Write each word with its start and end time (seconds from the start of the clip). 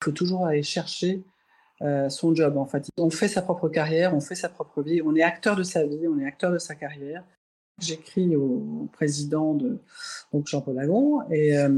Il 0.00 0.06
faut 0.06 0.12
toujours 0.12 0.46
aller 0.46 0.62
chercher 0.62 1.22
euh, 1.82 2.08
son 2.08 2.34
job 2.34 2.56
en 2.56 2.66
fait. 2.66 2.88
On 2.98 3.10
fait 3.10 3.28
sa 3.28 3.42
propre 3.42 3.68
carrière, 3.68 4.14
on 4.14 4.20
fait 4.20 4.34
sa 4.34 4.48
propre 4.48 4.82
vie, 4.82 5.00
on 5.02 5.14
est 5.14 5.22
acteur 5.22 5.56
de 5.56 5.62
sa 5.62 5.84
vie, 5.86 6.06
on 6.08 6.18
est 6.18 6.26
acteur 6.26 6.52
de 6.52 6.58
sa 6.58 6.74
carrière. 6.74 7.24
J'écris 7.80 8.36
au, 8.36 8.88
président 8.92 9.54
de 9.54 9.78
Jean-Paul 10.44 10.78
Agon 10.78 11.22
et, 11.30 11.56
euh, 11.56 11.68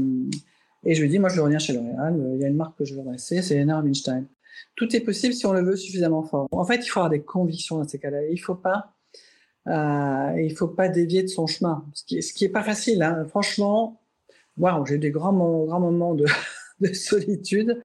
et 0.85 0.95
je 0.95 1.01
lui 1.01 1.09
dis 1.09 1.19
moi 1.19 1.29
je 1.29 1.39
revenir 1.39 1.59
chez 1.61 1.73
L'Oréal, 1.73 2.21
il 2.35 2.41
y 2.41 2.45
a 2.45 2.47
une 2.47 2.57
marque 2.57 2.77
que 2.77 2.85
je 2.85 2.95
veux 2.95 3.01
adresser, 3.01 3.41
c'est 3.41 3.57
Lena 3.57 3.79
Rubinstein. 3.79 4.25
Tout 4.75 4.93
est 4.95 4.99
possible 4.99 5.33
si 5.33 5.45
on 5.45 5.53
le 5.53 5.61
veut 5.61 5.75
suffisamment 5.75 6.23
fort. 6.23 6.47
En 6.51 6.65
fait, 6.65 6.85
il 6.85 6.87
faut 6.87 6.99
avoir 6.99 7.09
des 7.09 7.21
convictions 7.21 7.77
dans 7.77 7.87
ces 7.87 7.99
cas-là. 7.99 8.25
Il 8.27 8.37
faut 8.37 8.55
pas 8.55 8.93
euh, 9.67 10.49
faut 10.55 10.67
pas 10.67 10.89
dévier 10.89 11.23
de 11.23 11.27
son 11.27 11.47
chemin, 11.47 11.85
ce 11.93 12.03
qui, 12.03 12.21
ce 12.21 12.33
qui 12.33 12.45
est 12.45 12.49
pas 12.49 12.63
facile. 12.63 13.01
Hein. 13.01 13.25
Franchement, 13.29 14.01
waouh, 14.57 14.85
j'ai 14.85 14.95
eu 14.95 14.99
des 14.99 15.11
grands, 15.11 15.31
moments 15.31 16.13
de 16.79 16.93
solitude 16.93 17.81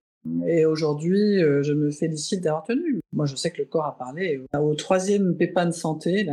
et 0.47 0.65
aujourd'hui, 0.65 1.43
euh, 1.43 1.63
je 1.63 1.73
me 1.73 1.91
félicite 1.91 2.43
d'avoir 2.43 2.65
tenu. 2.65 3.01
Moi, 3.13 3.27
je 3.27 3.37
sais 3.37 3.51
que 3.51 3.59
le 3.59 3.65
corps 3.65 3.87
a 3.87 3.97
parlé. 3.97 4.43
Au 4.55 4.75
troisième 4.75 5.37
pépin 5.37 5.67
de 5.67 5.73
santé, 5.73 6.27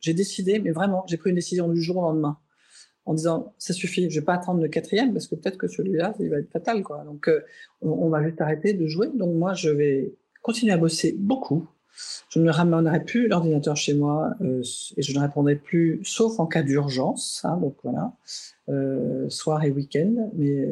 j'ai 0.00 0.14
décidé, 0.14 0.58
mais 0.58 0.70
vraiment, 0.70 1.04
j'ai 1.06 1.16
pris 1.16 1.30
une 1.30 1.36
décision 1.36 1.68
du 1.68 1.80
jour 1.80 1.98
au 1.98 2.02
lendemain, 2.02 2.38
en 3.04 3.14
disant, 3.14 3.54
ça 3.58 3.72
suffit, 3.72 4.08
je 4.10 4.20
vais 4.20 4.24
pas 4.24 4.34
attendre 4.34 4.60
le 4.60 4.68
quatrième, 4.68 5.12
parce 5.12 5.26
que 5.26 5.34
peut-être 5.34 5.58
que 5.58 5.68
celui-là, 5.68 6.14
il 6.20 6.30
va 6.30 6.38
être 6.38 6.50
fatal. 6.50 6.82
Donc, 7.04 7.28
euh, 7.28 7.40
on, 7.80 8.08
va 8.08 8.22
juste 8.22 8.40
arrêter 8.40 8.72
de 8.74 8.86
jouer. 8.86 9.08
Donc, 9.14 9.34
moi, 9.34 9.54
je 9.54 9.70
vais 9.70 10.14
continuer 10.42 10.72
à 10.72 10.78
bosser 10.78 11.14
beaucoup. 11.18 11.68
Je 12.30 12.40
ne 12.40 12.50
ramènerai 12.50 13.04
plus 13.04 13.28
l'ordinateur 13.28 13.76
chez 13.76 13.92
moi 13.92 14.30
euh, 14.40 14.62
et 14.96 15.02
je 15.02 15.14
ne 15.14 15.20
répondrai 15.20 15.56
plus, 15.56 16.00
sauf 16.04 16.40
en 16.40 16.46
cas 16.46 16.62
d'urgence. 16.62 17.42
Hein, 17.44 17.58
donc 17.58 17.76
voilà, 17.82 18.12
soir 19.28 19.62
et 19.64 19.70
week-end. 19.70 20.30
Mais 20.34 20.68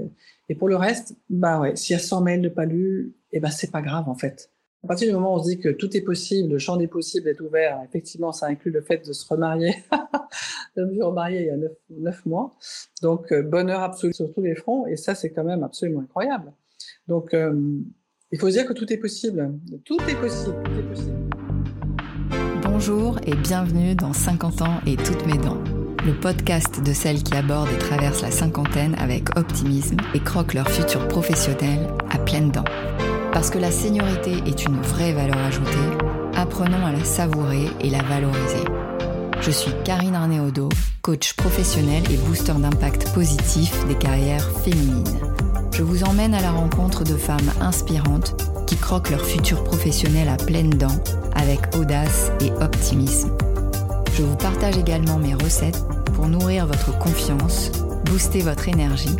et 0.50 0.56
pour 0.56 0.68
le 0.68 0.74
reste, 0.74 1.14
bah 1.30 1.60
ouais, 1.60 1.76
s'il 1.76 1.94
y 1.94 1.96
a 1.96 2.02
100 2.02 2.22
mails 2.22 2.42
de 2.42 2.48
pas 2.48 2.64
lus, 2.64 3.14
eh 3.30 3.38
ben 3.38 3.52
c'est 3.52 3.70
pas 3.70 3.82
grave 3.82 4.08
en 4.08 4.16
fait. 4.16 4.50
À 4.82 4.88
partir 4.88 5.06
du 5.06 5.14
moment 5.14 5.34
où 5.34 5.38
on 5.38 5.42
se 5.42 5.48
dit 5.48 5.60
que 5.60 5.68
tout 5.68 5.96
est 5.96 6.00
possible, 6.00 6.54
le 6.54 6.58
champ 6.58 6.76
des 6.76 6.88
possibles 6.88 7.28
est 7.28 7.40
ouvert, 7.40 7.80
effectivement, 7.88 8.32
ça 8.32 8.46
inclut 8.46 8.72
le 8.72 8.80
fait 8.80 9.06
de 9.06 9.12
se 9.12 9.24
remarier. 9.28 9.76
je 10.76 10.82
me 10.82 10.88
suis 10.88 11.36
il 11.36 11.46
y 11.46 11.50
a 11.50 11.56
9, 11.90 12.26
mois. 12.26 12.56
Donc, 13.00 13.30
euh, 13.30 13.42
bonheur 13.42 13.80
absolu 13.80 14.12
sur 14.12 14.32
tous 14.32 14.40
les 14.40 14.56
fronts. 14.56 14.86
Et 14.88 14.96
ça, 14.96 15.14
c'est 15.14 15.30
quand 15.30 15.44
même 15.44 15.62
absolument 15.62 16.00
incroyable. 16.00 16.52
Donc, 17.06 17.32
euh, 17.32 17.54
il 18.32 18.38
faut 18.38 18.48
se 18.48 18.54
dire 18.54 18.66
que. 18.66 18.72
Tout 18.72 18.92
est 18.92 18.96
possible. 18.96 19.52
Tout 19.84 19.98
est 20.08 20.16
possible. 20.16 20.56
Bonjour 22.62 23.20
et 23.24 23.36
bienvenue 23.36 23.94
dans 23.94 24.12
50 24.12 24.62
ans 24.62 24.80
et 24.86 24.96
toutes 24.96 25.26
mes 25.26 25.38
dents 25.38 25.62
le 26.04 26.14
podcast 26.14 26.82
de 26.82 26.92
celles 26.92 27.22
qui 27.22 27.34
abordent 27.34 27.70
et 27.72 27.78
traversent 27.78 28.22
la 28.22 28.30
cinquantaine 28.30 28.94
avec 28.98 29.36
optimisme 29.36 29.96
et 30.14 30.20
croquent 30.20 30.54
leur 30.54 30.68
futur 30.68 31.06
professionnel 31.08 31.88
à 32.10 32.18
pleines 32.18 32.50
dents. 32.50 32.64
Parce 33.32 33.50
que 33.50 33.58
la 33.58 33.70
seniorité 33.70 34.32
est 34.46 34.64
une 34.64 34.80
vraie 34.80 35.12
valeur 35.12 35.38
ajoutée, 35.38 35.70
apprenons 36.34 36.84
à 36.86 36.92
la 36.92 37.04
savourer 37.04 37.68
et 37.80 37.90
la 37.90 38.02
valoriser. 38.02 38.64
Je 39.40 39.50
suis 39.50 39.72
Karine 39.84 40.14
Arnéodo, 40.14 40.68
coach 41.02 41.34
professionnel 41.34 42.02
et 42.10 42.16
booster 42.16 42.54
d'impact 42.58 43.12
positif 43.12 43.72
des 43.86 43.94
carrières 43.94 44.48
féminines. 44.64 45.18
Je 45.72 45.82
vous 45.82 46.04
emmène 46.04 46.34
à 46.34 46.42
la 46.42 46.50
rencontre 46.50 47.04
de 47.04 47.16
femmes 47.16 47.50
inspirantes 47.60 48.36
qui 48.66 48.76
croquent 48.76 49.10
leur 49.10 49.24
futur 49.24 49.64
professionnel 49.64 50.28
à 50.28 50.36
pleines 50.36 50.70
dents 50.70 51.02
avec 51.34 51.60
audace 51.76 52.30
et 52.40 52.52
optimisme 52.62 53.30
je 54.14 54.22
vous 54.22 54.36
partage 54.36 54.76
également 54.76 55.18
mes 55.18 55.34
recettes 55.34 55.84
pour 56.14 56.26
nourrir 56.28 56.66
votre 56.66 56.96
confiance, 56.98 57.70
booster 58.04 58.40
votre 58.40 58.68
énergie, 58.68 59.16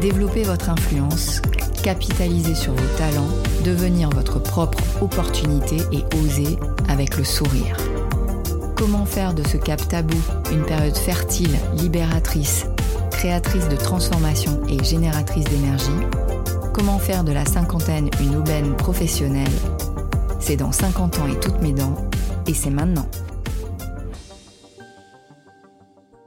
développer 0.00 0.42
votre 0.42 0.70
influence, 0.70 1.42
capitaliser 1.82 2.54
sur 2.54 2.72
vos 2.72 2.98
talents, 2.98 3.28
devenir 3.64 4.10
votre 4.10 4.38
propre 4.38 4.78
opportunité 5.00 5.76
et 5.92 6.04
oser 6.16 6.58
avec 6.88 7.16
le 7.16 7.24
sourire. 7.24 7.76
Comment 8.76 9.06
faire 9.06 9.34
de 9.34 9.46
ce 9.46 9.56
cap 9.56 9.86
tabou 9.88 10.16
une 10.52 10.64
période 10.64 10.96
fertile, 10.96 11.56
libératrice, 11.74 12.66
créatrice 13.10 13.68
de 13.68 13.76
transformation 13.76 14.60
et 14.68 14.82
génératrice 14.82 15.44
d'énergie? 15.44 15.90
Comment 16.72 16.98
faire 16.98 17.24
de 17.24 17.32
la 17.32 17.44
cinquantaine 17.44 18.10
une 18.20 18.36
aubaine 18.36 18.74
professionnelle? 18.76 19.52
C'est 20.40 20.56
dans 20.56 20.72
50 20.72 21.18
ans 21.20 21.26
et 21.26 21.38
toutes 21.38 21.62
mes 21.62 21.72
dents, 21.72 21.96
et 22.46 22.54
c'est 22.54 22.70
maintenant. 22.70 23.06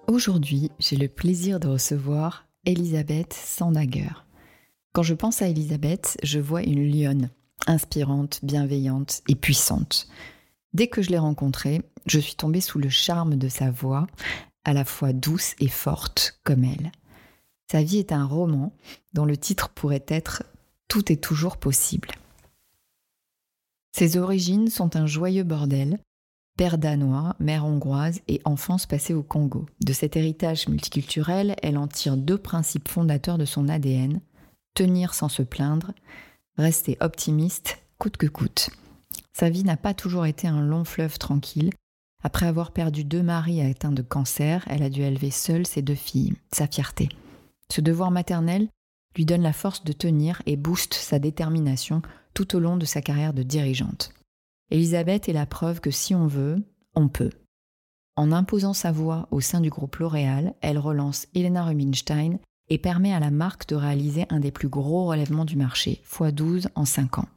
Aujourd'hui, 0.07 0.72
j'ai 0.79 0.95
le 0.95 1.09
plaisir 1.09 1.59
de 1.59 1.68
recevoir 1.68 2.45
Elisabeth 2.63 3.34
Sandager. 3.34 4.23
Quand 4.94 5.03
je 5.03 5.13
pense 5.13 5.41
à 5.41 5.50
Elisabeth, 5.50 6.18
je 6.23 6.40
vois 6.40 6.63
une 6.63 6.90
lionne, 6.90 7.29
inspirante, 7.68 8.40
bienveillante 8.41 9.22
et 9.28 9.35
puissante. 9.35 10.07
Dès 10.72 10.88
que 10.88 11.01
je 11.01 11.09
l'ai 11.09 11.18
rencontrée, 11.18 11.81
je 12.06 12.19
suis 12.19 12.35
tombée 12.35 12.62
sous 12.62 12.79
le 12.79 12.88
charme 12.88 13.35
de 13.35 13.50
sa 13.50 13.69
voix, 13.69 14.07
à 14.63 14.72
la 14.72 14.85
fois 14.85 15.12
douce 15.12 15.56
et 15.59 15.68
forte 15.68 16.39
comme 16.45 16.63
elle. 16.63 16.94
Sa 17.69 17.84
vie 17.84 17.97
est 17.97 18.13
un 18.13 18.25
roman 18.25 18.72
dont 19.12 19.25
le 19.25 19.35
titre 19.35 19.68
pourrait 19.68 20.06
être 20.07 20.44
Tout 20.88 21.12
est 21.12 21.22
toujours 21.22 21.57
possible. 21.57 22.12
Ses 23.91 24.16
origines 24.16 24.69
sont 24.69 24.95
un 24.95 25.06
joyeux 25.06 25.44
bordel, 25.44 26.00
père 26.57 26.78
danois, 26.78 27.35
mère 27.40 27.66
hongroise 27.66 28.19
et 28.28 28.41
enfance 28.44 28.85
passée 28.85 29.13
au 29.13 29.23
Congo. 29.23 29.68
De 29.85 29.94
cet 29.94 30.18
héritage 30.18 30.68
multiculturel, 30.68 31.56
elle 31.62 31.78
en 31.78 31.88
tire 31.88 32.18
deux 32.18 32.38
principes 32.38 32.90
fondateurs 32.90 33.38
de 33.38 33.45
son 33.45 33.69
ADN 33.69 34.19
tenir 34.78 35.16
sans 35.16 35.29
se 35.29 35.41
plaindre, 35.41 35.91
rester 36.57 36.97
optimiste 37.00 37.79
coûte 37.97 38.18
que 38.18 38.28
coûte. 38.28 38.69
Sa 39.34 39.50
vie 39.50 39.63
n'a 39.63 39.78
pas 39.78 39.95
toujours 39.95 40.28
été 40.28 40.47
un 40.47 40.62
long 40.62 40.84
fleuve 40.84 41.18
tranquille. 41.18 41.72
Après 42.23 42.45
avoir 42.45 42.72
perdu 42.72 43.03
deux 43.03 43.24
maris 43.24 43.62
atteints 43.62 43.91
de 43.91 44.03
cancer, 44.03 44.63
elle 44.68 44.84
a 44.84 44.91
dû 44.91 45.01
élever 45.01 45.31
seule 45.31 45.66
ses 45.66 45.81
deux 45.81 45.95
filles, 45.95 46.34
sa 46.51 46.68
fierté. 46.68 47.09
Ce 47.72 47.81
devoir 47.81 48.12
maternel 48.12 48.68
lui 49.16 49.25
donne 49.25 49.41
la 49.41 49.53
force 49.53 49.84
de 49.84 49.94
tenir 49.94 50.44
et 50.45 50.57
booste 50.57 50.94
sa 50.94 51.18
détermination 51.18 52.03
tout 52.35 52.56
au 52.56 52.59
long 52.59 52.78
de 52.78 52.85
sa 52.85 53.01
carrière 53.01 53.34
de 53.34 53.41
dirigeante. 53.41 54.13
Elisabeth 54.69 55.29
est 55.29 55.33
la 55.33 55.45
preuve 55.45 55.79
que 55.79 55.91
si 55.91 56.13
on 56.13 56.28
veut, 56.28 56.63
on 56.94 57.07
peut. 57.07 57.31
En 58.16 58.31
imposant 58.31 58.73
sa 58.73 58.91
voix 58.91 59.28
au 59.31 59.39
sein 59.39 59.61
du 59.61 59.69
groupe 59.69 59.97
L'Oréal, 59.97 60.55
elle 60.61 60.79
relance 60.79 61.28
Elena 61.35 61.63
Rubinstein 61.63 62.39
et 62.69 62.77
permet 62.77 63.13
à 63.13 63.19
la 63.19 63.31
marque 63.31 63.67
de 63.67 63.75
réaliser 63.75 64.25
un 64.29 64.39
des 64.39 64.51
plus 64.51 64.67
gros 64.67 65.06
relèvements 65.06 65.45
du 65.45 65.56
marché, 65.56 66.01
x12 66.09 66.67
en 66.75 66.83
5 66.83 67.19
ans. 67.19 67.29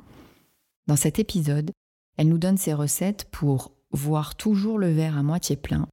Dans 0.87 0.97
cet 0.97 1.19
épisode, 1.19 1.71
elle 2.17 2.29
nous 2.29 2.39
donne 2.39 2.57
ses 2.57 2.75
recettes 2.75 3.29
pour 3.31 3.73
voir 3.93 4.35
toujours 4.35 4.79
le 4.79 4.91
verre 4.91 5.17
à 5.17 5.23
moitié 5.23 5.57
plein, 5.57 5.87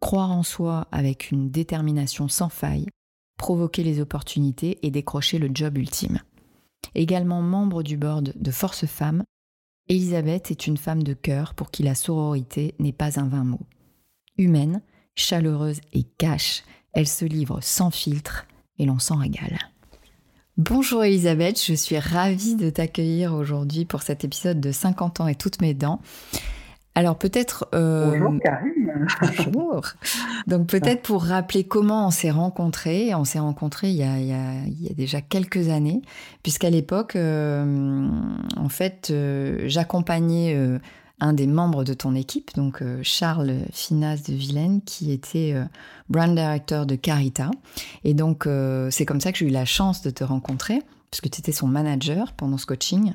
croire 0.00 0.32
en 0.32 0.42
soi 0.42 0.88
avec 0.90 1.30
une 1.30 1.50
détermination 1.50 2.26
sans 2.26 2.48
faille, 2.48 2.86
provoquer 3.38 3.84
les 3.84 4.00
opportunités 4.00 4.84
et 4.84 4.90
décrocher 4.90 5.38
le 5.38 5.50
job 5.52 5.78
ultime. 5.78 6.20
Également 6.94 7.42
membre 7.42 7.82
du 7.82 7.96
board 7.96 8.32
de 8.34 8.50
Force 8.50 8.86
Femmes, 8.86 9.22
Elisabeth 9.92 10.50
est 10.50 10.66
une 10.66 10.78
femme 10.78 11.02
de 11.02 11.12
cœur 11.12 11.52
pour 11.52 11.70
qui 11.70 11.82
la 11.82 11.94
sororité 11.94 12.74
n'est 12.78 12.94
pas 12.94 13.20
un 13.20 13.28
vain 13.28 13.44
mot. 13.44 13.60
Humaine, 14.38 14.80
chaleureuse 15.16 15.82
et 15.92 16.04
cash, 16.16 16.62
elle 16.94 17.06
se 17.06 17.26
livre 17.26 17.58
sans 17.60 17.90
filtre 17.90 18.46
et 18.78 18.86
l'on 18.86 18.98
s'en 18.98 19.16
régale. 19.16 19.58
Bonjour 20.56 21.04
Elisabeth, 21.04 21.62
je 21.62 21.74
suis 21.74 21.98
ravie 21.98 22.56
de 22.56 22.70
t'accueillir 22.70 23.34
aujourd'hui 23.34 23.84
pour 23.84 24.00
cet 24.00 24.24
épisode 24.24 24.62
de 24.62 24.72
50 24.72 25.20
ans 25.20 25.28
et 25.28 25.34
toutes 25.34 25.60
mes 25.60 25.74
dents. 25.74 26.00
Alors 26.94 27.16
peut-être... 27.16 27.68
Euh, 27.74 28.18
bonjour 28.18 28.38
Karine. 28.42 29.06
Bonjour. 29.50 29.82
Donc 30.46 30.66
peut-être 30.66 31.02
pour 31.02 31.24
rappeler 31.24 31.64
comment 31.64 32.08
on 32.08 32.10
s'est 32.10 32.30
rencontrés. 32.30 33.14
On 33.14 33.24
s'est 33.24 33.38
rencontrés 33.38 33.90
il 33.90 33.96
y, 33.96 34.02
a, 34.02 34.18
il, 34.18 34.82
y 34.82 34.90
a, 34.90 34.94
déjà 34.94 35.22
quelques 35.22 35.68
années, 35.70 36.02
puisqu'à 36.42 36.68
l'époque, 36.68 37.16
euh, 37.16 38.08
en 38.56 38.68
fait, 38.68 39.08
euh, 39.10 39.64
j'accompagnais 39.66 40.54
un 41.20 41.32
des 41.32 41.46
membres 41.46 41.84
de 41.84 41.94
ton 41.94 42.14
équipe, 42.14 42.50
donc 42.56 42.82
Charles 43.02 43.54
Finas 43.72 44.24
de 44.28 44.34
Vilaine, 44.34 44.82
qui 44.82 45.12
était 45.12 45.54
brand 46.10 46.34
director 46.34 46.84
de 46.84 46.96
Carita. 46.96 47.50
Et 48.04 48.12
donc 48.12 48.46
c'est 48.90 49.06
comme 49.06 49.20
ça 49.20 49.32
que 49.32 49.38
j'ai 49.38 49.46
eu 49.46 49.50
la 49.50 49.64
chance 49.64 50.02
de 50.02 50.10
te 50.10 50.24
rencontrer, 50.24 50.80
puisque 51.10 51.30
tu 51.30 51.40
étais 51.40 51.52
son 51.52 51.68
manager 51.68 52.32
pendant 52.32 52.58
ce 52.58 52.66
coaching. 52.66 53.14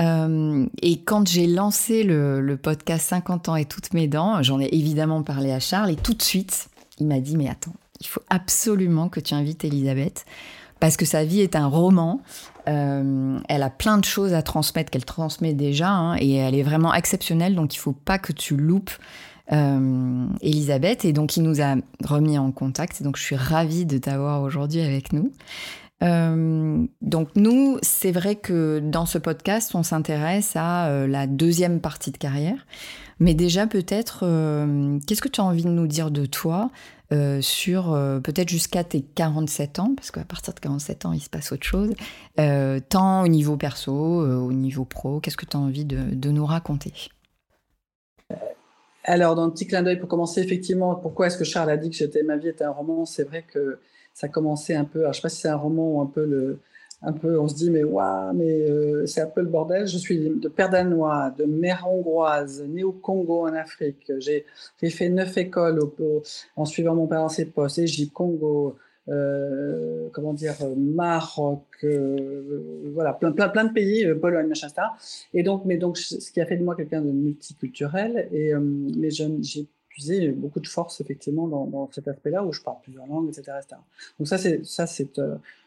Euh, 0.00 0.66
et 0.82 1.00
quand 1.00 1.28
j'ai 1.28 1.46
lancé 1.46 2.02
le, 2.02 2.56
podcast 2.60 3.08
50 3.08 3.48
ans 3.48 3.56
et 3.56 3.64
toutes 3.64 3.92
mes 3.94 4.08
dents, 4.08 4.42
j'en 4.42 4.60
ai 4.60 4.68
évidemment 4.72 5.22
parlé 5.22 5.52
à 5.52 5.60
Charles 5.60 5.90
et 5.90 5.96
tout 5.96 6.14
de 6.14 6.22
suite, 6.22 6.68
il 6.98 7.06
m'a 7.06 7.20
dit 7.20 7.36
mais 7.36 7.48
attends, 7.48 7.74
il 8.00 8.06
faut 8.06 8.22
absolument 8.30 9.08
que 9.08 9.20
tu 9.20 9.34
invites 9.34 9.64
Elisabeth 9.64 10.24
parce 10.80 10.96
que 10.96 11.04
sa 11.04 11.24
vie 11.24 11.40
est 11.40 11.56
un 11.56 11.66
roman. 11.66 12.20
Euh, 12.68 13.38
elle 13.48 13.62
a 13.62 13.70
plein 13.70 13.98
de 13.98 14.04
choses 14.04 14.32
à 14.32 14.42
transmettre 14.42 14.90
qu'elle 14.90 15.04
transmet 15.04 15.52
déjà 15.52 15.90
hein, 15.90 16.16
et 16.16 16.34
elle 16.34 16.54
est 16.54 16.62
vraiment 16.62 16.94
exceptionnelle 16.94 17.54
donc 17.54 17.74
il 17.74 17.78
faut 17.78 17.92
pas 17.92 18.18
que 18.18 18.32
tu 18.32 18.56
loupes 18.56 18.90
euh, 19.52 20.26
Elisabeth 20.40 21.04
et 21.04 21.12
donc 21.12 21.36
il 21.36 21.42
nous 21.42 21.60
a 21.60 21.74
remis 22.02 22.38
en 22.38 22.50
contact 22.52 23.02
donc 23.02 23.18
je 23.18 23.22
suis 23.22 23.36
ravie 23.36 23.84
de 23.84 23.98
t'avoir 23.98 24.40
aujourd'hui 24.40 24.80
avec 24.80 25.12
nous. 25.12 25.30
Donc 26.04 27.28
nous, 27.34 27.78
c'est 27.82 28.12
vrai 28.12 28.36
que 28.36 28.80
dans 28.80 29.06
ce 29.06 29.18
podcast, 29.18 29.74
on 29.74 29.82
s'intéresse 29.82 30.52
à 30.54 31.06
la 31.06 31.26
deuxième 31.26 31.80
partie 31.80 32.10
de 32.10 32.18
carrière. 32.18 32.66
Mais 33.20 33.32
déjà, 33.34 33.66
peut-être, 33.66 34.20
qu'est-ce 35.06 35.22
que 35.22 35.28
tu 35.28 35.40
as 35.40 35.44
envie 35.44 35.64
de 35.64 35.70
nous 35.70 35.86
dire 35.86 36.10
de 36.10 36.26
toi 36.26 36.70
euh, 37.12 37.40
sur 37.42 37.92
euh, 37.92 38.18
peut-être 38.18 38.48
jusqu'à 38.48 38.82
tes 38.82 39.02
47 39.02 39.78
ans, 39.78 39.94
parce 39.94 40.10
qu'à 40.10 40.24
partir 40.24 40.54
de 40.54 40.60
47 40.60 41.04
ans, 41.04 41.12
il 41.12 41.20
se 41.20 41.28
passe 41.28 41.52
autre 41.52 41.64
chose, 41.64 41.92
euh, 42.40 42.80
tant 42.88 43.22
au 43.22 43.28
niveau 43.28 43.56
perso, 43.56 43.92
au 43.92 44.52
niveau 44.52 44.86
pro, 44.86 45.20
qu'est-ce 45.20 45.36
que 45.36 45.44
tu 45.44 45.56
as 45.56 45.60
envie 45.60 45.84
de, 45.84 46.30
nous 46.30 46.46
raconter? 46.46 46.92
Alors, 49.04 49.34
dans 49.34 49.44
un 49.44 49.50
petit 49.50 49.66
clin 49.66 49.82
d'œil 49.82 49.98
pour 49.98 50.08
commencer, 50.08 50.40
effectivement, 50.40 50.94
pourquoi 50.94 51.26
est-ce 51.26 51.36
que 51.36 51.44
Charles 51.44 51.70
a 51.70 51.76
dit 51.76 51.90
que 51.90 52.24
ma 52.24 52.36
vie 52.36 52.48
était 52.48 52.64
un 52.64 52.70
roman? 52.70 53.04
C'est 53.04 53.24
vrai 53.24 53.44
que 53.46 53.78
ça 54.14 54.28
commençait 54.28 54.76
un 54.76 54.84
peu, 54.84 55.02
je 55.02 55.08
ne 55.08 55.12
sais 55.12 55.20
pas 55.20 55.28
si 55.28 55.40
c'est 55.42 55.48
un 55.48 55.56
roman 55.56 55.96
ou 55.96 56.00
un 56.00 56.06
peu 56.06 56.24
le, 56.24 56.60
un 57.04 57.12
peu, 57.12 57.38
on 57.38 57.48
se 57.48 57.54
dit, 57.54 57.70
mais 57.70 57.84
waouh, 57.84 58.32
mais 58.34 58.70
euh, 58.70 59.06
c'est 59.06 59.20
un 59.20 59.26
peu 59.26 59.42
le 59.42 59.48
bordel. 59.48 59.86
Je 59.86 59.98
suis 59.98 60.18
de 60.18 60.48
père 60.48 60.70
danois, 60.70 61.34
de 61.36 61.44
mère 61.44 61.86
hongroise, 61.86 62.62
née 62.66 62.82
au 62.82 62.92
Congo 62.92 63.46
en 63.46 63.54
Afrique. 63.54 64.10
J'ai 64.18 64.44
fait 64.90 65.08
neuf 65.08 65.36
écoles 65.36 65.80
en 66.56 66.64
suivant 66.64 66.94
mon 66.94 67.06
père 67.06 67.20
dans 67.20 67.28
ses 67.28 67.46
postes, 67.46 67.78
Égypte, 67.78 68.12
Congo, 68.12 68.76
euh, 69.08 70.08
comment 70.12 70.32
dire, 70.32 70.54
Maroc, 70.76 71.64
euh, 71.84 72.90
voilà, 72.94 73.12
plein, 73.12 73.32
plein, 73.32 73.48
plein 73.48 73.64
de 73.64 73.72
pays, 73.72 74.06
Pologne, 74.14 74.46
machin, 74.46 74.68
etc. 74.68 74.86
Et 75.34 75.42
donc, 75.42 75.64
mais 75.66 75.76
donc, 75.76 75.98
ce 75.98 76.30
qui 76.30 76.40
a 76.40 76.46
fait 76.46 76.56
de 76.56 76.64
moi 76.64 76.74
quelqu'un 76.74 77.02
de 77.02 77.10
multiculturel, 77.10 78.28
et, 78.32 78.54
mais 78.54 79.10
j'ai 79.10 79.66
puisé 79.94 80.30
beaucoup 80.30 80.58
de 80.58 80.66
force 80.66 81.00
effectivement 81.00 81.46
dans, 81.46 81.88
cet 81.92 82.08
aspect-là 82.08 82.44
où 82.44 82.52
je 82.52 82.60
parle 82.60 82.78
plusieurs 82.82 83.06
langues, 83.06 83.28
etc. 83.28 83.58
etc. 83.62 83.80
Donc 84.18 84.26
ça, 84.26 84.38
c'est 84.38 84.66
ça, 84.66 84.88
c'est 84.88 85.20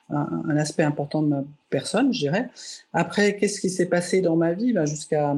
un, 0.09 0.57
aspect 0.57 0.83
important 0.83 1.21
de 1.21 1.27
ma 1.27 1.43
personne, 1.69 2.13
je 2.13 2.19
dirais. 2.19 2.49
Après, 2.91 3.37
qu'est-ce 3.37 3.61
qui 3.61 3.69
s'est 3.69 3.85
passé 3.85 4.19
dans 4.19 4.35
ma 4.35 4.51
vie? 4.51 4.73
Ben, 4.73 4.85
Jusqu'à 4.85 5.37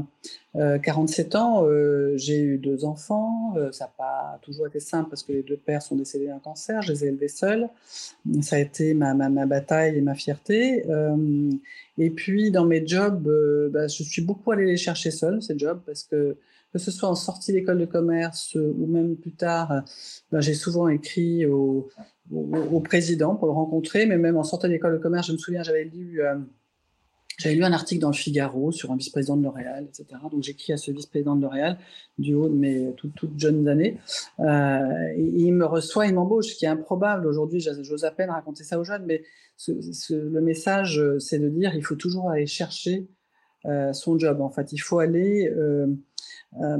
47 0.56 1.36
euh, 1.36 1.38
ans, 1.38 1.66
euh, 1.66 2.18
j'ai 2.18 2.40
eu 2.40 2.58
deux 2.58 2.84
enfants. 2.84 3.54
Euh, 3.58 3.72
ça 3.72 3.86
n'a 3.86 3.92
pas 3.96 4.40
toujours 4.42 4.66
été 4.66 4.80
simple 4.80 5.12
parce 5.12 5.22
que 5.22 5.34
les 5.34 5.44
deux 5.44 5.58
pères 5.58 5.84
sont 5.84 5.96
décédés 5.96 6.28
d'un 6.28 6.40
cancer. 6.40 6.82
Je 6.82 6.94
les 6.94 7.06
ai 7.06 7.08
élevés 7.10 7.28
seuls. 7.28 7.70
Ça 8.42 8.56
a 8.56 8.60
été 8.60 8.96
ma, 8.96 9.14
bataille 9.46 9.98
et 9.98 10.02
ma 10.02 10.16
fierté. 10.16 10.84
et 12.00 12.10
puis, 12.10 12.50
dans 12.50 12.66
mes 12.66 12.86
jobs, 12.88 13.30
ben, 13.72 13.88
je 13.88 14.02
suis 14.02 14.24
beaucoup 14.24 14.52
allée 14.52 14.66
les 14.66 14.78
chercher 14.78 15.12
seule, 15.12 15.44
ces 15.44 15.58
jobs, 15.60 15.80
parce 15.86 16.04
que 16.04 16.36
que 16.72 16.80
ce 16.80 16.92
soit 16.92 17.10
en 17.10 17.16
sortie 17.16 17.52
d'école 17.52 17.80
de 17.80 17.86
commerce 17.86 18.56
ou 18.56 18.86
même 18.88 19.16
plus 19.16 19.34
tard, 19.34 19.84
ben, 20.32 20.40
j'ai 20.40 20.54
souvent 20.54 20.88
écrit 20.88 21.46
au, 21.46 21.90
président 22.84 23.36
pour 23.36 23.48
le 23.48 23.54
rencontrer, 23.54 24.06
mais 24.06 24.18
même 24.18 24.38
en 24.38 24.44
sortant 24.44 24.68
d'école 24.68 24.94
de 24.94 24.98
commerce, 25.02 25.28
je 25.28 25.34
me 25.34 25.38
souviens, 25.38 25.64
j'avais 25.64 25.86
lu, 25.86 26.22
euh, 26.22 26.36
j'avais 27.40 27.56
lu 27.56 27.64
un 27.64 27.74
article 27.74 28.02
dans 28.02 28.10
le 28.10 28.16
Figaro 28.16 28.72
sur 28.72 28.92
un 28.92 28.98
vice-président 28.98 29.36
de 29.36 29.44
L'Oréal, 29.44 29.88
etc. 29.88 30.20
Donc 30.32 30.44
j'écris 30.44 30.74
à 30.74 30.78
ce 30.78 30.92
vice-président 30.92 31.36
de 31.36 31.42
L'Oréal 31.42 31.80
du 32.20 32.36
haut 32.36 32.50
de 32.50 32.56
mes 32.56 32.94
toutes, 32.96 33.38
jeunes 33.38 33.68
années. 33.68 33.98
Euh, 34.40 35.14
il 35.18 35.54
me 35.54 35.66
reçoit, 35.66 36.06
il 36.06 36.14
m'embauche, 36.14 36.48
ce 36.48 36.56
qui 36.56 36.66
est 36.66 36.70
improbable 36.70 37.26
aujourd'hui. 37.26 37.62
J'ose 37.62 38.04
à 38.04 38.12
peine 38.12 38.30
raconter 38.30 38.64
ça 38.64 38.80
aux 38.80 38.84
jeunes, 38.84 39.06
mais 39.08 39.24
le 39.68 40.40
message, 40.42 41.02
c'est 41.18 41.40
de 41.40 41.50
dire 41.50 41.74
il 41.74 41.84
faut 41.84 41.96
toujours 41.96 42.30
aller 42.30 42.46
chercher 42.46 43.08
euh, 43.08 43.19
son 43.94 44.18
job. 44.18 44.42
En 44.42 44.50
fait, 44.50 44.74
il 44.74 44.80
faut 44.80 45.00
aller 45.00 45.52
euh, 46.58 46.78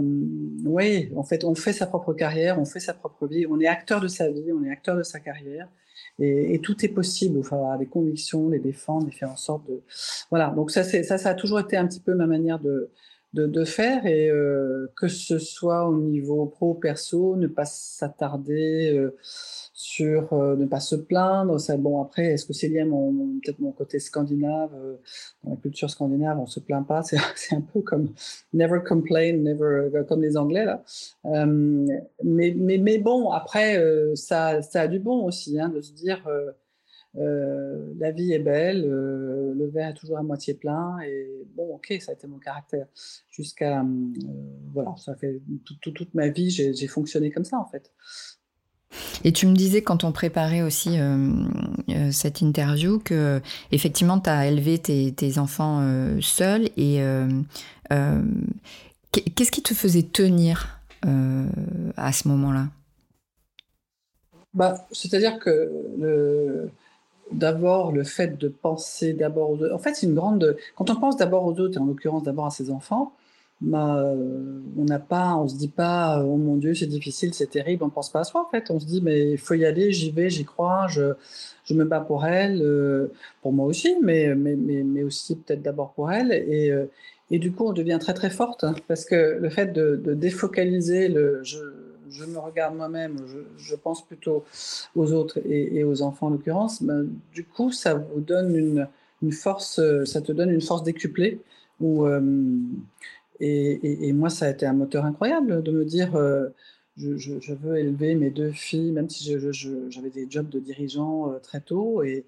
oui, 0.66 1.12
en 1.16 1.24
fait, 1.24 1.44
on 1.44 1.56
fait 1.56 1.74
sa 1.74 1.86
propre 1.86 2.14
carrière, 2.14 2.60
on 2.60 2.66
fait 2.66 2.80
sa 2.80 2.94
propre 2.94 3.28
vie, 3.28 3.46
on 3.48 3.60
est 3.60 3.68
acteur 3.68 4.02
de 4.02 4.08
sa 4.08 4.30
vie, 4.30 4.52
on 4.52 4.64
est 4.64 4.72
acteur 4.72 4.98
de 4.98 5.04
sa 5.04 5.20
carrière. 5.20 5.68
Et, 6.18 6.60
tout 6.64 6.86
est 6.86 6.90
possible. 6.90 7.40
Il 7.40 7.44
faut 7.44 7.56
avoir 7.56 7.78
des 7.78 7.86
convictions, 7.86 8.50
les 8.50 8.60
défendre, 8.60 9.08
et 9.08 9.12
faire 9.12 9.32
en 9.32 9.38
sorte 9.38 9.68
de. 9.68 9.82
Voilà. 10.30 10.50
Donc 10.50 10.72
ça, 10.72 10.84
ça, 10.84 11.18
ça 11.18 11.30
a 11.30 11.34
toujours 11.34 11.60
été 11.60 11.78
un 11.78 11.88
petit 11.88 12.00
peu 12.00 12.14
ma 12.14 12.26
manière 12.26 12.60
de, 12.60 12.90
de, 13.34 13.66
faire 13.66 14.06
et 14.06 14.30
euh, 14.30 14.92
que 14.96 15.08
ce 15.08 15.40
soit 15.40 15.88
au 15.88 15.98
niveau 15.98 16.46
pro 16.46 16.74
perso, 16.74 17.36
ne 17.36 17.48
pas 17.48 17.66
s'attarder. 17.66 18.92
Euh, 18.94 19.16
sur 20.00 20.32
euh, 20.32 20.56
ne 20.56 20.66
pas 20.66 20.80
se 20.80 20.96
plaindre. 20.96 21.60
Ça, 21.60 21.76
bon, 21.76 22.02
après, 22.02 22.28
est-ce 22.28 22.46
que 22.46 22.54
c'est 22.54 22.70
lié 22.70 22.80
à 22.80 22.86
mon, 22.86 23.40
peut-être 23.44 23.60
mon 23.60 23.74
côté 23.74 24.00
scandinave 24.00 24.72
euh, 24.74 24.96
Dans 25.44 25.52
la 25.52 25.58
culture 25.58 25.90
scandinave, 25.90 26.40
on 26.40 26.46
se 26.46 26.62
plaint 26.62 26.88
pas? 26.88 27.04
C'est 27.04 27.18
un 27.52 27.62
peu 27.62 27.82
comme 27.82 28.14
never 28.54 28.80
complain, 28.88 29.34
never, 29.34 29.90
euh, 29.94 30.04
comme 30.04 30.22
les 30.22 30.38
Anglais 30.38 30.64
là. 30.66 30.84
mais, 32.24 32.98
bon, 33.00 33.32
après, 33.32 33.84
ça, 34.16 34.62
ça 34.62 34.82
a 34.82 34.88
du 34.88 35.00
bon 35.00 35.26
aussi, 35.26 35.60
hein, 35.60 35.70
de 35.70 35.82
se 35.82 35.92
dire. 35.94 36.26
la 37.16 38.12
vie 38.12 38.32
est 38.34 38.40
belle, 38.40 38.84
le 38.88 39.66
verre 39.68 39.90
est 39.90 39.94
toujours 39.96 40.18
à 40.18 40.24
moitié 40.24 40.54
plein, 40.54 41.00
et 41.06 41.46
bon, 41.56 41.76
ok, 41.76 41.94
ça 42.00 42.12
a 42.12 42.16
été 42.16 42.28
mon 42.28 42.40
caractère. 42.40 42.88
Jusqu'à, 43.30 43.86
voilà, 44.74 44.96
ça 44.98 45.16
fait 45.16 45.42
toute 45.82 46.14
ma 46.14 46.30
vie, 46.30 46.50
j'ai 46.50 46.88
fonctionné 46.88 47.32
comme 47.32 47.46
ça 47.46 47.58
en 47.58 47.66
fait. 47.66 47.92
Et 49.24 49.32
tu 49.32 49.48
me 49.48 49.54
disais 49.54 49.82
quand 49.82 50.04
on 50.04 50.12
préparait 50.12 50.62
aussi 50.62 51.00
euh, 51.00 51.32
euh, 51.90 52.12
cette 52.12 52.42
interview 52.42 53.00
que 53.00 53.42
effectivement 53.72 54.20
tu 54.20 54.30
as 54.30 54.48
élevé 54.48 54.80
tes, 54.80 55.38
enfants 55.38 55.80
euh, 55.82 56.18
seuls 56.22 56.70
et 56.78 57.02
qu'est-ce 59.12 59.52
qui 59.52 59.62
te 59.62 59.74
faisait 59.74 60.04
tenir 60.04 60.80
à 61.04 62.12
ce 62.12 62.28
moment-là? 62.28 62.68
Bah, 64.54 64.86
C'est-à-dire 64.92 65.40
que 65.40 66.70
d'abord 67.32 67.92
le 67.92 68.04
fait 68.04 68.38
de 68.38 68.48
penser 68.48 69.14
d'abord 69.14 69.52
aux 69.52 69.58
autres, 69.58 69.74
en 69.74 69.80
fait 69.80 69.96
c'est 69.96 70.08
une 70.08 70.16
grande... 70.16 70.58
Quand 70.76 70.90
on 70.90 70.96
pense 70.96 71.18
d'abord 71.18 71.46
aux 71.46 71.60
autres 71.60 71.78
et 71.78 71.82
en 71.82 71.86
l'occurrence 71.86 72.24
d'abord 72.24 72.48
à 72.48 72.52
ses 72.52 72.72
enfants, 72.72 73.14
bah, 73.62 73.98
euh, 73.98 74.62
on 74.78 74.86
n'a 74.86 75.00
pas, 75.00 75.36
on 75.36 75.48
se 75.48 75.56
dit 75.56 75.68
pas, 75.68 76.24
oh 76.24 76.38
mon 76.38 76.56
Dieu, 76.56 76.74
c'est 76.74 76.88
difficile, 76.88 77.34
c'est 77.34 77.50
terrible, 77.50 77.84
on 77.84 77.90
pense 77.90 78.10
pas 78.10 78.22
à 78.22 78.24
soi 78.24 78.46
en 78.46 78.50
fait. 78.50 78.72
On 78.72 78.80
se 78.80 78.86
dit, 78.86 79.02
mais 79.02 79.32
il 79.32 79.38
faut 79.38 79.54
y 79.54 79.66
aller, 79.66 79.92
j'y 79.92 80.12
vais, 80.12 80.30
j'y 80.30 80.46
crois, 80.46 80.88
je, 80.88 81.14
je 81.66 81.74
me 81.74 81.84
bats 81.84 82.00
pour 82.00 82.26
elle, 82.26 82.62
euh, 82.62 83.12
pour 83.42 83.52
moi 83.52 83.66
aussi, 83.66 83.98
mais, 84.02 84.34
mais, 84.36 84.56
mais, 84.56 84.84
mais 84.84 85.04
aussi 85.04 85.36
peut-être 85.36 85.62
d'abord 85.62 85.92
pour 85.92 86.12
elle. 86.12 86.32
Et, 86.32 86.72
euh, 86.72 86.86
et 87.32 87.40
du 87.40 87.52
coup, 87.52 87.66
on 87.68 87.74
devient 87.74 87.98
très 88.00 88.14
très 88.14 88.30
forte 88.30 88.64
hein, 88.64 88.76
parce 88.88 89.04
que 89.06 89.38
le 89.40 89.50
fait 89.50 89.74
de, 89.74 89.98
de 89.98 90.14
défocaliser 90.14 91.10
le, 91.10 91.42
je, 91.44 91.60
me 92.26 92.40
regarde 92.40 92.76
moi-même, 92.76 93.18
je, 93.58 93.76
pense 93.76 94.06
plutôt 94.06 94.46
aux 94.96 95.12
autres 95.12 95.40
et, 95.46 95.84
aux 95.84 96.02
enfants 96.02 96.28
en 96.28 96.30
l'occurrence, 96.32 96.82
ben, 96.82 97.08
du 97.34 97.44
coup, 97.44 97.72
ça 97.72 97.94
vous 97.94 98.22
donne 98.22 98.56
une, 98.56 98.88
une 99.22 99.32
force, 99.34 99.82
ça 100.06 100.22
te 100.22 100.32
donne 100.32 100.50
une 100.50 100.62
force 100.62 100.84
décuplée 100.84 101.42
où 101.82 102.08
et, 103.40 104.14
moi, 104.14 104.30
ça 104.30 104.46
a 104.46 104.50
été 104.50 104.66
un 104.66 104.74
moteur 104.74 105.06
incroyable 105.06 105.64
de 105.64 105.72
me 105.72 105.86
dire, 105.86 106.16
euh, 106.16 106.50
je, 106.98 107.54
veux 107.54 107.78
élever 107.78 108.16
mes 108.16 108.32
deux 108.32 108.52
filles, 108.52 108.92
même 108.92 109.10
si 109.10 109.24
j'avais 109.90 110.10
des 110.10 110.28
jobs 110.30 110.50
de 110.50 110.60
dirigeant 110.60 111.32
euh, 111.32 111.40
très 111.40 111.62
tôt. 111.62 112.04
Et, 112.04 112.26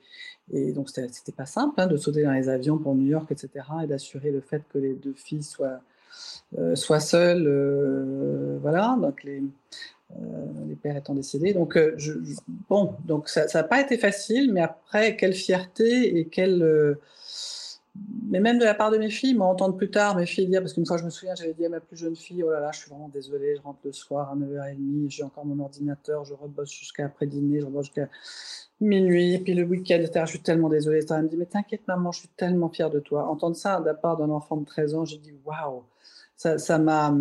et 0.52 0.72
donc, 0.72 0.90
c'était 0.90 1.32
pas 1.32 1.46
simple 1.46 1.80
hein, 1.82 1.88
de 1.88 1.98
sauter 1.98 2.24
dans 2.24 2.32
les 2.32 2.50
avions 2.50 2.78
pour 2.78 2.96
New 2.96 3.08
York, 3.08 3.32
etc. 3.32 3.66
Et 3.84 3.88
d'assurer 3.88 4.32
le 4.32 4.42
fait 4.42 4.64
que 4.72 4.78
les 4.78 4.94
deux 4.94 5.14
filles 5.14 5.44
soient, 5.44 5.82
euh, 6.58 6.76
seules. 6.76 8.60
voilà, 8.62 8.98
donc 9.02 9.24
les, 9.24 9.44
pères 10.82 10.98
étant 10.98 11.14
décédés. 11.14 11.54
Donc, 11.54 11.78
bon, 12.70 12.96
donc 13.06 13.28
ça 13.30 13.46
n'a 13.54 13.64
pas 13.64 13.82
été 13.82 13.98
facile, 13.98 14.54
mais 14.54 14.62
après, 14.62 15.16
quelle 15.18 15.34
fierté 15.34 16.18
et 16.18 16.26
quelle 16.26 16.98
mais 17.96 18.40
même 18.40 18.58
de 18.58 18.64
la 18.64 18.74
part 18.74 18.92
de 18.92 18.98
mes 18.98 19.10
filles, 19.10 19.34
m'entendre 19.34 19.76
plus 19.76 19.92
tard, 19.92 20.16
mes 20.16 20.26
filles 20.26 20.48
dire, 20.48 20.62
parce 20.62 20.74
qu'une 20.74 20.86
fois 20.86 20.98
je 20.98 21.04
me 21.04 21.10
souviens, 21.10 21.36
j'avais 21.36 21.54
dit 21.54 21.66
à 21.66 21.70
ma 21.70 21.82
plus 21.82 21.98
jeune 21.98 22.16
fille, 22.16 22.44
oh 22.44 22.50
là 22.50 22.62
là, 22.62 22.72
je 22.72 22.80
suis 22.80 22.90
vraiment 22.90 23.10
désolée, 23.10 23.56
je 23.58 23.62
rentre 23.62 23.80
le 23.84 23.92
soir 23.92 24.32
à 24.32 24.36
9h30, 24.36 25.10
j'ai 25.10 25.24
encore 25.24 25.46
mon 25.46 25.62
ordinateur, 25.62 26.24
je 26.24 26.34
rebosse 26.34 26.72
jusqu'à 26.72 27.06
après 27.06 27.28
dîner, 27.28 27.60
je 27.60 27.66
rebosse 27.66 27.88
jusqu'à 27.88 28.08
minuit, 28.80 29.38
puis 29.40 29.54
le 29.54 29.64
week-end, 29.64 29.96
etc. 29.96 30.22
Je 30.26 30.32
suis 30.32 30.42
tellement 30.42 30.70
désolée. 30.70 31.02
Elle 31.10 31.24
me 31.24 31.28
dit, 31.28 31.38
mais 31.38 31.46
t'inquiète 31.46 31.88
maman, 31.88 32.12
je 32.12 32.20
suis 32.20 32.30
tellement 32.30 32.70
fière 32.70 32.90
de 32.90 33.00
toi. 33.00 33.28
Entendre 33.28 33.56
ça 33.56 33.80
de 33.82 33.86
la 33.86 33.94
part 33.94 34.18
d'un 34.18 34.30
enfant 34.30 34.58
de 34.58 34.66
13 34.66 34.96
ans, 34.96 35.06
j'ai 35.06 35.18
dit, 35.18 35.34
waouh, 35.46 35.84
ça 36.36 36.80
m'a 36.80 37.14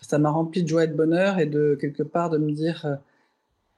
ça 0.00 0.18
m'a 0.18 0.30
rempli 0.30 0.62
de 0.62 0.68
joie 0.68 0.84
et 0.84 0.88
de 0.88 0.94
bonheur 0.94 1.38
et 1.38 1.46
de 1.46 1.76
quelque 1.80 2.02
part 2.02 2.30
de 2.30 2.38
me 2.38 2.52
dire, 2.52 2.86
euh, 2.86 2.94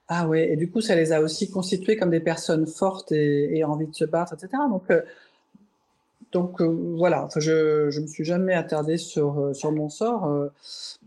ah 0.08 0.28
ouais, 0.28 0.52
et 0.52 0.56
du 0.56 0.70
coup, 0.70 0.80
ça 0.82 0.94
les 0.94 1.12
a 1.12 1.20
aussi 1.22 1.50
constituées 1.50 1.96
comme 1.96 2.10
des 2.10 2.20
personnes 2.20 2.66
fortes 2.66 3.10
et, 3.12 3.56
et 3.56 3.64
envie 3.64 3.86
de 3.86 3.94
se 3.94 4.04
battre, 4.04 4.34
etc. 4.34 4.50
Donc, 4.70 4.90
euh, 4.90 5.00
donc 6.34 6.60
euh, 6.60 6.66
voilà, 6.96 7.28
je 7.36 7.96
ne 7.96 8.02
me 8.02 8.06
suis 8.08 8.24
jamais 8.24 8.54
attardée 8.54 8.98
sur, 8.98 9.38
euh, 9.38 9.54
sur 9.54 9.70
mon 9.70 9.88
sort 9.88 10.26
euh, 10.26 10.48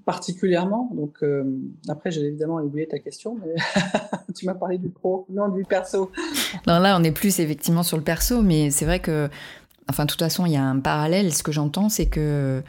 particulièrement. 0.06 0.90
Donc 0.94 1.20
après, 1.90 2.12
j'ai 2.12 2.22
évidemment 2.22 2.56
oublié 2.56 2.88
ta 2.88 2.98
question, 2.98 3.38
mais 3.46 3.56
tu 4.36 4.46
m'as 4.46 4.54
parlé 4.56 4.78
du 4.78 4.88
pro, 4.88 5.26
non 5.30 5.50
du 5.50 5.66
perso. 5.66 6.12
non, 6.66 6.80
là, 6.80 6.98
on 6.98 7.04
est 7.04 7.12
plus 7.12 7.42
effectivement 7.42 7.84
sur 7.84 7.98
le 7.98 8.04
perso, 8.04 8.42
mais 8.42 8.72
c'est 8.72 8.86
vrai 8.86 9.02
que, 9.02 9.28
enfin, 9.90 10.06
de 10.06 10.10
toute 10.10 10.22
façon, 10.22 10.46
il 10.46 10.54
y 10.54 10.56
a 10.56 10.64
un 10.64 10.80
parallèle. 10.80 11.34
Ce 11.34 11.44
que 11.44 11.52
j'entends, 11.52 11.90
c'est 11.90 12.08
que 12.08 12.64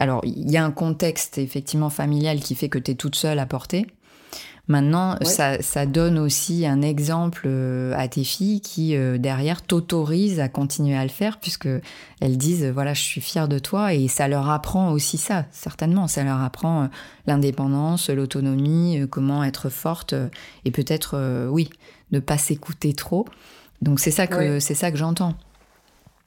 alors, 0.00 0.20
il 0.24 0.50
y 0.50 0.56
a 0.56 0.64
un 0.64 0.70
contexte 0.70 1.38
effectivement 1.38 1.90
familial 1.90 2.40
qui 2.40 2.54
fait 2.54 2.68
que 2.68 2.78
tu 2.78 2.92
es 2.92 2.94
toute 2.94 3.14
seule 3.14 3.38
à 3.38 3.46
porter. 3.46 3.86
Maintenant, 4.68 5.16
ça, 5.22 5.62
ça, 5.62 5.86
donne 5.86 6.18
aussi 6.18 6.66
un 6.66 6.82
exemple 6.82 7.44
euh, 7.46 7.94
à 7.96 8.06
tes 8.06 8.22
filles 8.22 8.60
qui, 8.60 8.94
euh, 8.94 9.16
derrière, 9.16 9.62
t'autorisent 9.62 10.40
à 10.40 10.50
continuer 10.50 10.94
à 10.94 11.04
le 11.04 11.08
faire 11.08 11.40
puisque 11.40 11.68
elles 12.20 12.36
disent, 12.36 12.66
voilà, 12.66 12.92
je 12.92 13.00
suis 13.00 13.22
fière 13.22 13.48
de 13.48 13.58
toi 13.58 13.94
et 13.94 14.08
ça 14.08 14.28
leur 14.28 14.50
apprend 14.50 14.92
aussi 14.92 15.16
ça, 15.16 15.46
certainement. 15.52 16.06
Ça 16.06 16.22
leur 16.22 16.42
apprend 16.42 16.82
euh, 16.82 16.86
l'indépendance, 17.26 18.10
l'autonomie, 18.10 19.06
comment 19.10 19.42
être 19.42 19.70
forte 19.70 20.14
et 20.66 20.70
peut-être, 20.70 21.48
oui, 21.50 21.70
ne 22.12 22.20
pas 22.20 22.36
s'écouter 22.36 22.92
trop. 22.92 23.24
Donc 23.80 24.00
c'est 24.00 24.10
ça 24.10 24.26
que, 24.26 24.60
c'est 24.60 24.74
ça 24.74 24.90
que 24.90 24.98
j'entends. 24.98 25.32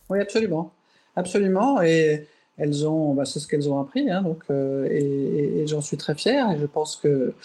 Oui, 0.10 0.20
absolument. 0.20 0.72
Absolument. 1.16 1.80
Et 1.84 2.28
elles 2.58 2.88
ont, 2.88 3.14
bah, 3.14 3.26
c'est 3.26 3.40
ce 3.40 3.48
qu'elles 3.48 3.70
ont 3.70 3.80
appris. 3.80 4.10
Hein, 4.10 4.24
donc, 4.24 4.46
et, 4.50 5.62
et 5.62 5.68
j'en 5.68 5.82
suis 5.82 5.98
très 5.98 6.16
fière 6.16 6.50
et 6.50 6.58
je 6.58 6.66
pense 6.66 6.96
que 6.96 7.36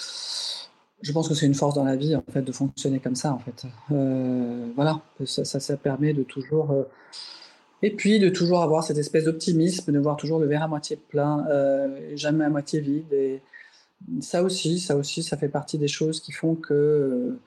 je 1.03 1.13
pense 1.13 1.29
que 1.29 1.35
c'est 1.35 1.47
une 1.47 1.55
force 1.55 1.75
dans 1.75 1.85
la 1.85 1.97
vie 1.97 2.17
en 2.17 2.25
fait 2.33 2.43
de 2.43 2.53
fonctionner 2.53 3.01
comme 3.01 3.15
ça 3.17 3.33
en 3.33 3.39
fait. 3.39 3.67
Euh, 3.93 4.67
voilà, 4.75 5.01
ça, 5.25 5.45
ça, 5.45 5.77
permet 5.77 6.15
de 6.15 6.23
toujours 6.23 6.71
euh, 6.71 6.85
et 7.83 7.95
puis 7.95 8.19
de 8.19 8.29
toujours 8.29 8.63
avoir 8.63 8.83
cette 8.83 8.99
espèce 8.99 9.25
d'optimisme, 9.25 9.93
de 9.93 9.99
voir 9.99 10.17
toujours 10.17 10.39
le 10.39 10.47
verre 10.47 10.63
à 10.63 10.69
moitié 10.69 10.97
plein, 10.97 11.47
euh, 11.49 12.13
jamais 12.17 12.45
à 12.45 12.49
moitié 12.49 12.81
vide. 12.81 13.13
Et 13.13 13.43
ça 14.21 14.43
aussi, 14.43 14.79
ça 14.81 14.97
aussi, 14.97 15.23
ça 15.23 15.37
fait 15.37 15.49
partie 15.49 15.79
des 15.79 15.89
choses 15.89 16.21
qui 16.21 16.33
font 16.33 16.55
que 16.55 17.39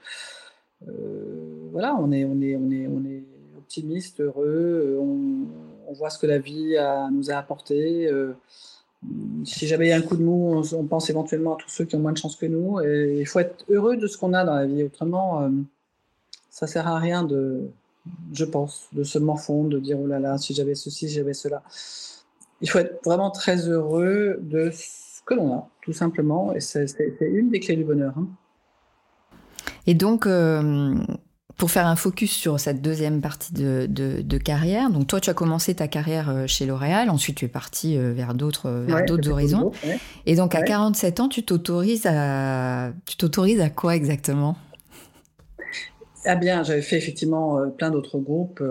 voilà, 1.71 1.95
on 1.99 2.11
est, 2.11 2.25
on 2.25 2.41
est, 2.41 2.55
on 2.55 2.71
est, 2.71 2.87
on 2.87 3.05
est 3.05 3.23
optimiste, 3.57 4.21
heureux, 4.21 4.97
on, 4.99 5.93
voit 5.93 6.11
ce 6.11 6.19
que 6.19 6.27
la 6.27 6.37
vie 6.37 6.75
nous 7.11 7.31
a 7.31 7.33
apporté 7.33 8.09
si 9.45 9.67
jamais 9.67 9.87
il 9.87 9.89
y 9.89 9.93
a 9.93 9.97
un 9.97 10.01
coup 10.01 10.17
de 10.17 10.23
mou, 10.23 10.61
on, 10.73 10.83
pense 10.85 11.09
éventuellement 11.09 11.55
à 11.55 11.57
tous 11.57 11.69
ceux 11.69 11.85
qui 11.85 11.95
ont 11.95 11.99
moins 11.99 12.11
de 12.11 12.17
chance 12.17 12.35
que 12.35 12.45
nous. 12.45 12.81
Et 12.81 13.17
il 13.19 13.25
faut 13.25 13.39
être 13.39 13.63
heureux 13.69 13.97
de 13.97 14.07
ce 14.07 14.17
qu'on 14.17 14.33
a 14.33 14.43
dans 14.43 14.55
la 14.55 14.65
vie. 14.65 14.83
Autrement, 14.83 15.43
euh, 15.43 15.49
ça 16.49 16.67
sert 16.67 16.87
à 16.87 16.99
rien 16.99 17.23
de, 17.23 17.69
je 18.33 18.45
pense, 18.45 18.87
de 18.91 19.03
se 19.03 19.17
morfondre, 19.19 19.69
de 19.69 19.79
dire 19.79 19.97
oh 19.99 20.07
là 20.07 20.19
là, 20.19 20.37
si 20.37 20.53
j'avais 20.53 20.75
ceci, 20.75 21.07
si 21.07 21.13
j'avais 21.13 21.33
cela. 21.33 21.63
Il 22.61 22.69
faut 22.69 22.79
être 22.79 22.99
vraiment 23.05 23.31
très 23.31 23.69
heureux 23.69 24.37
de 24.41 24.69
ce 24.73 25.21
que 25.25 25.33
l'on 25.33 25.53
a, 25.53 25.69
tout 25.81 25.93
simplement. 25.93 26.53
Et 26.53 26.59
c'est 26.59 26.93
une 27.21 27.49
des 27.49 27.61
clés 27.61 27.77
du 27.77 27.85
bonheur. 27.85 28.13
Hein. 28.17 28.27
Et 29.87 29.93
donc, 29.93 30.27
euh, 30.27 30.93
pour 31.59 31.69
faire 31.69 31.87
un 31.87 31.97
focus 31.97 32.31
sur 32.31 32.57
cette 32.57 32.81
deuxième 32.81 33.19
partie 33.19 33.53
de, 33.53 34.37
carrière, 34.37 34.89
donc 34.89 35.07
toi, 35.07 35.19
tu 35.19 35.29
as 35.29 35.33
commencé 35.33 35.75
ta 35.75 35.89
carrière 35.89 36.29
euh, 36.29 36.47
chez 36.47 36.65
L'Oréal, 36.65 37.09
ensuite 37.09 37.35
tu 37.35 37.45
es 37.45 37.49
parti 37.49 37.97
euh, 37.97 38.13
vers 38.13 38.33
d'autres 38.33 38.85
d'autres 39.05 39.29
horizons. 39.29 39.71
Et 40.25 40.35
donc 40.35 40.55
à 40.55 40.63
47 40.63 41.19
ans, 41.19 41.27
tu 41.27 41.43
t'autorises 41.43 42.07
à 42.07 42.91
tu 43.05 43.17
t'autorises 43.17 43.59
à 43.59 43.69
quoi 43.69 43.95
exactement? 43.95 44.55
Ah 46.25 46.35
bien, 46.35 46.63
j'avais 46.63 46.81
fait 46.81 46.97
effectivement 46.97 47.59
euh, 47.59 47.67
plein 47.67 47.91
d'autres 47.91 48.19
groupes 48.19 48.63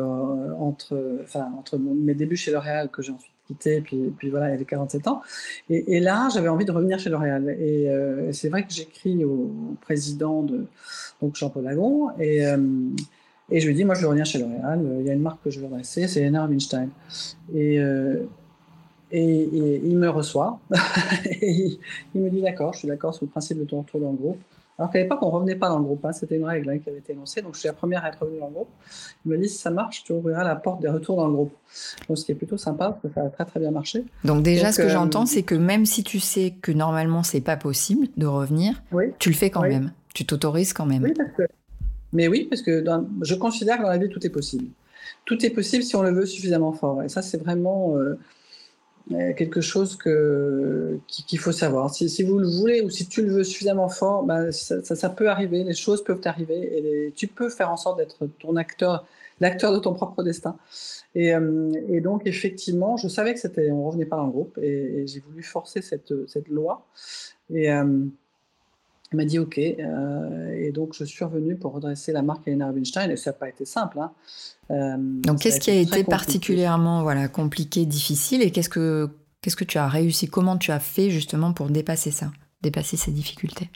entre, 0.59 1.21
enfin, 1.23 1.47
entre 1.59 1.79
mes 1.79 2.15
débuts 2.15 2.37
chez 2.37 2.51
L'Oréal 2.51 2.89
que 2.91 3.03
j'ai 3.03 3.13
ensuite 3.13 3.38
quitté, 3.49 3.81
puis, 3.81 4.31
voilà, 4.31 4.51
il 4.51 4.53
avait 4.55 4.65
47 4.65 5.09
ans. 5.09 5.23
Et, 5.69 5.99
là, 5.99 6.29
j'avais 6.33 6.49
envie 6.49 6.65
de 6.65 6.73
revenir 6.73 7.01
chez 7.01 7.11
L'Oréal. 7.11 7.51
Et 7.59 7.89
c'est 8.33 8.49
vrai 8.49 8.63
que 8.63 8.73
j'écris 8.73 9.25
au 9.25 9.51
président 9.81 10.43
de, 10.43 10.67
donc 11.21 11.35
Jean-Paul 11.35 11.65
Lagon, 11.65 12.11
et, 12.19 12.47
euh, 12.47 12.57
et 13.51 13.61
je 13.61 13.67
lui 13.67 13.75
dis, 13.75 13.85
moi 13.85 13.95
je 13.95 14.03
veux 14.03 14.09
revenir 14.09 14.27
chez 14.27 14.39
L'Oréal, 14.39 14.81
il 15.01 15.07
y 15.07 15.11
a 15.11 15.15
une 15.15 15.23
marque 15.23 15.43
que 15.43 15.51
je 15.51 15.61
veux 15.61 15.67
adresser, 15.67 16.07
c'est 16.07 16.23
Lena 16.23 16.45
Rubinstein. 16.45 16.91
Euh, 17.55 18.25
et, 19.11 19.81
il 19.85 19.97
me 19.97 20.09
reçoit, 20.09 20.61
et 21.25 21.79
il, 22.15 22.21
me 22.21 22.29
dit, 22.31 22.43
d'accord, 22.43 22.75
je 22.75 22.81
suis 22.81 22.89
d'accord 22.89 23.15
sur 23.15 23.25
le 23.25 23.31
principe 23.31 23.59
de 23.59 23.65
ton 23.65 23.81
retour 23.81 24.01
dans 24.01 24.13
le 24.13 24.19
groupe. 24.19 24.41
Alors 24.79 24.93
qu'à 24.93 25.01
l'époque, 25.01 25.19
on 25.23 25.27
ne 25.27 25.33
revenait 25.33 25.57
pas 25.57 25.69
dans 25.69 25.79
le 25.79 25.85
groupe, 25.85 26.05
hein, 26.05 26.13
c'était 26.13 26.37
une 26.37 26.45
règle 26.45 26.71
hein, 26.71 26.79
qui 26.79 26.89
avait 26.89 26.99
été 26.99 27.13
énoncée, 27.13 27.43
donc 27.43 27.55
je 27.55 27.61
suis 27.61 27.67
la 27.67 27.73
première 27.73 28.05
à 28.05 28.09
être 28.09 28.21
revenue 28.21 28.39
dans 28.39 28.47
le 28.47 28.53
groupe. 28.53 28.69
Il 29.27 29.33
me 29.33 29.39
dit, 29.39 29.49
si 29.49 29.59
ça 29.59 29.71
marche, 29.71 30.05
tu 30.05 30.13
ouvriras 30.13 30.45
la 30.45 30.55
porte 30.55 30.81
des 30.81 30.89
retours 30.89 31.17
dans 31.17 31.27
le 31.27 31.33
groupe. 31.33 31.53
Donc, 32.09 32.17
ce 32.17 32.25
qui 32.25 32.31
est 32.31 32.37
plutôt 32.37 32.57
sympa, 32.57 32.91
parce 32.91 33.03
que 33.03 33.09
ça 33.13 33.27
a 33.27 33.29
très 33.29 33.45
très 33.45 33.59
bien 33.59 33.73
marché. 33.73 34.05
Donc 34.23 34.45
déjà, 34.45 34.71
ce 34.71 34.79
que 34.81 34.87
euh, 34.87 34.91
j'entends, 34.91 35.27
c'est 35.27 35.43
que 35.43 35.57
même 35.57 35.85
si 35.85 36.05
tu 36.05 36.21
sais 36.21 36.55
que 36.63 36.71
normalement, 36.71 37.25
c'est 37.25 37.41
pas 37.41 37.57
possible 37.57 38.07
de 38.17 38.27
revenir, 38.27 38.81
tu 39.19 39.31
le 39.31 39.35
fais 39.35 39.51
quand 39.51 39.63
même. 39.63 39.93
Tu 40.15 40.25
t'autorises 40.25 40.73
quand 40.73 40.87
même. 40.87 41.03
Oui, 41.03 41.13
parce 41.13 41.31
que... 41.33 41.43
Mais 42.13 42.29
oui, 42.29 42.47
parce 42.49 42.63
que 42.63 42.85
je 43.23 43.35
considère 43.35 43.79
que 43.79 43.83
dans 43.83 43.91
la 43.91 43.99
vie, 43.99 44.09
tout 44.09 44.25
est 44.25 44.31
possible. 44.31 44.67
Tout 45.25 45.45
est 45.45 45.51
possible 45.51 45.83
si 45.83 45.97
on 45.97 46.03
le 46.03 46.11
veut 46.11 46.25
suffisamment 46.25 46.73
fort. 46.73 47.03
Et 47.03 47.09
ça, 47.09 47.21
c'est 47.21 47.37
vraiment 47.37 47.97
euh, 47.97 48.19
quelque 49.37 49.61
chose 49.61 49.97
que, 49.97 50.99
qu'il 51.07 51.39
faut 51.39 51.53
savoir. 51.53 51.95
Si, 51.95 52.23
vous 52.23 52.39
le 52.39 52.47
voulez 52.47 52.83
ou 52.83 52.91
si 52.91 53.07
tu 53.07 53.23
le 53.23 53.33
veux 53.33 53.45
suffisamment 53.45 53.89
fort, 53.89 54.25
ben, 54.25 54.53
ça, 54.53 55.09
peut 55.11 55.29
arriver, 55.29 55.65
les 55.65 55.75
choses 55.75 56.05
peuvent 56.05 56.21
arriver 56.25 57.07
et 57.07 57.13
tu 57.17 57.27
peux 57.27 57.49
faire 57.49 57.71
en 57.71 57.77
sorte 57.77 57.99
d'être 57.99 58.29
ton 58.39 58.57
acteur, 58.57 59.07
l'acteur 59.41 59.73
de 59.73 59.79
ton 59.79 59.95
propre 59.95 60.23
destin. 60.23 60.57
Et, 61.15 61.35
euh, 61.35 61.73
et, 61.89 62.01
donc, 62.01 62.27
effectivement, 62.27 62.97
je 62.97 63.09
savais 63.09 63.33
que 63.33 63.41
c'était, 63.41 63.71
on 63.71 63.87
revenait 63.87 64.07
pas 64.07 64.23
le 64.23 64.31
groupe 64.31 64.59
et, 64.59 65.07
j'ai 65.07 65.21
voulu 65.21 65.43
forcer 65.43 65.81
cette, 65.81 66.13
cette 66.29 66.49
loi. 66.49 66.87
Et, 67.51 67.71
il 69.13 69.17
m'a 69.17 69.25
dit 69.25 69.39
OK. 69.39 69.59
Euh, 69.59 70.53
et 70.53 70.71
donc, 70.71 70.95
je 70.95 71.05
suis 71.05 71.25
revenu 71.25 71.57
pour 71.57 71.73
redresser 71.73 72.13
la 72.13 72.23
marque 72.23 72.47
Elena 72.47 72.69
Rubinstein. 72.69 73.11
Et 73.11 73.17
ça 73.17 73.31
n'a 73.31 73.37
pas 73.37 73.49
été 73.49 73.65
simple. 73.65 73.99
Hein. 74.01 74.13
Euh, 74.71 74.97
donc, 74.99 75.41
qu'est-ce 75.41 75.61
qui 75.61 75.71
a 75.71 75.75
été 75.75 76.05
particulièrement 76.05 77.03
voilà, 77.03 77.29
compliqué, 77.29 77.87
difficile 77.87 78.43
Et 78.43 78.51
qu'est-ce 78.51 78.69
que, 78.69 79.09
qu'est-ce 79.41 79.57
que 79.57 79.65
tu 79.65 79.79
as 79.79 79.89
réussi 79.89 80.29
Comment 80.29 80.59
tu 80.59 80.73
as 80.73 80.81
fait 80.81 81.11
justement 81.11 81.53
pour 81.53 81.69
dépasser 81.69 82.11
ça, 82.11 82.31
dépasser 82.61 82.97
ces 82.99 83.11
difficultés? 83.11 83.71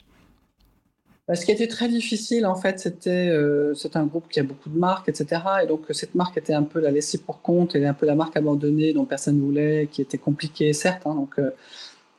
Bah, 1.27 1.35
ce 1.35 1.45
qui 1.45 1.51
a 1.51 1.53
été 1.55 1.67
très 1.67 1.87
difficile, 1.87 2.45
en 2.45 2.55
fait, 2.55 2.79
c'était 2.79 3.29
euh, 3.29 3.73
c'est 3.73 3.95
un 3.95 4.05
groupe 4.05 4.27
qui 4.29 4.39
a 4.39 4.43
beaucoup 4.43 4.69
de 4.69 4.77
marques, 4.77 5.09
etc. 5.09 5.41
Et 5.63 5.67
donc, 5.67 5.85
cette 5.91 6.13
marque 6.13 6.37
était 6.37 6.53
un 6.53 6.63
peu 6.63 6.79
la 6.79 6.91
laissée 6.91 7.17
pour 7.17 7.41
compte, 7.41 7.75
et 7.75 7.85
un 7.87 7.93
peu 7.93 8.05
la 8.05 8.13
marque 8.13 8.37
abandonnée 8.37 8.93
dont 8.93 9.05
personne 9.05 9.37
ne 9.37 9.41
voulait, 9.41 9.87
qui 9.91 10.01
était 10.01 10.17
compliquée, 10.19 10.73
certes. 10.73 11.07
Hein, 11.07 11.15
donc, 11.15 11.39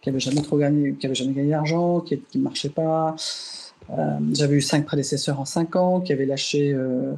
qui 0.04 0.11
avait 0.11 0.20
jamais 0.20 0.42
trop 0.42 0.58
gagné, 0.58 0.92
qui 0.92 1.12
jamais 1.14 1.32
gagné 1.32 1.50
d'argent, 1.50 2.00
qui 2.00 2.20
ne 2.34 2.42
marchait 2.42 2.68
pas. 2.68 3.16
Euh, 3.90 4.18
j'avais 4.32 4.56
eu 4.56 4.61
cinq 4.61 4.84
prédécesseurs 4.84 5.40
en 5.40 5.46
cinq 5.46 5.76
ans 5.76 6.02
qui 6.02 6.12
avaient 6.12 6.26
lâché, 6.26 6.75
euh, 6.75 7.14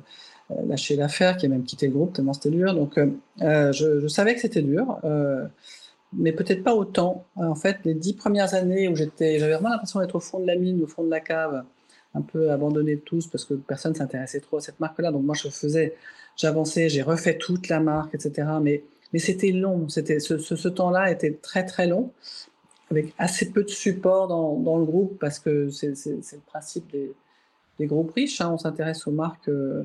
lâché 0.69 0.95
l'affaire, 0.95 1.37
qui 1.37 1.47
avaient 1.47 1.57
même 1.57 1.65
quitté 1.65 1.89
le 1.89 1.93
groupe 1.93 2.13
tellement 2.13 2.33
c'était 2.33 2.51
dur. 2.51 2.75
Donc, 2.75 2.97
euh, 2.97 3.73
je, 3.73 4.07
savais 4.07 4.37
que 4.37 4.41
c'était 4.41 4.63
dur, 4.63 5.01
mais 6.13 6.31
peut-être 6.31 6.63
pas 6.63 6.77
autant. 6.77 7.25
En 7.35 7.57
fait, 7.57 7.79
les 7.85 7.95
dix 7.95 8.15
premières 8.15 8.55
années 8.55 8.87
où 8.87 8.95
j'étais, 8.95 9.41
j'avais 9.41 9.55
vraiment 9.55 9.71
l'impression 9.71 9.99
d'être 9.99 10.15
au 10.15 10.21
fond 10.21 10.39
de 10.39 10.47
la 10.47 10.55
mine, 10.55 10.81
au 10.81 10.87
fond 10.87 11.03
de 11.03 11.11
la 11.11 11.21
cave, 11.21 11.65
un 12.15 12.23
peu 12.23 12.53
abandonné 12.53 12.95
de 12.95 13.01
tous 13.01 13.27
parce 13.27 13.45
que 13.45 13.55
personne 13.55 13.97
s'intéressait 13.97 14.41
trop 14.41 14.59
à 14.59 14.61
cette 14.61 14.79
marque-là. 14.79 15.11
Donc 15.11 15.25
moi, 15.25 15.35
je 15.35 15.49
faisais, 15.49 15.97
j'avançais, 16.37 16.89
j'ai 16.89 17.03
refait 17.03 17.37
toute 17.37 17.69
la 17.69 17.81
marque, 17.81 18.15
etc. 18.15 18.49
Mais 18.63 18.85
mais 19.13 19.19
c'était 19.19 19.51
long. 19.51 19.89
C'était 19.89 20.21
ce 20.21 20.69
temps-là 20.69 21.11
était 21.11 21.33
très 21.33 21.65
très 21.65 21.89
long 21.89 22.13
avec 22.91 23.15
assez 23.19 23.51
peu 23.51 23.65
de 23.65 23.69
support 23.69 24.29
dans, 24.29 24.59
dans 24.59 24.79
le 24.79 24.85
groupe 24.85 25.19
parce 25.19 25.39
que 25.39 25.69
c'est 25.71 25.89
le 25.89 26.47
principe 26.47 26.91
des, 26.93 27.13
des, 27.79 27.87
groupes 27.87 28.13
riches. 28.13 28.41
Hein. 28.41 28.51
On 28.53 28.59
s'intéresse 28.59 29.07
aux 29.07 29.13
marques, 29.13 29.49
euh, 29.49 29.85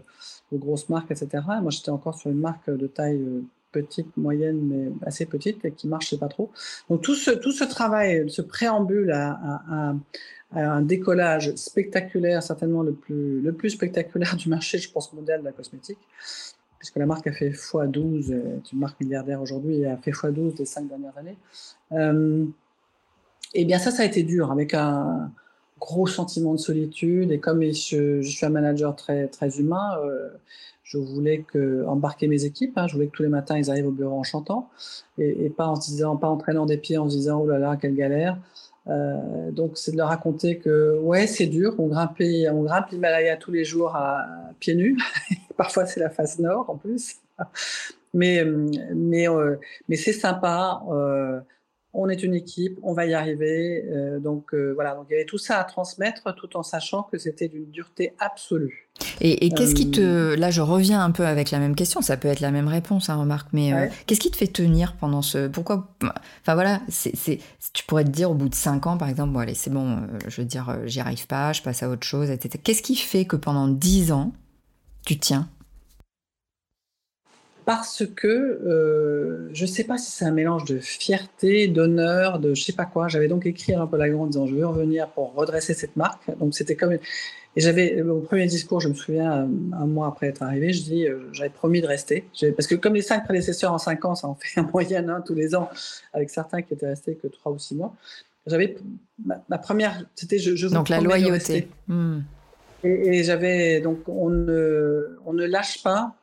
aux 0.51 0.57
grosses 0.57 0.89
marques, 0.89 1.11
etc. 1.11 1.43
moi, 1.61 1.71
j'étais 1.71 1.89
encore 1.89 2.17
sur 2.17 2.29
une 2.29 2.39
marque 2.39 2.69
de 2.69 2.87
taille 2.87 3.21
euh, 3.21 3.41
petite, 3.71 4.15
moyenne, 4.17 4.59
mais 4.61 5.07
assez 5.07 5.25
petite 5.25 5.63
et 5.65 5.71
qui 5.71 5.87
marchait 5.87 6.17
pas 6.17 6.27
trop. 6.27 6.51
Donc 6.89 7.01
tout 7.01 7.15
ce, 7.15 7.31
tout 7.31 7.51
ce 7.51 7.63
travail, 7.63 8.29
ce 8.29 8.41
préambule 8.41 9.11
à, 9.11 9.95
un 10.53 10.81
décollage 10.81 11.55
spectaculaire, 11.55 12.43
certainement 12.43 12.83
le 12.83 12.91
plus, 12.91 13.39
le 13.39 13.53
plus 13.53 13.69
spectaculaire 13.69 14.35
du 14.35 14.49
marché, 14.49 14.77
je 14.79 14.91
pense, 14.91 15.13
mondial 15.13 15.39
de 15.39 15.45
la 15.45 15.53
cosmétique, 15.53 15.97
puisque 16.77 16.97
la 16.97 17.05
marque 17.05 17.27
a 17.27 17.31
fait 17.31 17.51
x12, 17.51 18.25
c'est 18.65 18.71
une 18.73 18.79
marque 18.79 18.99
milliardaire 18.99 19.41
aujourd'hui 19.41 19.85
a 19.85 19.95
fait 19.95 20.11
x12 20.11 20.57
les 20.59 20.65
cinq 20.65 20.89
dernières 20.89 21.17
années. 21.17 21.37
Euh, 21.93 22.45
et 23.53 23.61
eh 23.61 23.65
bien 23.65 23.79
ça, 23.79 23.91
ça 23.91 24.03
a 24.03 24.05
été 24.05 24.23
dur, 24.23 24.51
avec 24.51 24.73
un 24.73 25.29
gros 25.81 26.07
sentiment 26.07 26.53
de 26.53 26.59
solitude. 26.59 27.31
Et 27.31 27.39
comme 27.39 27.61
je, 27.61 28.21
suis 28.21 28.45
un 28.45 28.49
manager 28.49 28.95
très, 28.95 29.27
très 29.27 29.59
humain, 29.59 29.97
euh, 30.05 30.29
je 30.83 30.97
voulais 30.97 31.41
que, 31.41 31.83
embarquer 31.85 32.27
mes 32.27 32.45
équipes. 32.45 32.77
Hein, 32.77 32.87
je 32.87 32.93
voulais 32.93 33.07
que 33.07 33.11
tous 33.11 33.23
les 33.23 33.29
matins, 33.29 33.57
ils 33.57 33.69
arrivent 33.69 33.87
au 33.87 33.91
bureau 33.91 34.17
en 34.17 34.23
chantant. 34.23 34.69
Et, 35.17 35.49
pas 35.49 35.67
en 35.67 35.75
se 35.75 35.89
disant, 35.89 36.15
pas 36.15 36.29
en 36.29 36.37
traînant 36.37 36.65
des 36.65 36.77
pieds, 36.77 36.97
en 36.97 37.09
se 37.09 37.17
disant, 37.17 37.41
oh 37.41 37.47
là 37.47 37.59
là, 37.59 37.75
quelle 37.75 37.95
galère. 37.95 38.37
Euh, 38.87 39.51
donc, 39.51 39.71
c'est 39.75 39.91
de 39.91 39.97
leur 39.97 40.07
raconter 40.07 40.57
que, 40.59 40.97
ouais, 40.99 41.27
c'est 41.27 41.47
dur. 41.47 41.75
On 41.77 41.87
grimpe, 41.87 42.21
on 42.21 42.65
l'Himalaya 42.91 43.35
tous 43.35 43.51
les 43.51 43.65
jours 43.65 43.95
à, 43.95 44.25
pieds 44.59 44.75
nus. 44.75 44.97
Parfois, 45.57 45.85
c'est 45.85 45.99
la 45.99 46.09
face 46.09 46.39
nord, 46.39 46.69
en 46.69 46.77
plus. 46.77 47.17
mais, 48.13 48.45
mais, 48.95 49.27
euh, 49.27 49.57
mais 49.89 49.97
c'est 49.97 50.13
sympa 50.13 50.81
on 51.93 52.07
est 52.09 52.23
une 52.23 52.33
équipe, 52.33 52.79
on 52.83 52.93
va 52.93 53.05
y 53.05 53.13
arriver. 53.13 53.85
Euh, 53.91 54.19
donc 54.19 54.53
euh, 54.53 54.71
voilà, 54.73 54.95
donc 54.95 55.07
il 55.09 55.13
y 55.13 55.15
avait 55.15 55.25
tout 55.25 55.37
ça 55.37 55.59
à 55.59 55.63
transmettre 55.63 56.33
tout 56.35 56.55
en 56.55 56.63
sachant 56.63 57.03
que 57.03 57.17
c'était 57.17 57.49
d'une 57.49 57.69
dureté 57.69 58.13
absolue. 58.19 58.89
Et, 59.19 59.49
qu'est-ce 59.49 59.75
qui 59.75 59.91
te... 59.91 60.01
Euh, 60.01 60.35
là, 60.35 60.51
je 60.51 60.61
reviens 60.61 61.03
un 61.03 61.11
peu 61.11 61.25
avec 61.25 61.51
la 61.51 61.59
même 61.59 61.75
question, 61.75 62.01
ça 62.01 62.17
peut 62.17 62.27
être 62.27 62.39
la 62.39 62.51
même 62.51 62.67
réponse, 62.67 63.09
hein, 63.09 63.15
remarque, 63.15 63.49
mais 63.51 63.89
qu'est-ce 64.05 64.19
qui 64.19 64.31
te 64.31 64.37
fait 64.37 64.47
tenir 64.47 64.95
pendant 64.95 65.21
ce... 65.21 65.47
Pourquoi... 65.47 65.89
Enfin 66.41 66.53
voilà, 66.53 66.81
c'est, 66.89 67.39
tu 67.73 67.83
pourrais 67.85 68.03
te 68.03 68.09
dire 68.09 68.31
au 68.31 68.35
bout 68.35 68.49
de 68.49 68.55
cinq 68.55 68.87
ans, 68.87 68.97
par 68.97 69.09
exemple, 69.09 69.33
bon 69.33 69.39
allez, 69.39 69.53
c'est 69.53 69.71
bon, 69.71 70.01
je 70.27 70.41
veux 70.41 70.47
dire, 70.47 70.77
j'y 70.85 70.99
arrive 70.99 71.27
pas, 71.27 71.53
je 71.53 71.61
passe 71.61 71.83
à 71.83 71.89
autre 71.89 72.05
chose, 72.05 72.29
etc. 72.29 72.59
Qu'est-ce 72.63 72.81
qui 72.81 72.95
fait 72.95 73.25
que 73.25 73.35
pendant 73.35 73.67
dix 73.67 74.11
ans, 74.11 74.33
tu 75.05 75.17
tiens? 75.17 75.47
Parce 77.65 78.03
que 78.05 78.27
euh, 78.27 79.49
je 79.53 79.63
ne 79.63 79.67
sais 79.67 79.83
pas 79.83 79.97
si 79.97 80.11
c'est 80.11 80.25
un 80.25 80.31
mélange 80.31 80.65
de 80.65 80.79
fierté, 80.79 81.67
d'honneur, 81.67 82.39
de 82.39 82.53
je 82.53 82.63
sais 82.63 82.73
pas 82.73 82.85
quoi. 82.85 83.07
J'avais 83.07 83.27
donc 83.27 83.45
écrit 83.45 83.73
un 83.73 83.87
peu 83.87 83.97
la 83.97 84.09
grande 84.09 84.23
en 84.23 84.27
disant 84.27 84.47
je 84.47 84.55
veux 84.55 84.65
revenir 84.65 85.09
pour 85.09 85.33
redresser 85.33 85.73
cette 85.73 85.95
marque. 85.95 86.35
Donc 86.39 86.55
c'était 86.55 86.75
comme 86.75 86.93
et 86.93 87.59
j'avais 87.59 88.01
au 88.01 88.19
premier 88.21 88.45
discours, 88.45 88.79
je 88.79 88.87
me 88.87 88.93
souviens 88.93 89.49
un 89.73 89.85
mois 89.85 90.07
après 90.07 90.27
être 90.27 90.41
arrivé, 90.41 90.71
je 90.71 90.83
dis 90.83 91.05
euh, 91.05 91.19
j'avais 91.33 91.49
promis 91.49 91.81
de 91.81 91.87
rester 91.87 92.25
parce 92.55 92.65
que 92.65 92.75
comme 92.75 92.93
les 92.93 93.01
cinq 93.01 93.25
prédécesseurs 93.25 93.73
en 93.73 93.77
cinq 93.77 94.05
ans, 94.05 94.15
ça 94.15 94.27
en 94.27 94.35
fait 94.35 94.59
en 94.59 94.69
moyenne 94.71 95.09
un 95.09 95.21
tous 95.21 95.35
les 95.35 95.53
ans, 95.53 95.69
avec 96.13 96.29
certains 96.29 96.61
qui 96.61 96.73
étaient 96.73 96.87
restés 96.87 97.15
que 97.15 97.27
trois 97.27 97.51
ou 97.51 97.59
six 97.59 97.75
mois. 97.75 97.93
J'avais 98.47 98.75
ma, 99.23 99.57
première, 99.59 100.03
c'était 100.15 100.39
je, 100.39 100.55
je 100.55 100.67
donc 100.67 100.89
la 100.89 101.01
loyauté. 101.01 101.67
Hmm. 101.87 102.21
Et, 102.83 103.19
et 103.19 103.23
j'avais 103.23 103.81
donc 103.81 103.99
on 104.07 104.29
ne 104.29 105.19
on 105.25 105.33
ne 105.33 105.45
lâche 105.45 105.83
pas 105.83 106.15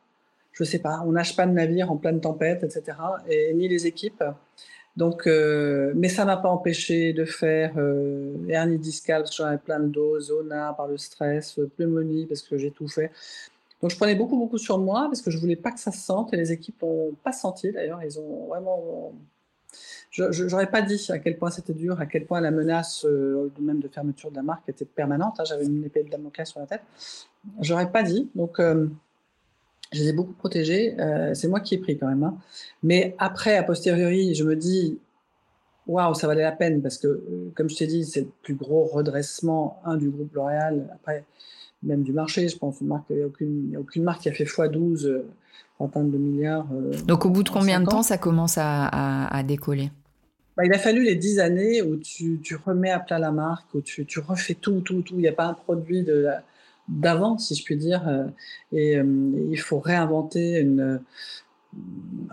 je 0.59 0.65
sais 0.65 0.79
pas, 0.79 1.01
on 1.05 1.13
nage 1.13 1.37
pas 1.37 1.45
de 1.45 1.53
navire 1.53 1.89
en 1.89 1.95
pleine 1.95 2.19
tempête, 2.19 2.63
etc. 2.63 2.97
Et 3.29 3.53
ni 3.53 3.69
les 3.69 3.87
équipes. 3.87 4.23
Donc, 4.97 5.25
euh, 5.25 5.93
mais 5.95 6.09
ça 6.09 6.25
m'a 6.25 6.35
pas 6.35 6.49
empêché 6.49 7.13
de 7.13 7.23
faire 7.23 7.75
euh, 7.77 8.35
hernie 8.49 8.77
discale, 8.77 9.23
j'en 9.33 9.57
plein 9.57 9.79
de 9.79 9.87
dos, 9.87 10.19
zona 10.19 10.73
par 10.73 10.87
le 10.87 10.97
stress, 10.97 11.57
pneumonie 11.77 12.25
parce 12.25 12.41
que 12.41 12.57
j'ai 12.57 12.71
tout 12.71 12.89
fait. 12.89 13.09
Donc 13.81 13.91
je 13.91 13.95
prenais 13.95 14.15
beaucoup 14.15 14.37
beaucoup 14.37 14.57
sur 14.57 14.77
moi 14.77 15.07
parce 15.09 15.21
que 15.21 15.31
je 15.31 15.37
voulais 15.37 15.55
pas 15.55 15.71
que 15.71 15.79
ça 15.79 15.93
se 15.93 16.01
sente 16.01 16.33
et 16.33 16.37
les 16.37 16.51
équipes 16.51 16.81
n'ont 16.81 17.13
pas 17.23 17.31
senti 17.31 17.71
d'ailleurs. 17.71 18.03
Ils 18.03 18.19
ont 18.19 18.47
vraiment. 18.47 19.13
Je 20.11 20.43
n'aurais 20.43 20.69
pas 20.69 20.81
dit 20.81 21.01
à 21.09 21.19
quel 21.19 21.37
point 21.37 21.51
c'était 21.51 21.71
dur, 21.71 22.01
à 22.01 22.05
quel 22.05 22.25
point 22.25 22.41
la 22.41 22.51
menace 22.51 23.05
euh, 23.05 23.49
même 23.61 23.79
de 23.79 23.87
fermeture 23.87 24.31
de 24.31 24.35
la 24.35 24.41
marque 24.41 24.67
était 24.67 24.83
permanente. 24.83 25.39
Hein. 25.39 25.45
J'avais 25.45 25.65
une 25.65 25.85
épée 25.85 26.03
de 26.03 26.09
Damoclès 26.09 26.49
sur 26.49 26.59
la 26.59 26.65
tête. 26.65 26.81
J'aurais 27.61 27.89
pas 27.89 28.03
dit. 28.03 28.29
Donc 28.35 28.59
euh, 28.59 28.87
je 29.91 30.01
les 30.01 30.09
ai 30.09 30.13
beaucoup 30.13 30.33
protégés. 30.33 30.95
Euh, 30.99 31.33
c'est 31.33 31.47
moi 31.47 31.59
qui 31.59 31.75
ai 31.75 31.77
pris 31.77 31.97
quand 31.97 32.07
même. 32.07 32.23
Hein. 32.23 32.37
Mais 32.83 33.15
après, 33.17 33.57
a 33.57 33.63
posteriori, 33.63 34.35
je 34.35 34.43
me 34.43 34.55
dis, 34.55 34.99
waouh, 35.89 36.13
ça 36.13 36.27
valait 36.27 36.43
la 36.43 36.51
peine 36.51 36.81
parce 36.81 36.97
que, 36.97 37.07
euh, 37.07 37.51
comme 37.55 37.69
je 37.69 37.75
t'ai 37.75 37.87
dit, 37.87 38.05
c'est 38.05 38.21
le 38.21 38.31
plus 38.43 38.55
gros 38.55 38.85
redressement, 38.85 39.81
un, 39.83 39.97
du 39.97 40.09
groupe 40.09 40.33
L'Oréal, 40.33 40.87
après, 40.93 41.25
même 41.83 42.03
du 42.03 42.13
marché. 42.13 42.47
Je 42.47 42.57
pense 42.57 42.77
qu'il 42.77 42.87
n'y 42.87 43.23
a, 43.23 43.79
aucune, 43.79 44.03
marque 44.03 44.21
qui 44.21 44.29
a 44.29 44.31
fait 44.31 44.45
x12 44.45 45.05
euh, 45.05 45.25
atteindre 45.79 46.11
de 46.11 46.17
milliards. 46.17 46.67
Euh, 46.73 46.93
Donc, 47.05 47.25
au 47.25 47.29
bout 47.29 47.43
de 47.43 47.49
combien 47.49 47.81
de 47.81 47.85
temps 47.87 48.03
ça 48.03 48.17
commence 48.17 48.57
à, 48.57 49.27
à, 49.27 49.43
décoller? 49.43 49.91
Bah, 50.55 50.65
il 50.65 50.73
a 50.73 50.77
fallu 50.77 51.03
les 51.03 51.15
10 51.15 51.39
années 51.39 51.81
où 51.81 51.97
tu, 51.97 52.39
tu, 52.43 52.55
remets 52.55 52.91
à 52.91 52.99
plat 52.99 53.17
la 53.17 53.31
marque, 53.31 53.73
où 53.73 53.81
tu, 53.81 54.05
tu 54.05 54.19
refais 54.19 54.53
tout, 54.53 54.81
tout, 54.81 55.01
tout. 55.01 55.15
Il 55.15 55.21
n'y 55.21 55.27
a 55.27 55.33
pas 55.33 55.45
un 55.45 55.53
produit 55.53 56.03
de 56.03 56.13
la, 56.13 56.43
d'avant, 56.89 57.37
si 57.37 57.55
je 57.55 57.63
puis 57.63 57.77
dire. 57.77 58.07
Euh, 58.07 58.25
et 58.71 58.97
euh, 58.97 59.03
il 59.51 59.59
faut 59.59 59.79
réinventer 59.79 60.59
une. 60.59 60.79
Euh, 60.79 60.97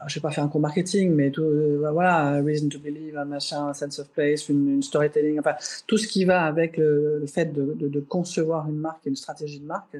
je 0.07 0.15
sais 0.15 0.21
pas 0.21 0.31
faire 0.31 0.45
un 0.45 0.49
cours 0.49 0.63
marketing, 0.63 1.13
mais 1.13 1.31
tout, 1.31 1.45
voilà, 1.93 2.41
reason 2.41 2.71
to 2.71 2.79
believe, 2.79 3.19
un 3.19 3.27
machin, 3.27 3.75
sense 3.75 3.99
of 3.99 4.09
place, 4.09 4.49
une, 4.49 4.83
storytelling, 4.83 5.39
enfin 5.39 5.55
tout 5.87 5.99
ce 5.99 6.09
qui 6.09 6.25
va 6.25 6.45
avec 6.45 6.79
le, 6.79 7.23
fait 7.27 7.53
de, 7.53 7.77
de, 7.79 8.01
concevoir 8.01 8.67
une 8.67 8.79
marque 8.79 9.07
et 9.07 9.11
une 9.11 9.17
stratégie 9.17 9.61
de 9.61 9.67
marque. 9.67 9.95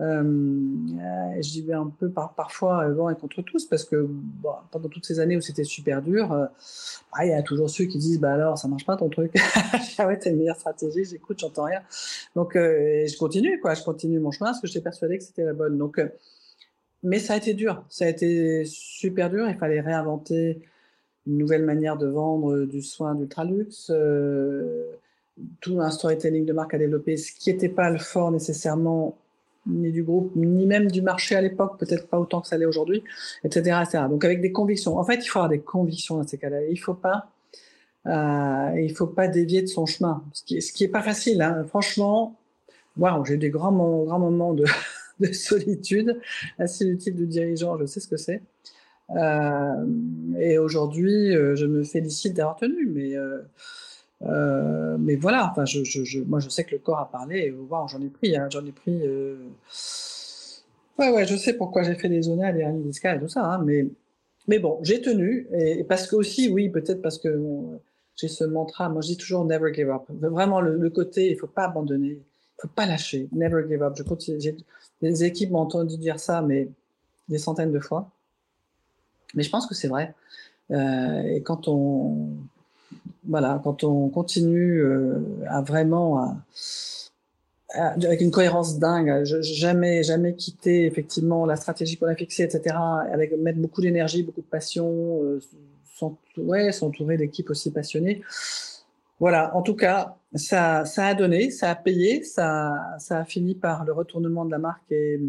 Euh, 0.00 0.22
je 1.36 1.60
dis 1.60 1.72
un 1.72 1.86
peu 1.86 2.10
par, 2.10 2.34
parfois 2.34 2.88
vent 2.88 3.10
et 3.10 3.14
contre 3.14 3.42
tous 3.42 3.66
parce 3.66 3.84
que 3.84 4.08
pendant 4.72 4.88
toutes 4.88 5.06
ces 5.06 5.20
années 5.20 5.36
où 5.36 5.40
c'était 5.40 5.62
super 5.62 6.02
dur, 6.02 6.28
bah, 6.28 7.24
il 7.24 7.30
y 7.30 7.32
a 7.32 7.42
toujours 7.42 7.70
ceux 7.70 7.84
qui 7.84 7.98
disent 7.98 8.18
bah 8.18 8.32
alors 8.32 8.58
ça 8.58 8.66
marche 8.66 8.84
pas 8.84 8.96
ton 8.96 9.08
truc. 9.08 9.32
ah 9.98 10.06
ouais, 10.06 10.18
t'as 10.18 10.30
une 10.30 10.38
meilleure 10.38 10.56
stratégie, 10.56 11.04
j'écoute, 11.04 11.38
j'entends 11.38 11.64
rien. 11.64 11.80
Donc 12.34 12.56
euh, 12.56 13.06
je 13.06 13.16
continue 13.16 13.60
quoi, 13.60 13.74
je 13.74 13.82
continue 13.84 14.18
mon 14.18 14.30
chemin 14.30 14.50
parce 14.50 14.60
que 14.60 14.66
j'étais 14.66 14.80
persuadé 14.80 15.18
que 15.18 15.24
c'était 15.24 15.44
la 15.44 15.52
bonne. 15.52 15.78
Donc, 15.78 15.98
euh, 15.98 16.08
mais 17.02 17.18
ça 17.18 17.34
a 17.34 17.36
été 17.36 17.54
dur, 17.54 17.84
ça 17.88 18.06
a 18.06 18.08
été 18.08 18.64
super 18.64 19.30
dur. 19.30 19.48
Il 19.48 19.56
fallait 19.56 19.80
réinventer 19.80 20.60
une 21.26 21.38
nouvelle 21.38 21.64
manière 21.64 21.96
de 21.96 22.06
vendre 22.06 22.64
du 22.64 22.82
soin 22.82 23.14
d'ultraluxe. 23.14 23.90
Euh, 23.94 24.90
tout 25.60 25.80
un 25.80 25.90
storytelling 25.90 26.46
de 26.46 26.52
marque 26.52 26.74
à 26.74 26.78
développer, 26.78 27.16
ce 27.16 27.32
qui 27.32 27.50
n'était 27.50 27.68
pas 27.68 27.90
le 27.90 27.98
fort 27.98 28.30
nécessairement 28.30 29.18
ni 29.66 29.92
du 29.92 30.02
groupe, 30.02 30.32
ni 30.36 30.66
même 30.66 30.90
du 30.90 31.02
marché 31.02 31.36
à 31.36 31.40
l'époque, 31.40 31.78
peut-être 31.78 32.08
pas 32.08 32.18
autant 32.18 32.40
que 32.40 32.48
ça 32.48 32.58
l'est 32.58 32.66
aujourd'hui, 32.66 33.02
etc., 33.44 33.80
etc. 33.82 34.04
Donc 34.08 34.24
avec 34.24 34.40
des 34.40 34.52
convictions. 34.52 34.98
En 34.98 35.04
fait, 35.04 35.16
il 35.16 35.26
faut 35.26 35.38
avoir 35.38 35.50
des 35.50 35.60
convictions 35.60 36.16
dans 36.16 36.26
ces 36.26 36.38
cas-là. 36.38 36.64
Il 36.70 36.78
faut 36.78 36.94
pas, 36.94 37.30
euh, 38.06 38.80
il 38.80 38.94
faut 38.94 39.06
pas 39.06 39.28
dévier 39.28 39.62
de 39.62 39.66
son 39.66 39.86
chemin, 39.86 40.22
ce 40.32 40.42
qui, 40.44 40.60
ce 40.62 40.72
qui 40.72 40.84
est 40.84 40.88
pas 40.88 41.02
facile. 41.02 41.42
Hein. 41.42 41.64
Franchement, 41.68 42.36
waouh, 42.98 43.24
j'ai 43.24 43.34
eu 43.34 43.38
des 43.38 43.50
grands, 43.50 43.72
grands 44.04 44.18
moments 44.18 44.54
de, 44.54 44.64
de 45.20 45.32
solitude. 45.32 46.20
La 46.58 46.66
solitude 46.66 47.16
de 47.16 47.24
dirigeant, 47.24 47.78
je 47.78 47.86
sais 47.86 48.00
ce 48.00 48.08
que 48.08 48.16
c'est. 48.16 48.42
Euh, 49.10 49.86
et 50.38 50.58
aujourd'hui, 50.58 51.34
euh, 51.34 51.54
je 51.56 51.66
me 51.66 51.84
félicite 51.84 52.34
d'avoir 52.34 52.56
tenu, 52.56 52.86
mais 52.86 53.16
euh, 53.16 53.38
euh, 54.26 54.96
mais 54.98 55.16
voilà, 55.16 55.50
enfin, 55.50 55.64
moi 56.26 56.40
je 56.40 56.48
sais 56.48 56.64
que 56.64 56.72
le 56.72 56.78
corps 56.78 56.98
a 56.98 57.10
parlé, 57.10 57.38
et 57.38 57.54
j'en 57.70 58.00
ai 58.00 58.08
pris, 58.08 58.36
hein, 58.36 58.48
j'en 58.50 58.64
ai 58.64 58.72
pris. 58.72 59.00
Euh... 59.02 59.36
Ouais, 60.98 61.10
ouais, 61.10 61.26
je 61.26 61.36
sais 61.36 61.54
pourquoi 61.54 61.82
j'ai 61.82 61.94
fait 61.94 62.08
des 62.08 62.22
zones, 62.22 62.40
des 62.52 62.60
hernies 62.60 62.84
discales 62.84 63.18
et 63.18 63.20
tout 63.20 63.28
ça, 63.28 63.44
hein, 63.44 63.62
mais, 63.64 63.86
mais 64.46 64.58
bon, 64.58 64.78
j'ai 64.82 65.00
tenu, 65.00 65.48
et, 65.52 65.84
parce 65.84 66.06
que 66.06 66.16
aussi, 66.16 66.48
oui, 66.48 66.68
peut-être 66.68 67.02
parce 67.02 67.18
que 67.18 67.38
j'ai 68.16 68.28
ce 68.28 68.44
mantra, 68.44 68.88
moi 68.88 69.02
je 69.02 69.08
dis 69.08 69.16
toujours 69.16 69.44
never 69.44 69.74
give 69.74 69.90
up. 69.90 70.04
Vraiment, 70.08 70.60
le, 70.60 70.90
côté, 70.90 71.30
il 71.30 71.36
faut 71.36 71.48
pas 71.48 71.64
abandonner, 71.64 72.12
il 72.12 72.60
faut 72.60 72.68
pas 72.68 72.86
lâcher, 72.86 73.28
never 73.32 73.64
give 73.68 73.82
up. 73.82 73.94
Je 73.96 74.04
continue, 74.04 74.38
les 75.02 75.24
équipes 75.24 75.50
m'ont 75.50 75.60
entendu 75.60 75.98
dire 75.98 76.20
ça, 76.20 76.40
mais 76.40 76.68
des 77.28 77.38
centaines 77.38 77.72
de 77.72 77.80
fois. 77.80 78.10
Mais 79.34 79.42
je 79.42 79.50
pense 79.50 79.66
que 79.66 79.74
c'est 79.74 79.88
vrai. 79.88 80.14
Euh, 80.70 81.22
et 81.22 81.42
quand 81.42 81.68
on, 81.68 82.28
voilà, 83.26 83.60
quand 83.62 83.84
on 83.84 84.08
continue 84.08 84.80
euh, 84.80 85.18
à 85.48 85.62
vraiment, 85.62 86.36
avec 87.74 88.20
une 88.20 88.30
cohérence 88.30 88.78
dingue, 88.78 89.24
jamais, 89.24 90.02
jamais 90.02 90.34
quitter 90.34 90.86
effectivement 90.86 91.46
la 91.46 91.56
stratégie 91.56 91.96
qu'on 91.96 92.06
a 92.06 92.14
fixée, 92.14 92.44
etc., 92.44 92.76
avec 93.12 93.36
mettre 93.38 93.58
beaucoup 93.58 93.80
d'énergie, 93.80 94.22
beaucoup 94.22 94.42
de 94.42 94.46
passion, 94.46 95.22
euh, 95.22 95.40
s'entourer 95.94 97.16
d'équipes 97.16 97.50
aussi 97.50 97.70
passionnées. 97.70 98.22
Voilà, 99.20 99.54
en 99.56 99.62
tout 99.62 99.76
cas, 99.76 100.16
ça, 100.34 100.84
ça 100.84 101.06
a 101.06 101.14
donné, 101.14 101.50
ça 101.50 101.70
a 101.70 101.74
payé, 101.76 102.24
ça, 102.24 102.74
ça 102.98 103.20
a 103.20 103.24
fini 103.24 103.54
par 103.54 103.84
le 103.84 103.92
retournement 103.92 104.44
de 104.44 104.50
la 104.50 104.58
marque 104.58 104.90
et 104.90 105.20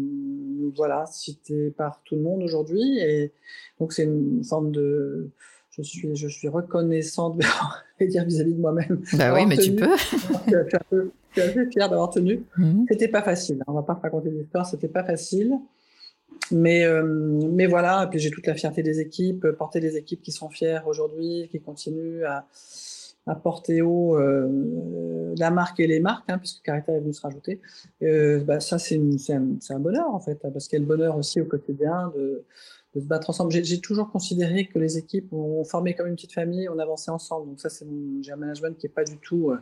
voilà, 0.74 1.06
cité 1.06 1.70
par 1.70 2.02
tout 2.04 2.16
le 2.16 2.22
monde 2.22 2.42
aujourd'hui. 2.42 2.98
Et 2.98 3.32
donc, 3.78 3.92
c'est 3.92 4.02
une 4.02 4.42
forme 4.42 4.72
de, 4.72 5.30
je 5.76 5.82
suis, 5.82 6.16
je 6.16 6.28
suis 6.28 6.48
reconnaissante, 6.48 7.38
dire 8.00 8.24
vis-à-vis 8.24 8.54
de 8.54 8.60
moi-même. 8.60 9.02
Bah 9.14 9.34
oui, 9.34 9.46
mais 9.46 9.56
tu 9.56 9.74
peux. 9.74 9.96
je, 10.46 11.08
suis 11.32 11.40
assez 11.40 11.70
fière 11.70 11.90
d'avoir 11.90 12.10
tenu. 12.10 12.44
Mhm. 12.56 12.86
C'était 12.88 13.08
pas 13.08 13.22
facile. 13.22 13.58
Hein. 13.60 13.64
On 13.68 13.74
va 13.74 13.82
pas 13.82 13.94
raconter 13.94 14.30
l'histoire, 14.30 14.66
c'était 14.66 14.88
pas 14.88 15.04
facile. 15.04 15.52
Mais, 16.50 16.84
euh, 16.84 17.02
mais 17.02 17.66
voilà, 17.66 18.04
et 18.04 18.10
puis 18.10 18.18
j'ai 18.18 18.30
toute 18.30 18.46
la 18.46 18.54
fierté 18.54 18.82
des 18.82 19.00
équipes, 19.00 19.46
porter 19.58 19.80
des 19.80 19.96
équipes 19.96 20.22
qui 20.22 20.32
sont 20.32 20.48
fières 20.48 20.86
aujourd'hui, 20.86 21.48
qui 21.50 21.60
continuent 21.60 22.24
à, 22.24 22.46
à 23.26 23.34
porter 23.34 23.82
haut 23.82 24.16
euh, 24.16 25.34
la 25.38 25.50
marque 25.50 25.80
et 25.80 25.86
les 25.86 25.98
marques, 25.98 26.28
hein, 26.28 26.38
puisque 26.38 26.62
Carita 26.62 26.92
est 26.92 27.00
venue 27.00 27.12
se 27.12 27.20
rajouter. 27.20 27.60
Euh, 28.02 28.40
bah, 28.40 28.60
ça, 28.60 28.78
c'est 28.78 29.00
un, 29.30 29.56
un, 29.68 29.78
bonheur, 29.80 30.08
en 30.14 30.20
fait, 30.20 30.38
parce 30.52 30.68
qu'il 30.68 30.78
y 30.78 30.82
a 30.82 30.84
le 30.84 30.86
bonheur 30.86 31.16
aussi 31.16 31.40
au 31.40 31.44
quotidien 31.44 32.12
de, 32.14 32.44
de 32.96 33.00
se 33.00 33.06
battre 33.06 33.30
ensemble. 33.30 33.52
J'ai 33.52 33.80
toujours 33.80 34.10
considéré 34.10 34.66
que 34.66 34.78
les 34.78 34.96
équipes 34.96 35.32
ont 35.32 35.62
formé 35.64 35.94
comme 35.94 36.06
une 36.06 36.14
petite 36.14 36.32
famille, 36.32 36.68
on 36.68 36.78
avançait 36.78 37.10
ensemble. 37.10 37.48
Donc 37.48 37.60
ça, 37.60 37.68
c'est 37.68 37.86
j'ai 38.22 38.32
un 38.32 38.36
management 38.36 38.76
qui 38.76 38.86
est 38.86 38.90
pas 38.90 39.04
du 39.04 39.18
tout, 39.18 39.50
euh, 39.50 39.58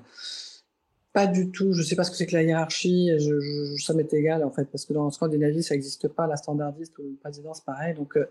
pas 1.12 1.26
du 1.26 1.50
tout. 1.50 1.72
Je 1.72 1.82
sais 1.82 1.96
pas 1.96 2.04
ce 2.04 2.12
que 2.12 2.16
c'est 2.16 2.26
que 2.26 2.34
la 2.34 2.44
hiérarchie. 2.44 3.10
Je, 3.18 3.76
ça 3.82 3.92
m'est 3.92 4.12
égal 4.14 4.44
en 4.44 4.50
fait, 4.50 4.66
parce 4.66 4.84
que 4.84 4.92
dans 4.92 5.10
Scandinavie, 5.10 5.64
ça 5.64 5.74
n'existe 5.74 6.08
pas. 6.08 6.28
La 6.28 6.36
standardiste 6.36 6.96
ou 6.98 7.02
le 7.02 7.16
président, 7.20 7.54
c'est 7.54 7.64
pareil. 7.64 7.94
Donc 7.94 8.16
euh, 8.16 8.26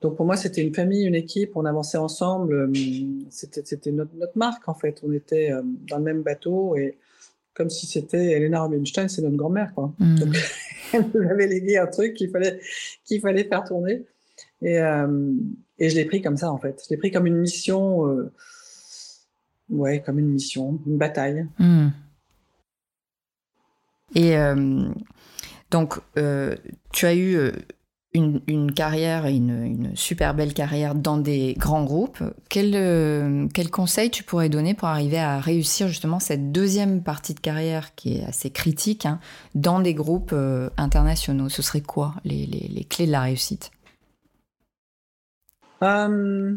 donc 0.00 0.16
pour 0.16 0.24
moi, 0.24 0.36
c'était 0.36 0.62
une 0.62 0.74
famille, 0.74 1.04
une 1.04 1.14
équipe. 1.14 1.54
On 1.54 1.66
avançait 1.66 1.98
ensemble. 1.98 2.54
Euh, 2.54 2.72
c'était 3.28 3.62
c'était 3.64 3.92
notre, 3.92 4.14
notre 4.14 4.38
marque 4.38 4.66
en 4.66 4.74
fait. 4.74 5.00
On 5.06 5.12
était 5.12 5.52
dans 5.88 5.98
le 5.98 6.04
même 6.04 6.22
bateau 6.22 6.74
et 6.74 6.96
comme 7.52 7.68
si 7.68 7.86
c'était 7.86 8.32
Elena 8.32 8.62
Rubinstein, 8.62 9.08
c'est 9.08 9.20
notre 9.20 9.36
grand-mère 9.36 9.74
quoi. 9.74 9.92
Mmh. 9.98 10.14
Donc 10.20 10.36
elle 10.94 11.04
nous 11.12 11.28
avait 11.28 11.48
légué 11.48 11.76
un 11.76 11.88
truc 11.88 12.14
qu'il 12.14 12.30
fallait 12.30 12.60
qu'il 13.04 13.20
fallait 13.20 13.44
faire 13.44 13.64
tourner. 13.64 14.06
Et, 14.62 14.78
euh, 14.78 15.32
et 15.78 15.88
je 15.90 15.96
l'ai 15.96 16.04
pris 16.04 16.22
comme 16.22 16.36
ça, 16.36 16.50
en 16.50 16.58
fait. 16.58 16.82
Je 16.84 16.90
l'ai 16.90 16.98
pris 16.98 17.10
comme 17.10 17.26
une 17.26 17.38
mission. 17.38 18.06
Euh, 18.06 18.32
ouais, 19.70 20.02
comme 20.02 20.18
une 20.18 20.28
mission, 20.28 20.80
une 20.86 20.98
bataille. 20.98 21.46
Hmm. 21.58 21.88
Et 24.14 24.36
donc, 25.70 26.00
tu 26.92 27.06
as 27.06 27.14
eu 27.14 27.52
une, 28.14 28.72
carrière, 28.72 29.26
une, 29.26 29.64
une, 29.64 29.96
super 29.96 30.34
belle 30.34 30.54
carrière 30.54 30.94
dans 30.94 31.18
des 31.18 31.54
grands 31.58 31.84
groupes. 31.84 32.22
Quel, 32.48 32.72
euh, 32.74 33.46
quel 33.52 33.70
conseil 33.70 34.10
tu 34.10 34.22
pourrais 34.24 34.48
donner 34.48 34.74
pour 34.74 34.88
arriver 34.88 35.18
à 35.18 35.38
réussir 35.40 35.88
justement 35.88 36.18
cette 36.18 36.50
deuxième 36.50 37.02
partie 37.02 37.34
de 37.34 37.40
carrière 37.40 37.94
qui 37.94 38.18
est 38.18 38.24
assez 38.24 38.50
critique 38.50 39.06
hein, 39.06 39.20
dans 39.54 39.80
des 39.80 39.94
groupes 39.94 40.32
euh, 40.32 40.70
internationaux? 40.76 41.48
Ce 41.48 41.62
serait 41.62 41.80
quoi 41.80 42.14
les, 42.24 42.46
les, 42.46 42.68
les, 42.68 42.84
clés 42.84 43.06
de 43.06 43.12
la 43.12 43.22
réussite? 43.22 43.70
Euh, 45.82 46.56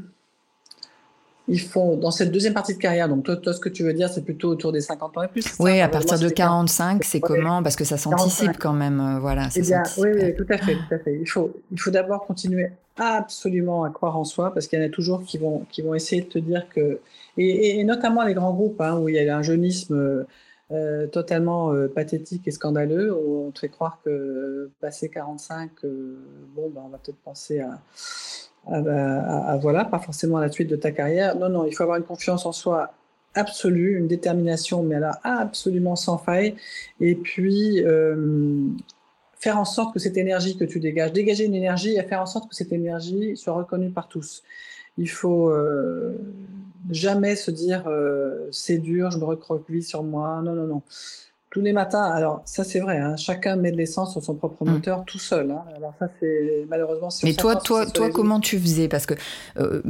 il 1.48 1.60
faut, 1.60 1.96
dans 1.96 2.12
cette 2.12 2.32
deuxième 2.32 2.54
partie 2.54 2.74
de 2.74 2.80
carrière, 2.80 3.10
donc 3.10 3.26
toi, 3.26 3.54
ce 3.54 3.60
que 3.60 3.70
tu 3.70 3.84
veux 3.84 3.94
dire, 3.94 4.10
c'est 4.10 4.24
plutôt 4.24 4.50
autour 4.50 4.72
des 4.72 4.80
50 4.80 5.18
ans 5.18 5.24
et 5.24 5.28
plus 5.28 5.44
Oui, 5.60 5.82
à 5.82 5.90
partir 5.90 6.20
de 6.20 6.30
45, 6.30 7.04
c'est 7.04 7.20
comment? 7.20 7.62
Parce 7.62 7.76
que 7.76 7.84
ça 7.84 7.98
s'anticipe 7.98 8.58
quand 8.58 8.74
même. 8.74 9.00
Euh, 9.00 9.20
voilà, 9.20 9.50
eh 9.56 9.62
bien, 9.62 9.84
oui, 9.98 10.10
oui, 10.14 10.36
tout 10.36 10.46
à 10.50 10.58
fait. 10.58 10.76
Tout 10.76 10.96
à 10.96 11.00
fait. 11.00 11.18
Il 11.20 11.28
faut, 11.28 11.52
il 11.72 11.80
faut 11.80 11.92
d'abord 11.92 12.26
continuer 12.26 12.72
absolument 12.98 13.84
à 13.84 13.90
croire 13.90 14.18
en 14.18 14.24
soi, 14.24 14.54
parce 14.54 14.68
qu'il 14.68 14.80
y 14.80 14.82
en 14.82 14.86
a 14.86 14.90
toujours 14.90 15.24
qui 15.24 15.38
vont, 15.38 15.66
qui 15.70 15.82
vont 15.82 15.96
essayer 15.96 16.22
de 16.22 16.28
te 16.28 16.40
dire 16.40 16.68
que. 16.70 17.00
Et, 17.38 17.84
notamment 17.84 18.24
les 18.24 18.34
grands 18.34 18.54
groupes, 18.54 18.80
hein, 18.80 18.98
où 19.00 19.10
il 19.10 19.16
y 19.16 19.30
a 19.30 19.38
un 19.38 19.44
jeunisme. 19.44 20.26
Euh, 20.74 21.06
totalement 21.06 21.74
euh, 21.74 21.90
pathétique 21.90 22.48
et 22.48 22.52
scandaleux, 22.52 23.14
où 23.14 23.48
on 23.48 23.52
te 23.52 23.60
fait 23.60 23.68
croire 23.68 24.00
que 24.06 24.70
passer 24.80 25.10
45, 25.10 25.70
bon, 25.84 26.70
ben, 26.70 26.82
on 26.86 26.88
va 26.88 26.98
peut-être 26.98 27.20
penser 27.26 27.60
à, 27.60 27.78
à, 28.67 29.58
voilà, 29.62 29.86
pas 29.86 30.00
forcément 30.00 30.38
à 30.38 30.41
la 30.41 30.52
suite 30.52 30.69
de 30.69 30.76
ta 30.76 30.91
carrière. 30.91 31.36
Non, 31.36 31.50
non, 31.50 31.65
il 31.65 31.74
faut 31.74 31.84
avoir 31.84 31.97
une 31.97 32.04
confiance 32.04 32.45
en 32.45 32.52
soi 32.52 32.93
absolue, 33.34 33.97
une 33.97 34.08
détermination, 34.08 34.84
mais 34.84 35.00
là, 35.00 35.19
absolument 35.24 35.95
sans 35.95 36.17
faille. 36.17 36.56
Et 37.00 37.15
puis, 37.15 37.84
euh, 37.84 38.67
faire 39.39 39.58
en 39.58 39.65
sorte 39.65 39.93
que 39.93 40.00
cette 40.00 40.17
énergie 40.17 40.58
que 40.58 40.65
tu 40.65 40.80
dégages, 40.80 41.13
dégager 41.13 41.45
une 41.45 41.56
énergie 41.56 41.95
et 41.95 42.04
faire 42.04 42.21
en 42.21 42.26
sorte 42.26 42.50
que 42.50 42.56
cette 42.56 42.71
énergie 42.71 43.36
soit 43.36 43.54
reconnue 43.54 43.89
par 43.89 44.08
tous. 44.08 44.43
Il 44.97 45.10
faut 45.10 45.50
euh, 45.50 46.17
jamais 46.91 47.36
se 47.36 47.50
dire 47.50 47.88
euh, 47.88 48.47
c'est 48.52 48.78
dur, 48.78 49.10
je 49.10 49.17
me 49.17 49.24
recroqueville 49.24 49.84
sur 49.84 50.04
moi. 50.04 50.41
Non, 50.43 50.54
non, 50.54 50.67
non 50.67 50.82
tous 51.52 51.62
les 51.62 51.74
matins. 51.74 52.04
Alors 52.04 52.42
ça 52.46 52.64
c'est 52.64 52.80
vrai, 52.80 52.98
hein, 52.98 53.16
chacun 53.18 53.56
met 53.58 53.72
de 53.72 53.78
l'essence 53.78 54.14
sur 54.14 54.24
son 54.24 54.34
propre 54.34 54.66
mm. 54.66 54.72
moteur 54.72 55.04
tout 55.06 55.20
seul. 55.20 55.52
Hein. 55.52 55.64
Alors 55.76 55.94
ça 56.00 56.08
c'est 56.20 56.66
malheureusement. 56.68 57.10
Mais 57.24 57.34
toi, 57.34 57.56
toi, 57.58 57.86
toi, 57.86 58.10
comment 58.10 58.40
tu 58.40 58.58
faisais? 58.58 58.88
Parce 58.88 59.06
que 59.06 59.14
euh, 59.58 59.84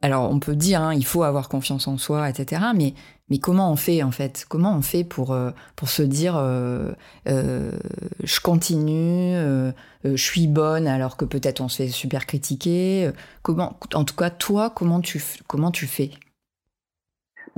alors 0.00 0.30
on 0.30 0.40
peut 0.40 0.56
dire, 0.56 0.80
hein, 0.80 0.94
il 0.94 1.04
faut 1.04 1.22
avoir 1.22 1.48
confiance 1.48 1.86
en 1.86 1.98
soi, 1.98 2.28
etc. 2.28 2.62
Mais 2.74 2.94
mais 3.28 3.38
comment 3.38 3.70
on 3.70 3.76
fait 3.76 4.02
en 4.02 4.10
fait? 4.10 4.46
Comment 4.48 4.74
on 4.74 4.82
fait 4.82 5.04
pour 5.04 5.32
euh, 5.32 5.50
pour 5.76 5.90
se 5.90 6.02
dire 6.02 6.36
euh, 6.38 6.92
je 7.26 8.40
continue, 8.40 9.36
je 10.04 10.16
suis 10.16 10.46
bonne 10.46 10.86
alors 10.86 11.18
que 11.18 11.26
peut-être 11.26 11.60
on 11.60 11.68
se 11.68 11.82
fait 11.82 11.88
super 11.88 12.24
critiquer. 12.26 13.10
Comment, 13.42 13.78
en 13.92 14.04
tout 14.04 14.16
cas 14.16 14.30
toi, 14.30 14.70
comment 14.74 15.00
tu 15.00 15.22
comment 15.46 15.70
tu 15.70 15.86
fais? 15.86 16.12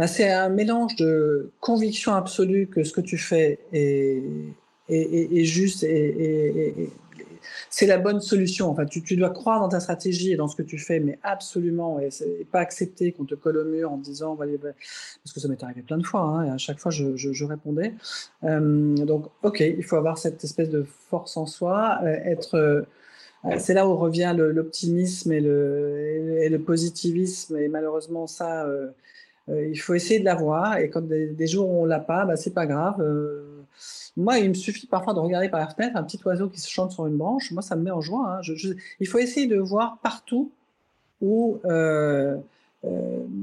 Bah, 0.01 0.07
c'est 0.07 0.31
un 0.31 0.49
mélange 0.49 0.97
de 0.97 1.51
conviction 1.61 2.15
absolue 2.15 2.69
que 2.69 2.85
ce 2.85 2.93
que 2.95 3.03
tu 3.03 3.19
fais 3.19 3.59
est, 3.71 4.23
est, 4.89 5.45
juste 5.45 5.83
et, 5.83 6.75
c'est 7.69 7.85
la 7.85 7.99
bonne 7.99 8.23
solution. 8.23 8.71
Enfin, 8.71 8.87
tu, 8.87 9.03
tu, 9.03 9.15
dois 9.15 9.29
croire 9.29 9.61
dans 9.61 9.69
ta 9.69 9.79
stratégie 9.79 10.33
et 10.33 10.37
dans 10.37 10.49
ce 10.49 10.57
que 10.57 10.63
tu 10.63 10.79
fais, 10.79 11.01
mais 11.01 11.19
absolument, 11.23 12.01
et, 12.01 12.09
pas 12.51 12.61
accepter 12.61 13.13
qu'on 13.13 13.27
te 13.27 13.35
colle 13.35 13.59
au 13.59 13.65
mur 13.67 13.93
en 13.93 13.99
disant, 13.99 14.37
parce 14.37 15.35
que 15.35 15.39
ça 15.39 15.49
m'est 15.49 15.63
arrivé 15.63 15.83
plein 15.83 15.99
de 15.99 16.07
fois, 16.07 16.23
hein, 16.23 16.47
et 16.47 16.51
à 16.51 16.57
chaque 16.57 16.79
fois 16.79 16.91
je, 16.91 17.15
je, 17.17 17.45
répondais. 17.45 17.93
Euh, 18.45 18.95
donc, 19.05 19.27
ok, 19.43 19.61
il 19.61 19.85
faut 19.85 19.97
avoir 19.97 20.17
cette 20.17 20.43
espèce 20.45 20.71
de 20.71 20.83
force 21.11 21.37
en 21.37 21.45
soi, 21.45 21.99
euh, 22.05 22.07
être 22.25 22.57
euh, 22.57 22.83
c'est 23.59 23.75
là 23.75 23.87
où 23.87 23.95
revient 23.97 24.35
l'optimisme 24.35 25.31
et 25.31 25.41
le, 25.41 26.39
et 26.41 26.49
le, 26.49 26.59
positivisme, 26.59 27.59
et 27.59 27.69
malheureusement, 27.69 28.27
ça, 28.27 28.67
il 29.71 29.77
faut 29.77 29.95
essayer 29.95 30.21
de 30.21 30.25
l'avoir. 30.25 30.79
Et 30.79 30.91
quand 30.91 31.07
des, 31.07 31.47
jours 31.47 31.69
où 31.69 31.83
on 31.83 31.85
l'a 31.85 32.01
pas, 32.01 32.25
bah, 32.25 32.37
c'est 32.37 32.55
pas 32.55 32.67
grave. 32.67 33.01
Euh, 33.01 33.65
moi, 34.17 34.39
il 34.39 34.49
me 34.49 34.55
suffit 34.55 34.87
parfois 34.87 35.15
de 35.15 35.19
regarder 35.19 35.49
par 35.49 35.61
la 35.61 35.69
fenêtre 35.69 35.97
un 35.97 36.03
petit 36.03 36.21
oiseau 36.25 36.49
qui 36.49 36.61
se 36.61 36.69
chante 36.69 36.93
sur 36.93 37.07
une 37.07 37.17
branche. 37.17 37.51
Moi, 37.53 37.63
ça 37.63 37.77
me 37.77 37.83
met 37.83 37.91
en 37.91 38.01
joie. 38.01 38.39
Hein. 38.39 38.55
il 39.01 39.09
faut 39.09 39.19
essayer 39.19 39.47
de 39.47 39.59
voir 39.59 39.99
partout 40.03 40.53
où 41.21 41.61
euh, 41.65 41.71
euh, 41.71 42.37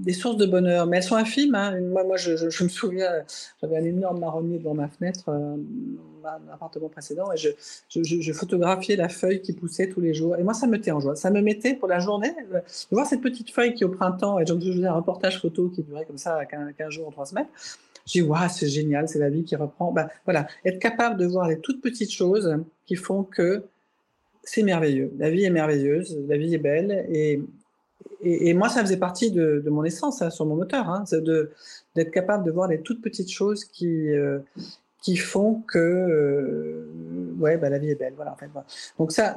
des 0.08 0.14
sources 0.14 0.38
de 0.38 0.46
bonheur, 0.46 0.88
mais 0.88 0.98
elles 0.98 1.04
sont 1.04 1.18
infimes. 1.18 1.54
Hein. 1.54 1.82
Moi, 1.82 2.06
moi 2.06 2.16
je, 2.16 2.64
me 2.64 2.70
souviens, 2.70 3.12
j'avais 3.62 3.76
un 3.76 3.84
énorme 3.84 4.20
marronnier 4.22 4.58
devant 4.58 4.74
ma 4.74 4.88
fenêtre, 4.88 5.26
euh, 5.28 5.58
mon 5.58 6.54
appartement 6.54 6.88
précédent, 6.88 7.30
et 7.34 7.38
je, 7.38 7.50
je, 7.90 8.34
photographiais 8.34 8.96
la 8.96 9.10
feuille 9.10 9.42
qui 9.42 9.52
poussait 9.52 9.90
tous 9.90 10.00
les 10.00 10.14
jours. 10.14 10.38
Et 10.38 10.44
moi, 10.44 10.54
ça 10.54 10.66
me 10.66 10.72
mettait 10.72 10.92
en 10.92 11.02
joie. 11.02 11.18
Ça 11.18 11.30
me 11.30 11.42
mettait 11.42 11.74
pour 11.74 11.90
la 11.90 12.00
journée 12.00 12.34
euh, 12.54 12.60
de 12.60 12.96
voir 12.96 13.06
cette 13.06 13.20
petite 13.20 13.52
feuille 13.52 13.74
qui, 13.74 13.84
au 13.84 13.90
printemps, 13.90 14.40
et 14.40 14.46
je 14.46 14.54
faisais 14.54 14.88
un 14.88 14.94
reportage 14.94 15.42
photo 15.42 15.68
qui 15.68 15.84
durait 15.84 16.06
comme 16.06 16.18
ça 16.18 16.40
15, 16.46 16.90
jours 16.90 17.10
ou 17.10 17.12
3 17.12 17.26
semaines. 17.26 17.48
J'ai 18.06 18.22
dit, 18.22 18.28
waouh, 18.28 18.48
c'est 18.50 18.70
génial, 18.70 19.10
c'est 19.10 19.20
la 19.20 19.30
vie 19.30 19.44
qui 19.44 19.58
reprend. 19.58 19.92
Ben, 19.92 20.08
voilà, 20.24 20.48
être 20.64 20.80
capable 20.80 21.20
de 21.20 21.26
voir 21.26 21.50
les 21.50 21.60
toutes 21.60 21.82
petites 21.82 22.14
choses 22.14 22.58
qui 22.86 22.96
font 22.96 23.24
que 23.24 23.66
c'est 24.42 24.64
merveilleux. 24.64 25.12
La 25.18 25.30
vie 25.30 25.44
est 25.44 25.50
merveilleuse, 25.50 26.18
la 26.30 26.38
vie 26.38 26.56
est 26.56 26.60
belle, 26.60 27.06
et, 27.12 27.42
et, 28.22 28.54
moi, 28.54 28.70
ça 28.70 28.82
faisait 28.82 28.98
partie 28.98 29.32
de, 29.32 29.64
mon 29.68 29.84
essence 29.84 30.22
hein, 30.22 30.30
sur 30.30 30.46
mon 30.46 30.56
moteur, 30.56 30.90
hein, 30.90 31.04
d'être 31.96 32.12
capable 32.12 32.44
de 32.46 32.52
voir 32.52 32.68
les 32.68 32.82
toutes 32.82 33.02
petites 33.02 33.32
choses 33.32 33.66
qui, 33.66 34.10
euh, 34.10 34.40
qui 35.02 35.18
font 35.18 35.62
que 35.68 35.78
euh, 35.78 36.90
ouais, 37.40 37.58
bah, 37.58 37.70
la 37.70 37.78
vie 37.78 37.90
est 37.92 37.96
belle. 37.96 38.14
Voilà, 38.16 38.34
en 38.34 38.36
fait, 38.36 38.50
Donc 38.98 39.12
ça, 39.12 39.36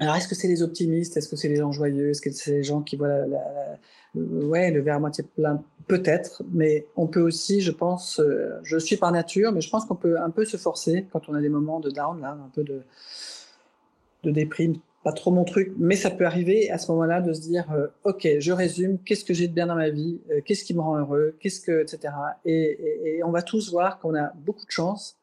alors 0.00 0.16
est-ce 0.16 0.28
que 0.28 0.34
c'est 0.34 0.48
les 0.48 0.62
optimistes 0.62 1.16
Est-ce 1.16 1.28
que 1.28 1.36
c'est 1.36 1.48
les 1.48 1.56
gens 1.56 1.72
joyeux 1.72 2.10
Est-ce 2.10 2.20
que 2.20 2.30
c'est 2.30 2.52
les 2.52 2.62
gens 2.62 2.82
qui 2.82 2.96
voient 2.96 3.08
la, 3.08 3.78
ouais, 4.14 4.70
le 4.70 4.80
verre 4.80 4.96
à 4.96 5.00
moitié 5.00 5.24
plein? 5.36 5.62
Peut-être, 5.88 6.42
mais 6.52 6.86
on 6.96 7.06
peut 7.06 7.20
aussi, 7.20 7.60
je 7.60 7.70
pense, 7.70 8.18
euh, 8.18 8.58
je 8.62 8.76
suis 8.78 8.96
par 8.96 9.12
nature, 9.12 9.52
mais 9.52 9.60
je 9.60 9.70
pense 9.70 9.84
qu'on 9.84 9.94
peut 9.94 10.18
un 10.18 10.30
peu 10.30 10.44
se 10.44 10.56
forcer 10.56 11.06
quand 11.12 11.28
on 11.28 11.34
a 11.34 11.40
des 11.40 11.48
moments 11.48 11.80
de 11.80 11.90
down, 11.90 12.20
là, 12.20 12.32
un 12.32 12.50
peu 12.54 12.64
de, 12.64 12.82
de 14.24 14.30
déprime 14.30 14.78
pas 15.06 15.12
trop 15.12 15.30
mon 15.30 15.44
truc, 15.44 15.72
mais 15.78 15.94
ça 15.94 16.10
peut 16.10 16.26
arriver 16.26 16.68
à 16.68 16.78
ce 16.78 16.90
moment-là 16.90 17.20
de 17.20 17.32
se 17.32 17.40
dire, 17.40 17.70
euh, 17.70 17.86
ok, 18.02 18.26
je 18.40 18.50
résume, 18.50 18.98
qu'est-ce 19.04 19.24
que 19.24 19.34
j'ai 19.34 19.46
de 19.46 19.52
bien 19.52 19.68
dans 19.68 19.76
ma 19.76 19.88
vie, 19.88 20.18
euh, 20.32 20.40
qu'est-ce 20.44 20.64
qui 20.64 20.74
me 20.74 20.80
rend 20.80 20.98
heureux, 20.98 21.36
qu'est-ce 21.38 21.60
que, 21.60 21.80
etc. 21.82 22.12
Et, 22.44 23.20
on 23.24 23.30
va 23.30 23.42
tous 23.42 23.70
voir 23.70 24.00
qu'on 24.00 24.16
a 24.16 24.32
beaucoup 24.44 24.66
de 24.66 24.70
chance, 24.72 25.16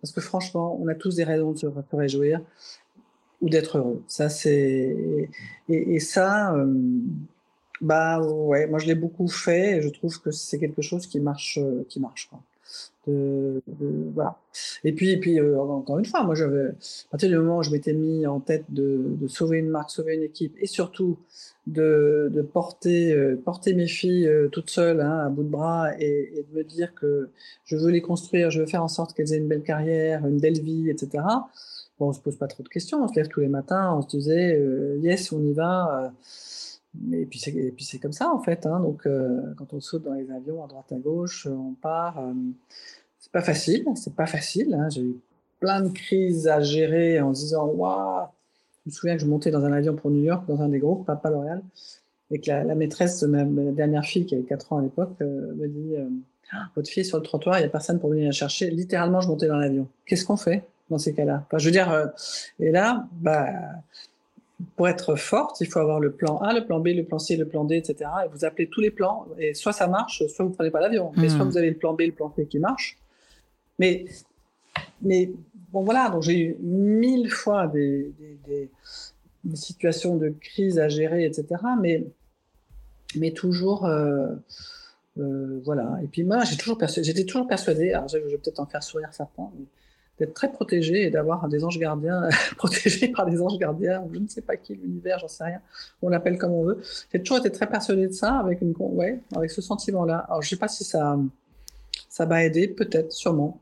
parce 0.00 0.10
que 0.10 0.22
franchement, 0.22 0.78
on 0.80 0.88
a 0.88 0.94
tous 0.94 1.16
des 1.16 1.24
raisons 1.24 1.52
de 1.52 1.58
se, 1.58 1.66
réjouir 1.92 2.40
ou 3.42 3.50
d'être 3.50 3.76
heureux. 3.76 4.02
Ça, 4.06 4.30
c'est 4.30 5.28
et, 5.68 6.00
ça, 6.00 6.54
euh, 6.54 6.72
bah 7.82 8.22
ouais, 8.22 8.66
moi 8.66 8.78
je 8.78 8.86
l'ai 8.86 8.94
beaucoup 8.94 9.28
fait 9.28 9.76
et 9.76 9.82
je 9.82 9.90
trouve 9.90 10.18
que 10.18 10.30
c'est 10.30 10.58
quelque 10.58 10.80
chose 10.80 11.06
qui 11.06 11.20
marche, 11.20 11.58
qui 11.90 12.00
marche. 12.00 12.30
Quoi. 12.30 12.40
Et 13.08 14.92
puis, 14.92 15.10
et 15.10 15.16
puis 15.18 15.38
euh, 15.38 15.58
encore 15.58 15.98
une 15.98 16.04
fois, 16.04 16.24
moi, 16.24 16.34
à 16.40 17.10
partir 17.10 17.28
du 17.28 17.36
moment 17.36 17.58
où 17.58 17.62
je 17.62 17.70
m'étais 17.70 17.92
mis 17.92 18.26
en 18.26 18.40
tête 18.40 18.64
de, 18.68 19.16
sauver 19.28 19.58
une 19.58 19.68
marque, 19.68 19.90
sauver 19.90 20.14
une 20.14 20.22
équipe, 20.22 20.56
et 20.60 20.66
surtout 20.66 21.18
de, 21.66 22.48
porter, 22.52 23.12
euh, 23.12 23.36
porter 23.36 23.74
mes 23.74 23.86
filles 23.86 24.26
euh, 24.26 24.48
toutes 24.48 24.70
seules, 24.70 25.00
hein, 25.00 25.26
à 25.26 25.28
bout 25.28 25.42
de 25.42 25.48
bras, 25.48 25.90
et, 26.00 26.32
et, 26.36 26.46
de 26.50 26.58
me 26.58 26.64
dire 26.64 26.94
que 26.94 27.30
je 27.64 27.76
veux 27.76 27.90
les 27.90 28.02
construire, 28.02 28.50
je 28.50 28.60
veux 28.60 28.66
faire 28.66 28.82
en 28.82 28.88
sorte 28.88 29.14
qu'elles 29.14 29.32
aient 29.32 29.38
une 29.38 29.48
belle 29.48 29.62
carrière, 29.62 30.26
une 30.26 30.40
belle 30.40 30.60
vie, 30.60 30.90
etc. 30.90 31.24
Bon, 31.98 32.08
on 32.08 32.12
se 32.12 32.20
pose 32.20 32.36
pas 32.36 32.46
trop 32.46 32.62
de 32.62 32.68
questions, 32.68 33.02
on 33.02 33.08
se 33.08 33.14
lève 33.14 33.28
tous 33.28 33.40
les 33.40 33.48
matins, 33.48 33.94
on 33.96 34.02
se 34.02 34.08
disait, 34.08 34.60
yes, 35.00 35.32
on 35.32 35.42
y 35.42 35.52
va. 35.52 36.12
Et 37.12 37.26
puis 37.26 37.38
c'est, 37.38 37.98
comme 37.98 38.12
ça 38.12 38.32
en 38.32 38.40
fait. 38.40 38.66
Hein, 38.66 38.80
donc 38.80 39.08
quand 39.56 39.72
on 39.72 39.80
saute 39.80 40.02
dans 40.04 40.14
les 40.14 40.30
avions 40.30 40.64
à 40.64 40.66
droite 40.66 40.92
à 40.92 40.96
gauche, 40.96 41.46
on 41.46 41.74
part 41.74 42.22
c'est 43.18 43.32
pas 43.32 43.42
facile, 43.42 43.84
c'est 43.96 44.14
pas 44.14 44.26
facile. 44.26 44.74
Hein. 44.74 44.88
J'ai 44.90 45.02
eu 45.02 45.16
plein 45.60 45.80
de 45.80 45.88
crises 45.88 46.46
à 46.46 46.60
gérer 46.60 47.20
en 47.20 47.34
se 47.34 47.40
disant 47.40 47.66
waouh. 47.66 48.26
Je 48.84 48.90
me 48.90 48.94
souviens 48.94 49.16
que 49.16 49.22
je 49.22 49.26
montais 49.26 49.50
dans 49.50 49.64
un 49.64 49.72
avion 49.72 49.96
pour 49.96 50.12
New 50.12 50.22
York, 50.22 50.46
dans 50.46 50.62
un 50.62 50.68
des 50.68 50.78
groupes, 50.78 51.04
Papa 51.04 51.28
L'Oréal, 51.28 51.60
et 52.30 52.40
que 52.40 52.48
la, 52.50 52.74
maîtresse 52.76 53.20
de 53.20 53.26
ma, 53.26 53.42
dernière 53.72 54.04
fille, 54.04 54.26
qui 54.26 54.36
avait 54.36 54.44
4 54.44 54.72
ans 54.72 54.78
à 54.78 54.82
l'époque, 54.82 55.16
euh, 55.22 55.54
me 55.56 55.66
dit 55.66 55.96
euh, 55.96 56.08
ah, 56.52 56.68
Votre 56.76 56.88
fille 56.88 57.00
est 57.00 57.04
sur 57.04 57.18
le 57.18 57.24
trottoir, 57.24 57.58
il 57.58 57.62
n'y 57.62 57.66
a 57.66 57.68
personne 57.68 57.98
pour 57.98 58.10
venir 58.10 58.26
la 58.26 58.30
chercher. 58.30 58.70
Littéralement, 58.70 59.20
je 59.20 59.26
montais 59.26 59.48
dans 59.48 59.56
l'avion. 59.56 59.88
Qu'est-ce 60.04 60.24
qu'on 60.24 60.36
fait 60.36 60.64
dans 60.88 60.98
ces 60.98 61.14
cas-là? 61.14 61.44
Je 61.56 61.64
veux 61.64 61.72
dire, 61.72 61.90
euh, 61.90 62.06
et 62.60 62.70
là, 62.70 63.08
bah, 63.14 63.48
pour 64.74 64.88
être 64.88 65.16
forte, 65.16 65.60
il 65.60 65.66
faut 65.66 65.80
avoir 65.80 66.00
le 66.00 66.12
plan 66.12 66.38
A, 66.38 66.54
le 66.54 66.64
plan 66.64 66.80
B, 66.80 66.88
le 66.88 67.04
plan 67.04 67.18
C, 67.18 67.36
le 67.36 67.46
plan 67.46 67.64
D, 67.64 67.76
etc. 67.76 68.10
Et 68.24 68.28
vous 68.28 68.44
appelez 68.44 68.68
tous 68.68 68.80
les 68.80 68.90
plans, 68.90 69.26
et 69.38 69.54
soit 69.54 69.72
ça 69.72 69.86
marche, 69.86 70.26
soit 70.28 70.44
vous 70.44 70.50
ne 70.50 70.54
prenez 70.54 70.70
pas 70.70 70.80
l'avion. 70.80 71.12
Mais 71.16 71.28
soit 71.28 71.44
mmh. 71.44 71.48
vous 71.48 71.56
avez 71.58 71.70
le 71.70 71.76
plan 71.76 71.92
B, 71.92 72.02
le 72.02 72.12
plan 72.12 72.32
C 72.34 72.46
qui 72.46 72.58
marche, 72.58 72.98
mais, 73.78 74.06
mais 75.02 75.30
bon, 75.72 75.84
voilà, 75.84 76.08
donc 76.08 76.22
j'ai 76.22 76.38
eu 76.38 76.56
mille 76.60 77.30
fois 77.30 77.66
des, 77.66 78.12
des, 78.46 78.70
des, 79.44 79.56
situations 79.56 80.16
de 80.16 80.30
crise 80.40 80.78
à 80.78 80.88
gérer, 80.88 81.24
etc. 81.24 81.46
Mais, 81.80 82.04
mais 83.14 83.32
toujours, 83.32 83.84
euh, 83.84 84.34
voilà. 85.64 85.98
Et 86.02 86.06
puis 86.06 86.24
moi, 86.24 86.44
toujours 86.58 86.78
j'étais 86.80 87.24
toujours 87.24 87.46
persuadée, 87.46 87.92
alors 87.92 88.08
je 88.08 88.18
vais 88.18 88.38
peut-être 88.38 88.60
en 88.60 88.66
faire 88.66 88.82
sourire 88.82 89.10
certains, 89.12 89.50
d'être 90.18 90.34
très 90.34 90.50
protégé 90.50 91.02
et 91.02 91.10
d'avoir 91.10 91.46
des 91.48 91.64
anges 91.64 91.78
gardiens 91.78 92.28
protégés 92.56 93.08
par 93.08 93.26
des 93.26 93.40
anges 93.40 93.58
gardiens, 93.58 94.04
je 94.12 94.18
ne 94.18 94.28
sais 94.28 94.40
pas 94.40 94.56
qui, 94.56 94.74
l'univers, 94.74 95.18
j'en 95.18 95.28
sais 95.28 95.44
rien, 95.44 95.60
on 96.02 96.08
l'appelle 96.08 96.38
comme 96.38 96.52
on 96.52 96.64
veut. 96.64 96.80
J'ai 97.12 97.20
toujours 97.20 97.38
été 97.38 97.50
très 97.50 97.66
persuadée 97.66 98.08
de 98.08 98.12
ça, 98.12 98.38
avec, 98.38 98.60
une, 98.62 98.74
ouais, 98.78 99.20
avec 99.34 99.50
ce 99.50 99.60
sentiment-là. 99.60 100.24
Alors 100.28 100.42
je 100.42 100.46
ne 100.46 100.50
sais 100.50 100.56
pas 100.56 100.68
si 100.68 100.84
ça, 100.84 101.18
ça 102.08 102.24
va 102.24 102.44
aider, 102.44 102.68
peut-être, 102.68 103.12
sûrement. 103.12 103.60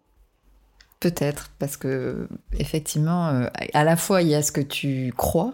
Peut-être, 1.01 1.51
parce 1.59 1.77
que 1.77 2.29
effectivement, 2.59 3.29
euh, 3.29 3.47
à 3.75 3.85
la 3.85 3.97
fois 3.97 4.23
il 4.23 4.29
y 4.29 4.35
a 4.35 4.43
ce 4.43 4.53
que 4.53 4.63
tu 4.63 5.13
crois, 5.17 5.53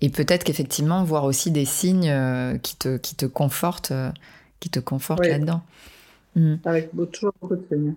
et 0.00 0.08
peut-être 0.10 0.42
qu'effectivement 0.42 1.04
voir 1.04 1.24
aussi 1.24 1.50
des 1.50 1.64
signes 1.64 2.10
euh, 2.10 2.58
qui 2.58 2.76
te 2.76 2.96
qui 2.96 3.14
te 3.14 3.26
confortent, 3.26 3.92
euh, 3.92 4.10
qui 4.58 4.70
te 4.70 4.80
confortent 4.80 5.26
là-dedans. 5.26 5.62
Avec 6.64 6.90
toujours 7.12 7.32
beaucoup 7.40 7.54
de 7.54 7.64
signes. 7.70 7.94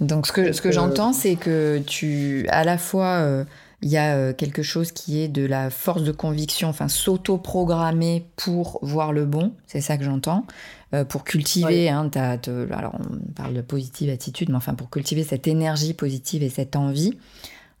Donc 0.00 0.26
ce 0.26 0.32
que, 0.32 0.52
ce 0.52 0.60
que 0.60 0.70
j'entends, 0.70 1.12
c'est 1.12 1.36
que 1.36 1.82
tu, 1.84 2.46
à 2.50 2.64
la 2.64 2.78
fois, 2.78 3.16
euh, 3.16 3.44
il 3.82 3.88
y 3.88 3.96
a 3.96 4.14
euh, 4.14 4.32
quelque 4.32 4.62
chose 4.62 4.92
qui 4.92 5.20
est 5.20 5.28
de 5.28 5.44
la 5.44 5.70
force 5.70 6.02
de 6.02 6.12
conviction, 6.12 6.68
enfin 6.68 6.88
s'auto-programmer 6.88 8.24
pour 8.36 8.78
voir 8.82 9.12
le 9.12 9.26
bon, 9.26 9.52
c'est 9.66 9.80
ça 9.80 9.96
que 9.96 10.04
j'entends, 10.04 10.44
euh, 10.94 11.04
pour 11.04 11.24
cultiver, 11.24 11.88
hein, 11.88 12.10
alors 12.70 12.96
on 13.00 13.32
parle 13.34 13.54
de 13.54 13.60
positive 13.60 14.10
attitude, 14.10 14.50
mais 14.50 14.56
enfin 14.56 14.74
pour 14.74 14.88
cultiver 14.88 15.24
cette 15.24 15.48
énergie 15.48 15.94
positive 15.94 16.42
et 16.42 16.48
cette 16.48 16.76
envie, 16.76 17.18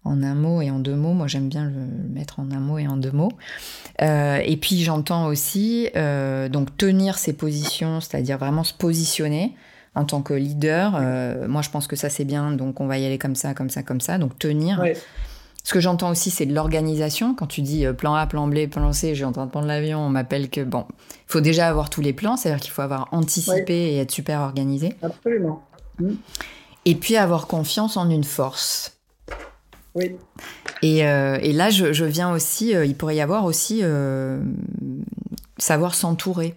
en 0.04 0.22
un 0.22 0.34
mot 0.34 0.60
et 0.60 0.70
en 0.70 0.78
deux 0.78 0.94
mots, 0.96 1.12
moi 1.12 1.26
j'aime 1.28 1.48
bien 1.48 1.64
le 1.64 1.86
mettre 2.12 2.40
en 2.40 2.50
un 2.50 2.60
mot 2.60 2.78
et 2.78 2.86
en 2.88 2.96
deux 2.96 3.10
mots. 3.10 3.32
et 4.00 4.58
puis 4.60 4.82
j'entends 4.82 5.26
aussi 5.26 5.88
donc 6.50 6.76
tenir 6.76 7.18
ses 7.18 7.32
positions, 7.32 8.00
c'est-à-dire 8.00 8.38
vraiment 8.38 8.64
se 8.64 8.74
positionner 8.74 9.54
en 9.94 10.04
tant 10.04 10.22
que 10.22 10.34
leader. 10.34 10.94
Euh, 10.96 11.48
moi, 11.48 11.62
je 11.62 11.70
pense 11.70 11.86
que 11.86 11.96
ça, 11.96 12.08
c'est 12.08 12.24
bien, 12.24 12.52
donc 12.52 12.80
on 12.80 12.86
va 12.86 12.98
y 12.98 13.06
aller 13.06 13.18
comme 13.18 13.34
ça, 13.34 13.54
comme 13.54 13.70
ça, 13.70 13.82
comme 13.82 14.00
ça. 14.00 14.18
Donc 14.18 14.38
tenir. 14.38 14.82
Ce 15.64 15.74
que 15.74 15.80
j'entends 15.80 16.10
aussi, 16.10 16.30
c'est 16.30 16.46
de 16.46 16.54
l'organisation. 16.54 17.34
Quand 17.34 17.46
tu 17.46 17.60
dis 17.60 17.84
euh, 17.84 17.92
plan 17.92 18.14
A, 18.14 18.26
plan 18.26 18.46
B, 18.46 18.68
plan 18.68 18.92
C, 18.92 19.14
j'ai 19.14 19.24
en 19.24 19.32
train 19.32 19.44
de 19.44 19.50
prendre 19.50 19.66
l'avion, 19.66 20.00
on 20.00 20.08
m'appelle 20.08 20.48
que, 20.48 20.62
bon, 20.62 20.86
il 20.88 21.26
faut 21.26 21.40
déjà 21.40 21.68
avoir 21.68 21.90
tous 21.90 22.00
les 22.00 22.14
plans, 22.14 22.36
c'est-à-dire 22.36 22.60
qu'il 22.60 22.70
faut 22.70 22.80
avoir 22.80 23.08
anticipé 23.12 23.74
et 23.74 23.98
être 23.98 24.10
super 24.10 24.40
organisé. 24.40 24.94
Absolument. 25.02 25.62
Mm. 25.98 26.12
Et 26.86 26.94
puis 26.94 27.16
avoir 27.16 27.46
confiance 27.48 27.98
en 27.98 28.08
une 28.08 28.24
force. 28.24 28.98
Oui. 29.94 30.16
Et, 30.80 31.06
euh, 31.06 31.38
et 31.42 31.52
là, 31.52 31.68
je, 31.68 31.92
je, 31.92 32.04
viens 32.04 32.32
aussi, 32.32 32.70
il 32.70 32.94
pourrait 32.94 33.16
y 33.16 33.20
avoir 33.20 33.44
aussi 33.44 33.82
savoir 35.58 35.94
s'entourer. 35.94 36.54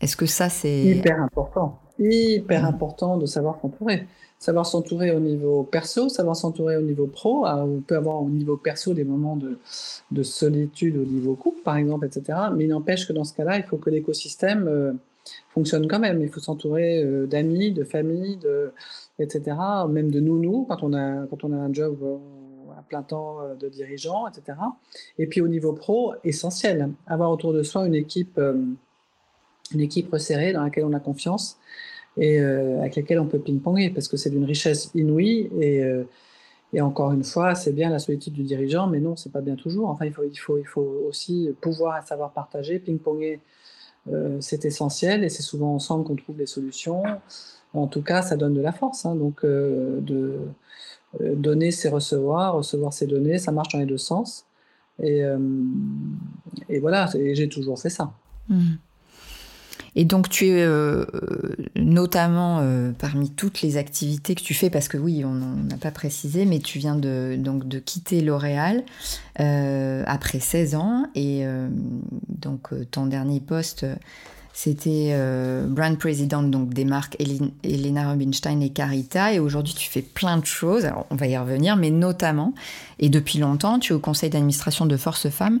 Est-ce 0.00 0.16
que 0.16 0.26
ça, 0.26 0.48
c'est... 0.48 0.84
Hyper 0.84 1.20
important. 1.20 1.78
Hyper 1.98 2.64
important 2.64 3.18
de 3.18 3.26
savoir 3.26 3.60
s'entourer. 3.60 4.06
Savoir 4.38 4.64
s'entourer 4.64 5.10
au 5.10 5.20
niveau 5.20 5.64
perso, 5.64 6.08
savoir 6.08 6.34
s'entourer 6.34 6.78
au 6.78 6.82
niveau 6.82 7.06
pro. 7.06 7.44
Ah, 7.44 7.62
on 7.62 7.80
peut 7.80 7.96
avoir 7.96 8.22
au 8.22 8.30
niveau 8.30 8.56
perso 8.56 8.94
des 8.94 9.04
moments 9.04 9.36
de, 9.36 9.58
de, 10.10 10.22
solitude 10.22 10.96
au 10.96 11.04
niveau 11.04 11.34
couple, 11.34 11.60
par 11.62 11.76
exemple, 11.76 12.06
etc. 12.06 12.38
Mais 12.56 12.64
il 12.64 12.70
n'empêche 12.70 13.06
que 13.06 13.12
dans 13.12 13.24
ce 13.24 13.34
cas-là, 13.34 13.58
il 13.58 13.64
faut 13.64 13.76
que 13.76 13.90
l'écosystème 13.90 14.66
euh, 14.66 14.92
fonctionne 15.50 15.86
quand 15.86 15.98
même. 15.98 16.22
Il 16.22 16.30
faut 16.30 16.40
s'entourer 16.40 17.04
euh, 17.04 17.26
d'amis, 17.26 17.72
de 17.72 17.84
familles, 17.84 18.38
de, 18.38 18.72
etc. 19.18 19.54
Même 19.90 20.10
de 20.10 20.20
nounous 20.20 20.64
quand 20.66 20.82
on 20.82 20.94
a, 20.94 21.26
quand 21.26 21.44
on 21.44 21.52
a 21.52 21.56
un 21.56 21.72
job 21.74 21.98
euh, 22.02 22.16
à 22.78 22.82
plein 22.82 23.02
temps 23.02 23.40
de 23.60 23.68
dirigeant, 23.68 24.26
etc. 24.26 24.56
Et 25.18 25.26
puis 25.26 25.42
au 25.42 25.48
niveau 25.48 25.74
pro, 25.74 26.14
essentiel, 26.24 26.88
avoir 27.06 27.30
autour 27.30 27.52
de 27.52 27.62
soi 27.62 27.86
une 27.86 27.94
équipe 27.94 28.40
une 29.72 29.80
équipe 29.80 30.10
resserrée 30.12 30.52
dans 30.52 30.62
laquelle 30.62 30.84
on 30.84 30.92
a 30.92 31.00
confiance 31.00 31.58
et 32.16 32.40
euh, 32.40 32.80
avec 32.80 32.96
laquelle 32.96 33.20
on 33.20 33.26
peut 33.26 33.38
ping-ponger 33.38 33.90
parce 33.90 34.08
que 34.08 34.16
c'est 34.16 34.30
d'une 34.30 34.44
richesse 34.44 34.90
inouïe 34.94 35.50
et, 35.60 35.82
euh, 35.82 36.04
et 36.72 36.80
encore 36.80 37.12
une 37.12 37.24
fois, 37.24 37.54
c'est 37.54 37.72
bien 37.72 37.90
la 37.90 37.98
solitude 37.98 38.32
du 38.32 38.42
dirigeant, 38.42 38.86
mais 38.86 39.00
non, 39.00 39.16
c'est 39.16 39.32
pas 39.32 39.40
bien 39.40 39.56
toujours. 39.56 39.88
Enfin, 39.88 40.04
il 40.04 40.12
faut, 40.12 40.22
il 40.24 40.36
faut, 40.36 40.58
il 40.58 40.66
faut 40.66 41.04
aussi 41.08 41.50
pouvoir 41.60 42.06
savoir 42.06 42.32
partager, 42.32 42.78
ping-ponger, 42.78 43.40
euh, 44.12 44.36
c'est 44.40 44.64
essentiel 44.64 45.24
et 45.24 45.28
c'est 45.28 45.42
souvent 45.42 45.74
ensemble 45.74 46.04
qu'on 46.04 46.16
trouve 46.16 46.38
les 46.38 46.46
solutions. 46.46 47.02
En 47.74 47.86
tout 47.86 48.02
cas, 48.02 48.22
ça 48.22 48.36
donne 48.36 48.54
de 48.54 48.60
la 48.60 48.72
force. 48.72 49.04
Hein, 49.04 49.16
donc, 49.16 49.44
de 49.44 50.38
donner, 51.20 51.70
c'est 51.72 51.88
recevoir, 51.88 52.54
recevoir, 52.54 52.92
c'est 52.92 53.06
donner, 53.06 53.38
ça 53.38 53.50
marche 53.50 53.72
dans 53.72 53.80
les 53.80 53.86
deux 53.86 53.98
sens. 53.98 54.46
Et, 55.02 55.22
et 56.68 56.78
voilà, 56.78 57.08
j'ai 57.32 57.48
toujours 57.48 57.80
fait 57.80 57.90
ça. 57.90 58.12
Mmh. 58.48 58.74
Et 59.96 60.04
donc 60.04 60.28
tu 60.28 60.46
es 60.46 60.62
euh, 60.62 61.04
notamment 61.76 62.58
euh, 62.60 62.92
parmi 62.96 63.30
toutes 63.30 63.62
les 63.62 63.76
activités 63.76 64.34
que 64.34 64.42
tu 64.42 64.54
fais, 64.54 64.70
parce 64.70 64.88
que 64.88 64.96
oui, 64.96 65.24
on 65.24 65.34
n'a 65.34 65.76
pas 65.76 65.90
précisé, 65.90 66.46
mais 66.46 66.60
tu 66.60 66.78
viens 66.78 66.96
de, 66.96 67.36
donc, 67.38 67.66
de 67.66 67.78
quitter 67.78 68.20
L'Oréal 68.20 68.84
euh, 69.40 70.02
après 70.06 70.40
16 70.40 70.74
ans, 70.74 71.06
et 71.14 71.44
donc 72.28 72.70
ton 72.90 73.06
dernier 73.06 73.40
poste 73.40 73.86
c'était 74.52 75.12
euh, 75.12 75.66
brand 75.66 75.96
president 75.96 76.42
donc 76.42 76.74
des 76.74 76.84
marques 76.84 77.16
Elena 77.62 78.10
Rubinstein 78.10 78.60
et 78.60 78.68
Carita. 78.68 79.32
Et 79.32 79.38
aujourd'hui, 79.38 79.72
tu 79.72 79.88
fais 79.88 80.02
plein 80.02 80.36
de 80.36 80.44
choses. 80.44 80.84
Alors, 80.84 81.06
on 81.10 81.14
va 81.14 81.26
y 81.28 81.38
revenir, 81.38 81.76
mais 81.76 81.90
notamment, 81.90 82.54
et 82.98 83.08
depuis 83.08 83.38
longtemps, 83.38 83.78
tu 83.78 83.92
es 83.92 83.96
au 83.96 84.00
conseil 84.00 84.28
d'administration 84.28 84.84
de 84.84 84.96
Force 84.98 85.30
Femmes. 85.30 85.60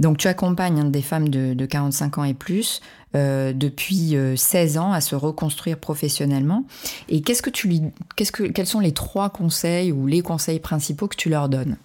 Donc, 0.00 0.18
tu 0.18 0.26
accompagnes 0.26 0.90
des 0.90 1.02
femmes 1.02 1.28
de, 1.28 1.64
45 1.64 2.18
ans 2.18 2.24
et 2.24 2.34
plus 2.34 2.80
euh, 3.16 3.52
depuis 3.52 4.16
16 4.36 4.76
euh, 4.76 4.80
ans 4.80 4.92
à 4.92 5.00
se 5.00 5.14
reconstruire 5.14 5.78
professionnellement. 5.78 6.64
Et 7.08 7.22
qu'est-ce 7.22 7.42
que 7.42 7.50
tu 7.50 7.68
lui, 7.68 7.82
qu'est-ce 8.16 8.32
que, 8.32 8.44
quels 8.44 8.66
sont 8.66 8.80
les 8.80 8.92
trois 8.92 9.30
conseils 9.30 9.92
ou 9.92 10.06
les 10.06 10.22
conseils 10.22 10.60
principaux 10.60 11.08
que 11.08 11.16
tu 11.16 11.28
leur 11.28 11.48
donnes? 11.48 11.76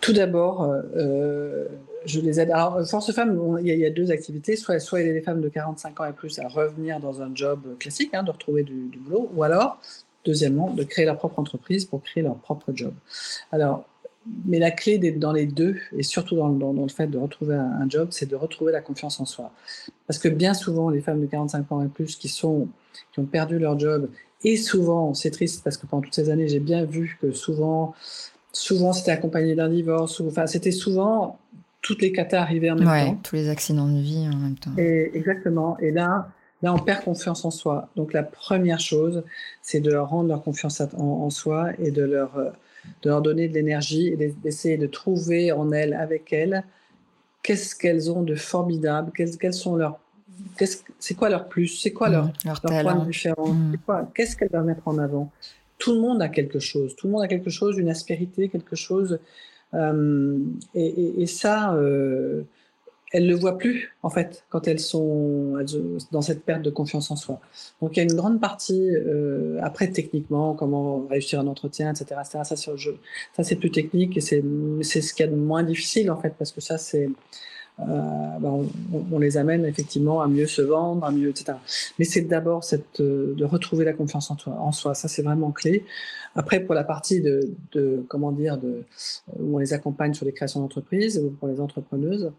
Tout 0.00 0.12
d'abord, 0.12 0.72
je 2.04 2.20
les 2.20 2.38
aide. 2.38 2.52
Alors, 2.52 2.86
Force 2.86 3.12
Femmes, 3.12 3.58
il 3.60 3.66
y, 3.66 3.84
a 3.84 3.90
deux 3.90 4.12
activités. 4.12 4.54
Soit, 4.54 4.78
soit 4.78 5.00
aider 5.00 5.12
les 5.12 5.22
femmes 5.22 5.40
de 5.40 5.48
45 5.48 6.00
ans 6.00 6.04
et 6.04 6.12
plus 6.12 6.38
à 6.38 6.46
revenir 6.46 7.00
dans 7.00 7.22
un 7.22 7.34
job 7.34 7.76
classique, 7.80 8.14
hein, 8.14 8.22
de 8.22 8.30
retrouver 8.30 8.62
du, 8.62 8.98
boulot, 9.00 9.28
ou 9.34 9.42
alors, 9.42 9.80
deuxièmement, 10.24 10.70
de 10.70 10.84
créer 10.84 11.04
leur 11.04 11.18
propre 11.18 11.40
entreprise 11.40 11.84
pour 11.84 12.02
créer 12.02 12.22
leur 12.22 12.36
propre 12.36 12.70
job. 12.72 12.92
Alors, 13.50 13.84
mais 14.44 14.58
la 14.58 14.70
clé 14.70 14.98
dans 14.98 15.32
les 15.32 15.46
deux, 15.46 15.76
et 15.96 16.02
surtout 16.02 16.36
dans, 16.36 16.72
le 16.72 16.88
fait 16.88 17.06
de 17.06 17.18
retrouver 17.18 17.54
un, 17.54 17.88
job, 17.88 18.08
c'est 18.10 18.28
de 18.28 18.36
retrouver 18.36 18.72
la 18.72 18.80
confiance 18.80 19.20
en 19.20 19.24
soi. 19.24 19.52
Parce 20.06 20.18
que 20.18 20.28
bien 20.28 20.54
souvent, 20.54 20.90
les 20.90 21.00
femmes 21.00 21.20
de 21.20 21.26
45 21.26 21.72
ans 21.72 21.82
et 21.82 21.88
plus 21.88 22.16
qui, 22.16 22.28
sont, 22.28 22.68
qui 23.12 23.20
ont 23.20 23.26
perdu 23.26 23.58
leur 23.58 23.78
job, 23.78 24.08
et 24.44 24.56
souvent, 24.56 25.14
c'est 25.14 25.30
triste 25.30 25.64
parce 25.64 25.76
que 25.76 25.86
pendant 25.86 26.02
toutes 26.02 26.14
ces 26.14 26.30
années, 26.30 26.48
j'ai 26.48 26.60
bien 26.60 26.84
vu 26.84 27.18
que 27.20 27.32
souvent, 27.32 27.94
souvent 28.52 28.92
c'était 28.92 29.10
accompagné 29.10 29.54
d'un 29.54 29.68
divorce, 29.68 30.20
enfin, 30.20 30.46
c'était 30.46 30.72
souvent 30.72 31.38
toutes 31.86 32.02
les 32.02 32.10
catas 32.12 32.42
arrivaient 32.42 32.70
en 32.70 32.76
même 32.76 32.84
temps. 32.84 33.20
Tous 33.22 33.36
les 33.36 33.48
accidents 33.48 33.86
de 33.86 34.00
vie 34.00 34.28
en 34.32 34.36
même 34.36 34.56
temps. 34.56 34.72
Et, 34.76 35.16
exactement. 35.16 35.78
Et 35.78 35.92
là, 35.92 36.28
là, 36.62 36.74
on 36.74 36.78
perd 36.78 37.04
confiance 37.04 37.44
en 37.44 37.52
soi. 37.52 37.88
Donc 37.94 38.12
la 38.12 38.24
première 38.24 38.80
chose, 38.80 39.22
c'est 39.62 39.80
de 39.80 39.90
leur 39.90 40.08
rendre 40.08 40.28
leur 40.28 40.42
confiance 40.42 40.82
en, 40.98 41.30
soi 41.30 41.70
et 41.78 41.92
de 41.92 42.02
leur, 42.02 42.36
euh, 42.36 42.50
de 43.02 43.10
leur 43.10 43.22
donner 43.22 43.48
de 43.48 43.54
l'énergie 43.54 44.08
et 44.08 44.16
d'essayer 44.16 44.76
de 44.76 44.86
trouver 44.86 45.52
en 45.52 45.72
elles, 45.72 45.94
avec 45.94 46.32
elles, 46.32 46.64
qu'est-ce 47.42 47.74
qu'elles 47.74 48.10
ont 48.10 48.22
de 48.22 48.34
formidable, 48.34 49.12
quelles, 49.14 49.54
sont 49.54 49.76
leurs 49.76 49.98
c'est 50.98 51.14
quoi 51.14 51.30
leur 51.30 51.48
plus, 51.48 51.68
c'est 51.68 51.92
quoi 51.92 52.08
leur, 52.08 52.26
mmh, 52.26 52.32
leur, 52.44 52.60
point 52.60 52.94
de 52.96 53.04
différence, 53.06 53.50
mmh. 53.50 53.76
qu'est-ce 54.14 54.36
qu'elles 54.36 54.50
doivent 54.50 54.66
mettre 54.66 54.86
en 54.86 54.98
avant? 54.98 55.30
Tout 55.78 55.92
le 55.92 56.00
monde 56.00 56.20
a 56.22 56.28
quelque 56.28 56.58
chose, 56.58 56.96
tout 56.96 57.06
le 57.06 57.12
monde 57.12 57.22
a 57.22 57.28
quelque 57.28 57.50
chose, 57.50 57.78
une 57.78 57.88
aspérité, 57.88 58.48
quelque 58.48 58.76
chose 58.76 59.18
euh, 59.74 60.38
et, 60.74 61.26
ça, 61.26 61.74
euh, 61.74 62.42
elles 63.12 63.26
le 63.26 63.34
voient 63.34 63.56
plus, 63.56 63.94
en 64.02 64.10
fait, 64.10 64.44
quand 64.48 64.66
elles 64.66 64.80
sont 64.80 65.54
dans 66.12 66.22
cette 66.22 66.44
perte 66.44 66.62
de 66.62 66.70
confiance 66.70 67.10
en 67.10 67.16
soi. 67.16 67.40
Donc 67.80 67.96
il 67.96 67.98
y 67.98 68.00
a 68.00 68.04
une 68.04 68.14
grande 68.14 68.40
partie, 68.40 68.90
euh, 68.90 69.58
après 69.62 69.88
techniquement, 69.90 70.54
comment 70.54 71.06
réussir 71.08 71.40
un 71.40 71.46
entretien, 71.46 71.92
etc. 71.92 72.20
Ça, 72.24 72.44
ça 72.44 72.56
c'est 73.42 73.56
plus 73.56 73.70
technique 73.70 74.16
et 74.16 74.20
c'est 74.20 74.42
ce 74.42 75.14
qu'il 75.14 75.24
y 75.24 75.28
a 75.28 75.30
de 75.30 75.36
moins 75.36 75.62
difficile, 75.62 76.10
en 76.10 76.16
fait, 76.16 76.34
parce 76.36 76.52
que 76.52 76.60
ça, 76.60 76.78
c'est 76.78 77.08
euh, 77.78 77.84
ben, 78.40 78.66
on, 79.12 79.18
les 79.18 79.36
amène 79.36 79.66
effectivement 79.66 80.22
à 80.22 80.28
mieux 80.28 80.46
se 80.46 80.62
vendre, 80.62 81.04
à 81.04 81.10
mieux, 81.10 81.28
etc. 81.28 81.58
Mais 81.98 82.06
c'est 82.06 82.22
d'abord 82.22 82.64
cette, 82.64 83.00
euh, 83.00 83.34
de 83.34 83.44
retrouver 83.44 83.84
la 83.84 83.92
confiance 83.92 84.30
en, 84.30 84.36
toi, 84.36 84.54
en 84.58 84.72
soi. 84.72 84.94
Ça, 84.94 85.08
c'est 85.08 85.22
vraiment 85.22 85.52
clé. 85.52 85.84
Après, 86.34 86.60
pour 86.60 86.74
la 86.74 86.84
partie 86.84 87.20
de, 87.20 87.50
de 87.72 88.04
comment 88.08 88.32
dire, 88.32 88.56
de, 88.56 88.84
où 89.38 89.56
on 89.56 89.58
les 89.58 89.74
accompagne 89.74 90.14
sur 90.14 90.24
les 90.24 90.32
créations 90.32 90.60
d'entreprises 90.60 91.18
ou 91.18 91.30
pour 91.30 91.48
les 91.48 91.60
entrepreneuses, 91.60 92.24
euh, 92.24 92.30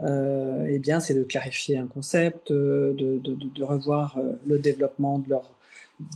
eh 0.00 0.78
bien, 0.78 1.00
c'est 1.00 1.14
de 1.14 1.22
clarifier 1.22 1.78
un 1.78 1.86
concept, 1.86 2.52
de, 2.52 2.94
de, 2.98 3.34
de 3.34 3.62
revoir 3.64 4.18
le 4.46 4.58
développement 4.58 5.18
de 5.18 5.30
leur 5.30 5.50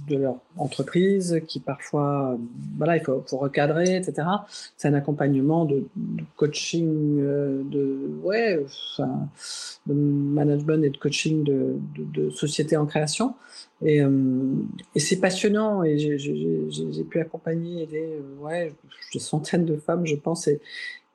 de 0.08 0.16
leur 0.16 0.36
entreprise, 0.56 1.40
qui 1.46 1.60
parfois, 1.60 2.38
voilà, 2.76 2.96
il 2.96 3.02
faut, 3.02 3.22
recadrer, 3.32 3.96
etc. 3.96 4.26
C'est 4.76 4.88
un 4.88 4.94
accompagnement 4.94 5.64
de, 5.64 5.84
coaching, 6.36 7.18
euh, 7.20 7.62
de, 7.64 8.10
ouais, 8.22 8.64
de 9.86 9.94
management 9.94 10.84
et 10.84 10.90
de 10.90 10.96
coaching 10.96 11.44
de, 11.44 11.76
de, 11.96 12.30
société 12.30 12.76
en 12.76 12.86
création. 12.86 13.34
Et, 13.82 14.00
euh, 14.00 14.10
c'est 14.96 15.20
passionnant 15.20 15.82
et 15.82 15.98
j'ai 15.98 17.04
pu 17.04 17.20
accompagner 17.20 17.86
des, 17.86 18.14
euh, 18.14 18.42
ouais, 18.42 18.72
des 19.12 19.20
centaines 19.20 19.64
de 19.64 19.76
femmes, 19.76 20.06
je 20.06 20.16
pense, 20.16 20.48
et, 20.48 20.60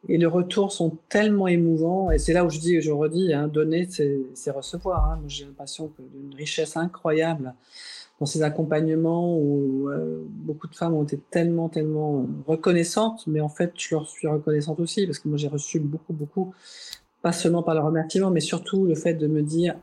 et 0.08 0.18
les 0.18 0.26
retours 0.26 0.72
sont 0.72 0.98
tellement 1.10 1.48
émouvants. 1.48 2.12
Et 2.12 2.18
c'est 2.18 2.34
là 2.34 2.44
où 2.46 2.50
je 2.50 2.60
dis, 2.60 2.82
je 2.82 2.92
redis, 2.92 3.34
hein, 3.34 3.48
donner, 3.48 3.88
c'est 3.90 4.52
recevoir. 4.52 5.06
Hein. 5.06 5.22
J'ai 5.28 5.46
l'impression 5.46 5.92
d'une 6.00 6.36
richesse 6.36 6.76
incroyable 6.76 7.54
dans 8.20 8.26
ces 8.26 8.44
accompagnements 8.44 9.38
où 9.38 9.90
euh, 9.90 10.24
beaucoup 10.28 10.68
de 10.68 10.76
femmes 10.76 10.94
ont 10.94 11.04
été 11.04 11.20
tellement, 11.30 11.70
tellement 11.70 12.28
reconnaissantes. 12.48 13.26
Mais 13.28 13.42
en 13.42 13.50
fait, 13.50 13.74
je 13.78 13.96
leur 13.96 14.08
suis 14.08 14.28
reconnaissante 14.28 14.80
aussi 14.80 15.06
parce 15.06 15.20
que 15.20 15.28
moi, 15.28 15.38
j'ai 15.38 15.48
reçu 15.48 15.80
beaucoup, 15.80 16.14
beaucoup, 16.14 16.54
pas 17.22 17.32
seulement 17.32 17.64
par 17.64 17.76
le 17.76 17.82
remerciement, 17.82 18.32
mais 18.32 18.40
surtout 18.40 18.86
le 18.86 18.96
fait 18.96 19.14
de 19.14 19.28
me 19.28 19.42
dire, 19.42 19.76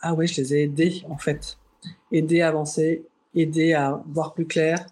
ah 0.00 0.14
ouais, 0.14 0.26
je 0.26 0.40
les 0.40 0.54
ai 0.54 0.62
aidés, 0.64 1.02
en 1.08 1.18
fait. 1.18 1.58
Aidés 2.12 2.42
à 2.42 2.48
avancer, 2.48 3.04
aidés 3.34 3.72
à 3.72 4.02
voir 4.06 4.34
plus 4.34 4.46
clair, 4.46 4.86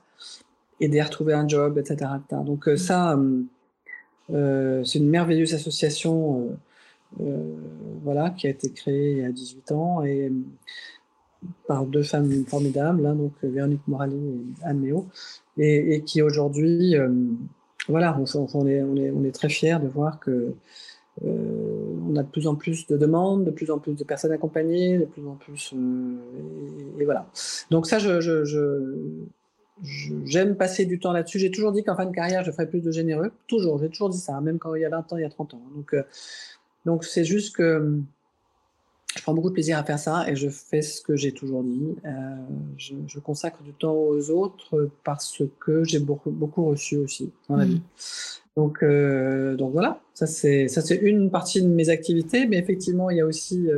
aider 0.80 1.00
à 1.00 1.04
retrouver 1.04 1.34
un 1.34 1.46
job, 1.46 1.78
etc. 1.78 2.10
Donc 2.30 2.68
euh, 2.68 2.76
ça, 2.76 3.12
euh, 3.12 3.42
c'est 4.28 4.98
une 4.98 5.08
merveilleuse 5.08 5.54
association 5.54 6.50
euh, 7.20 7.24
euh, 7.24 7.54
voilà, 8.02 8.30
qui 8.30 8.46
a 8.46 8.50
été 8.50 8.70
créée 8.70 9.12
il 9.12 9.18
y 9.18 9.24
a 9.24 9.30
18 9.30 9.72
ans 9.72 10.02
et 10.04 10.32
par 11.66 11.84
deux 11.86 12.04
femmes 12.04 12.44
formidables, 12.46 13.04
hein, 13.04 13.14
donc 13.14 13.32
Véronique 13.42 13.86
Morali 13.88 14.16
et 14.16 14.64
Anne 14.64 14.78
Méo, 14.78 15.06
et, 15.58 16.02
qui 16.06 16.22
aujourd'hui, 16.22 16.94
voilà, 17.88 18.16
on, 18.54 18.66
est, 18.66 19.32
très 19.32 19.48
fiers 19.48 19.78
de 19.82 19.88
voir 19.88 20.20
que 20.20 20.54
on 21.20 22.14
a 22.16 22.22
de 22.22 22.28
plus 22.28 22.46
en 22.46 22.54
plus 22.54 22.86
de 22.86 22.96
demandes, 22.96 23.44
de 23.44 23.50
plus 23.50 23.72
en 23.72 23.80
plus 23.80 23.94
de 23.94 24.04
personnes 24.04 24.30
accompagnées, 24.30 24.98
de 24.98 25.04
plus 25.04 25.26
en 25.26 25.34
plus, 25.34 25.74
et, 27.00 27.04
voilà. 27.04 27.28
Donc 27.70 27.88
ça, 27.88 27.98
je 27.98 28.20
j'aime 30.24 30.56
passer 30.56 30.84
du 30.86 30.98
temps 30.98 31.12
là-dessus. 31.12 31.38
J'ai 31.38 31.50
toujours 31.50 31.72
dit 31.72 31.82
qu'en 31.82 31.96
fin 31.96 32.06
de 32.06 32.14
carrière, 32.14 32.44
je 32.44 32.50
ferais 32.50 32.68
plus 32.68 32.80
de 32.80 32.90
généreux. 32.90 33.32
Toujours, 33.46 33.78
j'ai 33.78 33.88
toujours 33.88 34.10
dit 34.10 34.18
ça, 34.18 34.40
même 34.40 34.58
quand 34.58 34.74
il 34.74 34.82
y 34.82 34.84
a 34.84 34.90
20 34.90 35.12
ans, 35.12 35.16
il 35.16 35.22
y 35.22 35.24
a 35.24 35.30
30 35.30 35.54
ans. 35.54 35.62
Donc, 35.74 35.94
euh, 35.94 36.02
donc 36.86 37.04
c'est 37.04 37.24
juste 37.24 37.56
que 37.56 37.76
hum, 37.76 38.04
je 39.16 39.22
prends 39.22 39.34
beaucoup 39.34 39.50
de 39.50 39.54
plaisir 39.54 39.78
à 39.78 39.84
faire 39.84 39.98
ça 39.98 40.28
et 40.28 40.36
je 40.36 40.48
fais 40.48 40.82
ce 40.82 41.02
que 41.02 41.16
j'ai 41.16 41.32
toujours 41.32 41.62
dit. 41.62 41.94
Euh, 42.04 42.10
je, 42.78 43.18
consacre 43.18 43.62
du 43.62 43.72
temps 43.74 43.94
aux 43.94 44.30
autres 44.30 44.90
parce 45.04 45.42
que 45.60 45.84
j'ai 45.84 45.98
beaucoup, 45.98 46.30
beaucoup 46.30 46.64
reçu 46.64 46.96
aussi 46.96 47.30
dans 47.48 47.56
la 47.56 47.66
vie. 47.66 47.82
Donc, 48.56 48.82
euh, 48.82 49.54
donc 49.56 49.72
voilà, 49.72 50.00
ça 50.14 50.26
c'est 50.26 50.68
ça 50.68 50.80
c'est 50.82 50.96
une 50.96 51.30
partie 51.30 51.62
de 51.62 51.68
mes 51.68 51.88
activités, 51.88 52.46
mais 52.46 52.58
effectivement 52.58 53.10
il 53.10 53.18
y 53.18 53.20
a 53.20 53.26
aussi 53.26 53.68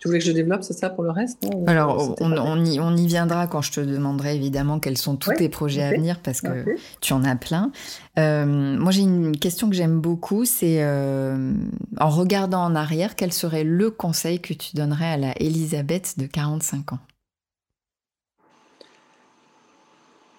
tu 0.00 0.08
voulais 0.08 0.18
que 0.18 0.24
je 0.24 0.32
développe, 0.32 0.62
c'est 0.62 0.72
ça 0.72 0.88
pour 0.88 1.04
le 1.04 1.10
reste 1.10 1.46
Alors, 1.66 2.16
on, 2.20 2.64
y, 2.64 2.80
on, 2.80 2.96
y, 2.96 3.06
viendra 3.06 3.46
quand 3.46 3.60
je 3.60 3.70
te 3.70 3.80
demanderai 3.80 4.34
évidemment 4.34 4.80
quels 4.80 4.96
sont 4.96 5.14
tous 5.14 5.34
tes 5.34 5.50
projets 5.50 5.82
à 5.82 5.90
venir 5.90 6.20
parce 6.20 6.40
que 6.40 6.64
tu 7.02 7.12
en 7.12 7.22
as 7.22 7.36
plein. 7.36 7.70
Euh, 8.18 8.46
moi, 8.46 8.92
j'ai 8.92 9.02
une 9.02 9.36
question 9.36 9.68
que 9.68 9.76
j'aime 9.76 10.00
beaucoup, 10.00 10.46
c'est 10.46 10.82
euh, 10.82 11.52
en 11.98 12.08
regardant 12.08 12.64
en 12.64 12.74
arrière, 12.74 13.14
quel 13.14 13.30
serait 13.30 13.62
le 13.62 13.90
conseil 13.90 14.40
que 14.40 14.54
tu 14.54 14.74
donnerais 14.74 15.12
à 15.12 15.16
la 15.18 15.32
Elisabeth 15.38 16.18
de 16.18 16.24
45 16.24 16.94
ans? 16.94 16.98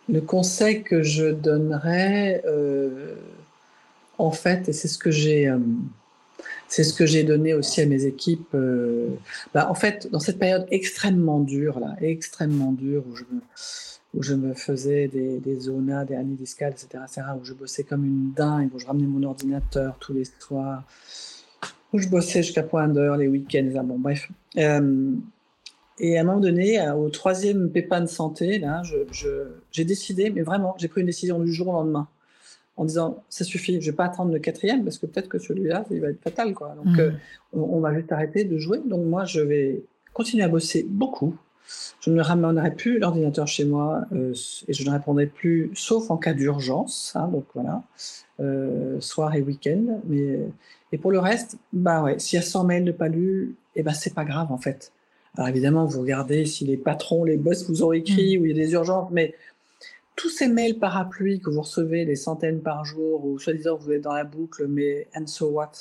Le 0.10 0.21
conseil 0.21 0.82
que 0.82 1.04
je 1.04 1.28
donnerais, 1.28 2.41
euh, 2.47 3.13
en 4.17 4.32
fait, 4.32 4.69
et 4.69 4.74
c'est 4.74 4.88
ce 4.88 4.97
que 4.97 5.12
j'ai 5.12 5.54
c'est 6.67 6.84
ce 6.84 6.93
que 6.93 7.06
j'ai 7.06 7.23
donné 7.23 7.54
aussi 7.54 7.82
à 7.82 7.86
mes 7.86 8.06
équipes. 8.06 8.54
Euh, 8.54 9.10
bah, 9.54 9.69
en 9.69 9.75
fait, 9.75 10.10
dans 10.12 10.19
cette 10.19 10.39
période 10.39 10.65
extrêmement 10.71 11.39
dure, 11.39 11.80
là, 11.80 11.95
extrêmement 12.01 12.71
dure, 12.71 13.04
où 13.08 14.21
je 14.21 14.34
me, 14.34 14.54
faisais 14.54 15.08
des, 15.08 15.60
zonas, 15.60 16.06
des 16.06 16.13
hernies 16.13 16.36
discales, 16.36 16.71
etc., 16.71 17.04
etc., 17.04 17.21
où 17.41 17.45
je 17.45 17.54
bossais 17.54 17.84
comme 17.84 18.06
une 18.06 18.32
dingue, 18.32 18.69
où 18.73 18.80
je 18.80 18.86
ramenais 18.86 19.08
mon 19.08 19.23
ordinateur 19.23 19.97
tous 19.99 20.13
les 20.13 20.23
soirs, 20.39 20.84
où 21.93 21.99
je 21.99 22.08
bossais 22.08 22.41
jusqu'à 22.41 22.63
point 22.63 22.88
d'heure, 22.88 23.17
les 23.17 23.27
week-ends, 23.27 23.84
bon, 23.84 23.99
bref. 23.99 24.30
Euh, 24.58 25.13
et 25.99 26.17
à 26.17 26.21
un 26.21 26.23
moment 26.23 26.39
donné, 26.39 26.80
au 26.91 27.10
troisième 27.10 27.69
pépin 27.69 28.01
de 28.01 28.08
santé, 28.08 28.60
là, 28.60 28.82
j'ai 29.71 29.86
décidé, 29.86 30.30
mais 30.30 30.41
vraiment, 30.41 30.73
j'ai 30.80 30.88
pris 30.88 31.01
une 31.01 31.08
décision 31.08 31.38
du 31.39 31.51
jour 31.51 31.67
au 31.67 31.73
lendemain 31.73 32.08
en 32.77 32.86
disant 32.86 33.23
ça 33.29 33.43
suffit, 33.43 33.79
je 33.81 33.91
vais 33.91 33.95
pas 33.95 34.05
attendre 34.05 34.31
le 34.31 34.39
quatrième 34.39 34.84
parce 34.84 34.97
que 34.97 35.05
peut-être 35.05 35.29
que 35.29 35.39
celui-là 35.39 35.86
il 35.91 36.01
va 36.01 36.10
être 36.10 36.21
fatal 36.21 36.53
quoi. 36.53 36.75
Donc 36.75 36.95
mm. 36.95 36.99
euh, 36.99 37.12
on, 37.53 37.79
va 37.79 37.93
juste 37.93 38.12
arrêter 38.12 38.43
de 38.43 38.57
jouer. 38.57 38.79
Donc 38.86 39.05
moi 39.05 39.25
je 39.25 39.41
vais 39.41 39.84
continuer 40.13 40.43
à 40.43 40.47
bosser 40.47 40.86
beaucoup. 40.88 41.36
Je 42.01 42.10
ne 42.10 42.21
ramènerai 42.21 42.71
plus 42.75 42.99
l'ordinateur 42.99 43.47
chez 43.47 43.65
moi 43.65 44.01
euh, 44.13 44.34
et 44.67 44.73
je 44.73 44.86
ne 44.86 44.91
répondrai 44.91 45.27
plus 45.27 45.71
sauf 45.75 46.10
en 46.12 46.17
cas 46.17 46.34
d'urgence. 46.34 47.13
Hein, 47.15 47.27
donc 47.27 47.45
voilà, 47.53 47.84
euh, 48.39 48.99
soir 48.99 49.36
et 49.36 49.41
week-end. 49.41 50.01
Mais 50.07 50.39
et 50.91 50.97
pour 50.97 51.12
le 51.12 51.19
reste, 51.19 51.57
bah 51.71 52.03
ouais, 52.03 52.19
s'il 52.19 52.38
y 52.38 52.39
a 52.39 52.45
100 52.45 52.65
mails 52.65 52.86
de 52.86 52.91
pas 52.91 53.07
lus, 53.07 53.55
et 53.75 53.79
eh 53.79 53.84
ben 53.84 53.93
c'est 53.93 54.13
pas 54.13 54.25
grave 54.25 54.51
en 54.51 54.57
fait. 54.57 54.91
Alors 55.38 55.47
évidemment, 55.47 55.86
vous 55.86 56.01
regardez 56.01 56.45
si 56.45 56.65
les 56.65 56.75
patrons, 56.75 57.23
les 57.23 57.38
boss 57.38 57.69
vous 57.69 57.84
ont 57.84 57.93
écrit 57.93 58.38
mm. 58.38 58.41
ou 58.41 58.45
il 58.45 58.57
y 58.57 58.60
a 58.60 58.65
des 58.65 58.73
urgences, 58.73 59.10
mais 59.12 59.34
tous 60.15 60.30
ces 60.30 60.47
mails 60.47 60.78
parapluies 60.78 61.39
que 61.39 61.50
vous 61.50 61.62
recevez, 61.62 62.06
des 62.06 62.15
centaines 62.15 62.62
par 62.62 62.86
jour, 62.86 63.26
ou 63.26 63.39
soi-disant 63.39 63.78
vous 63.78 63.91
êtes 63.91 64.02
dans 64.02 64.13
la 64.13 64.24
boucle, 64.24 64.67
mais 64.67 65.08
and 65.15 65.28
so 65.28 65.47
what, 65.47 65.71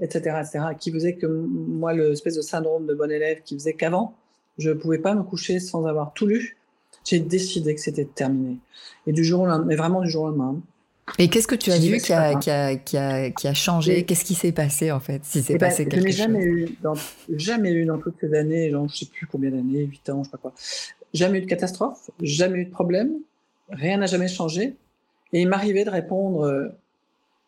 etc., 0.00 0.36
etc., 0.40 0.64
qui 0.78 0.90
faisait 0.90 1.16
que 1.16 1.26
moi, 1.26 1.92
l'espèce 1.92 2.36
de 2.36 2.42
syndrome 2.42 2.86
de 2.86 2.94
bon 2.94 3.10
élève 3.10 3.42
qui 3.44 3.54
faisait 3.54 3.74
qu'avant, 3.74 4.14
je 4.58 4.70
ne 4.70 4.74
pouvais 4.74 4.98
pas 4.98 5.14
me 5.14 5.22
coucher 5.22 5.60
sans 5.60 5.86
avoir 5.86 6.12
tout 6.12 6.26
lu, 6.26 6.56
j'ai 7.04 7.20
décidé 7.20 7.74
que 7.74 7.80
c'était 7.80 8.04
terminé. 8.04 8.58
Et 9.06 9.12
du 9.12 9.24
jour 9.24 9.42
au 9.42 9.46
lendemain, 9.46 9.66
mais 9.66 9.76
vraiment 9.76 10.00
du 10.00 10.10
jour 10.10 10.24
au 10.24 10.28
lendemain. 10.28 10.60
Et 11.18 11.28
qu'est-ce 11.28 11.48
que 11.48 11.54
tu 11.54 11.72
as 11.72 11.78
vu 11.78 11.98
qui 11.98 12.12
a, 12.12 12.34
qui, 12.36 12.50
a, 12.50 12.76
qui, 12.76 12.96
a, 12.96 13.30
qui 13.30 13.48
a, 13.48 13.54
changé? 13.54 14.04
Qu'est-ce 14.04 14.24
qui 14.24 14.34
s'est 14.34 14.52
passé 14.52 14.92
en 14.92 15.00
fait 15.00 15.24
Si 15.24 15.42
c'est 15.42 15.54
eh 15.54 15.58
ben, 15.58 15.68
passé 15.68 15.86
quelque 15.86 16.10
je 16.10 16.16
jamais 16.16 16.44
eu, 16.44 16.78
dans, 16.82 16.94
jamais 17.34 17.72
eu 17.72 17.84
dans 17.84 17.98
toutes 17.98 18.14
ces 18.20 18.32
années, 18.34 18.70
genre, 18.70 18.86
je 18.88 18.96
sais 18.96 19.06
plus 19.06 19.26
combien 19.26 19.50
d'années, 19.50 19.84
8 19.84 20.10
ans, 20.10 20.22
je 20.22 20.28
sais 20.28 20.30
pas 20.30 20.38
quoi, 20.38 20.52
jamais 21.12 21.38
eu 21.38 21.42
de 21.42 21.46
catastrophe, 21.46 22.10
jamais 22.22 22.60
eu 22.60 22.64
de 22.66 22.70
problème, 22.70 23.14
rien 23.70 23.98
n'a 23.98 24.06
jamais 24.06 24.28
changé. 24.28 24.76
Et 25.32 25.42
il 25.42 25.48
m'arrivait 25.48 25.84
de 25.84 25.90
répondre 25.90 26.42
euh, 26.42 26.68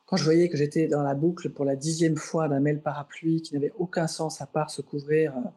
quand 0.07 0.17
je 0.17 0.25
voyais 0.25 0.49
que 0.49 0.57
j'étais 0.57 0.87
dans 0.87 1.03
la 1.03 1.15
boucle 1.15 1.51
pour 1.51 1.65
la 1.65 1.77
dixième 1.77 2.17
fois 2.17 2.49
d'un 2.49 2.61
mail 2.61 2.81
parapluie 2.81 3.43
qui 3.43 3.55
n'avait 3.55 3.73
aucun 3.79 4.07
sens 4.07 4.41
à 4.41 4.47
part 4.47 4.71
se 4.71 4.83
couvrir. 4.83 5.33
Euh, 5.37 5.49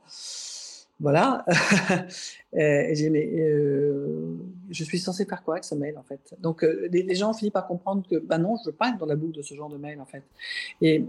voilà. 0.99 1.45
et 2.53 2.95
j'ai 2.95 3.09
mais 3.09 3.29
euh, 3.37 4.37
je 4.69 4.83
suis 4.85 4.97
censé 4.97 5.25
faire 5.25 5.43
quoi 5.43 5.55
avec 5.55 5.65
ce 5.65 5.75
mail 5.75 5.97
en 5.97 6.03
fait? 6.03 6.35
Donc 6.39 6.61
les, 6.63 7.15
gens 7.15 7.31
ont 7.31 7.33
fini 7.33 7.51
par 7.51 7.67
comprendre 7.67 8.07
que 8.09 8.15
bah 8.15 8.37
non, 8.37 8.55
je 8.63 8.69
veux 8.69 8.75
pas 8.75 8.89
être 8.89 8.97
dans 8.97 9.05
la 9.05 9.17
boucle 9.17 9.35
de 9.35 9.41
ce 9.41 9.53
genre 9.55 9.69
de 9.69 9.77
mail 9.77 9.99
en 9.99 10.05
fait. 10.05 10.23
Et 10.81 11.03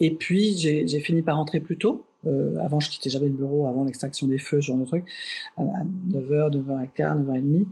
et 0.00 0.10
puis 0.10 0.56
j'ai 0.56 1.00
fini 1.00 1.22
par 1.22 1.36
rentrer 1.36 1.60
plus 1.60 1.76
tôt. 1.76 2.04
Euh, 2.26 2.56
avant, 2.58 2.80
je 2.80 2.90
quittais 2.90 3.08
jamais 3.08 3.26
le 3.28 3.34
bureau 3.34 3.66
avant 3.68 3.84
l'extraction 3.84 4.26
des 4.26 4.38
feux, 4.38 4.60
ce 4.60 4.66
genre 4.66 4.78
de 4.78 4.84
truc, 4.84 5.04
à 5.56 5.62
9h, 5.62 6.50
9h15, 6.50 7.24
9h30. 7.24 7.66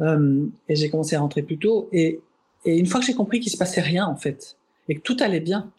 Euh, 0.00 0.46
et 0.68 0.74
j'ai 0.74 0.90
commencé 0.90 1.14
à 1.14 1.20
rentrer 1.20 1.42
plus 1.42 1.58
tôt. 1.58 1.88
Et, 1.92 2.20
et 2.64 2.78
une 2.78 2.86
fois 2.86 3.00
que 3.00 3.06
j'ai 3.06 3.14
compris 3.14 3.38
qu'il 3.38 3.52
se 3.52 3.56
passait 3.56 3.80
rien, 3.80 4.06
en 4.06 4.16
fait, 4.16 4.56
et 4.88 4.96
que 4.96 5.00
tout 5.00 5.16
allait 5.20 5.40
bien, 5.40 5.70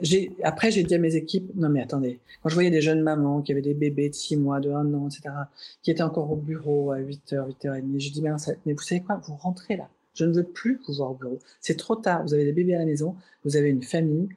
j'ai, 0.00 0.32
après, 0.42 0.70
j'ai 0.70 0.82
dit 0.84 0.94
à 0.94 0.98
mes 0.98 1.16
équipes, 1.16 1.50
non 1.54 1.68
mais 1.68 1.82
attendez, 1.82 2.18
quand 2.42 2.48
je 2.48 2.54
voyais 2.54 2.70
des 2.70 2.80
jeunes 2.80 3.02
mamans 3.02 3.42
qui 3.42 3.52
avaient 3.52 3.60
des 3.60 3.74
bébés 3.74 4.08
de 4.08 4.14
6 4.14 4.38
mois, 4.38 4.58
de 4.58 4.70
1 4.70 4.94
an, 4.94 5.08
etc., 5.08 5.34
qui 5.82 5.90
étaient 5.90 6.02
encore 6.02 6.30
au 6.32 6.36
bureau 6.36 6.92
à 6.92 6.98
8h, 6.98 7.46
8h30, 7.62 7.82
j'ai 7.98 8.10
dit, 8.10 8.22
mais 8.22 8.72
vous 8.72 8.82
savez 8.82 9.02
quoi, 9.02 9.20
vous 9.26 9.34
rentrez 9.34 9.76
là. 9.76 9.88
Je 10.16 10.24
ne 10.24 10.32
veux 10.32 10.44
plus 10.44 10.80
vous 10.88 10.94
voir 10.94 11.10
au 11.10 11.14
bureau. 11.14 11.38
C'est 11.60 11.76
trop 11.76 11.94
tard. 11.94 12.22
Vous 12.24 12.32
avez 12.32 12.44
des 12.44 12.52
bébés 12.52 12.74
à 12.74 12.78
la 12.78 12.86
maison. 12.86 13.14
Vous 13.44 13.56
avez 13.56 13.68
une 13.68 13.82
famille. 13.82 14.28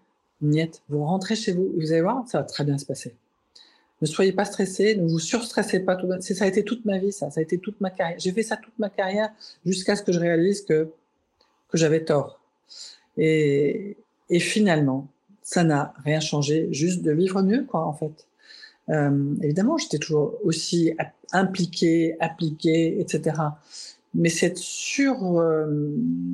Niet, 0.41 0.81
vous 0.89 1.03
rentrez 1.03 1.35
chez 1.35 1.51
vous, 1.51 1.71
vous 1.75 1.91
allez 1.91 2.01
voir, 2.01 2.27
ça 2.27 2.39
va 2.39 2.43
très 2.45 2.63
bien 2.63 2.77
se 2.77 2.85
passer. 2.85 3.13
Ne 4.01 4.07
soyez 4.07 4.31
pas 4.31 4.45
stressé, 4.45 4.95
ne 4.95 5.07
vous 5.07 5.19
surstressez 5.19 5.81
pas. 5.81 5.97
Ça 6.21 6.45
a 6.45 6.47
été 6.47 6.63
toute 6.63 6.85
ma 6.85 6.97
vie, 6.99 7.11
ça. 7.11 7.29
Ça 7.31 7.41
a 7.41 7.43
été 7.43 7.57
toute 7.57 7.81
ma 7.81 7.89
carrière. 7.89 8.17
J'ai 8.17 8.31
fait 8.31 8.43
ça 8.43 8.55
toute 8.55 8.77
ma 8.79 8.89
carrière 8.89 9.29
jusqu'à 9.65 9.95
ce 9.97 10.03
que 10.03 10.13
je 10.13 10.19
réalise 10.19 10.61
que, 10.61 10.89
que 11.67 11.77
j'avais 11.77 12.05
tort. 12.05 12.39
Et, 13.17 13.97
finalement, 14.39 15.07
ça 15.41 15.63
n'a 15.63 15.93
rien 16.05 16.21
changé, 16.21 16.69
juste 16.71 17.01
de 17.01 17.11
vivre 17.11 17.41
mieux, 17.41 17.65
quoi, 17.65 17.85
en 17.85 17.93
fait. 17.93 18.27
Euh, 18.89 19.35
évidemment, 19.41 19.77
j'étais 19.77 19.97
toujours 19.97 20.35
aussi 20.43 20.93
impliqué, 21.31 22.15
appliqué, 22.19 23.01
etc. 23.01 23.35
Mais 24.13 24.29
c'est 24.29 24.57
sur, 24.57 25.39
euh, 25.39 25.91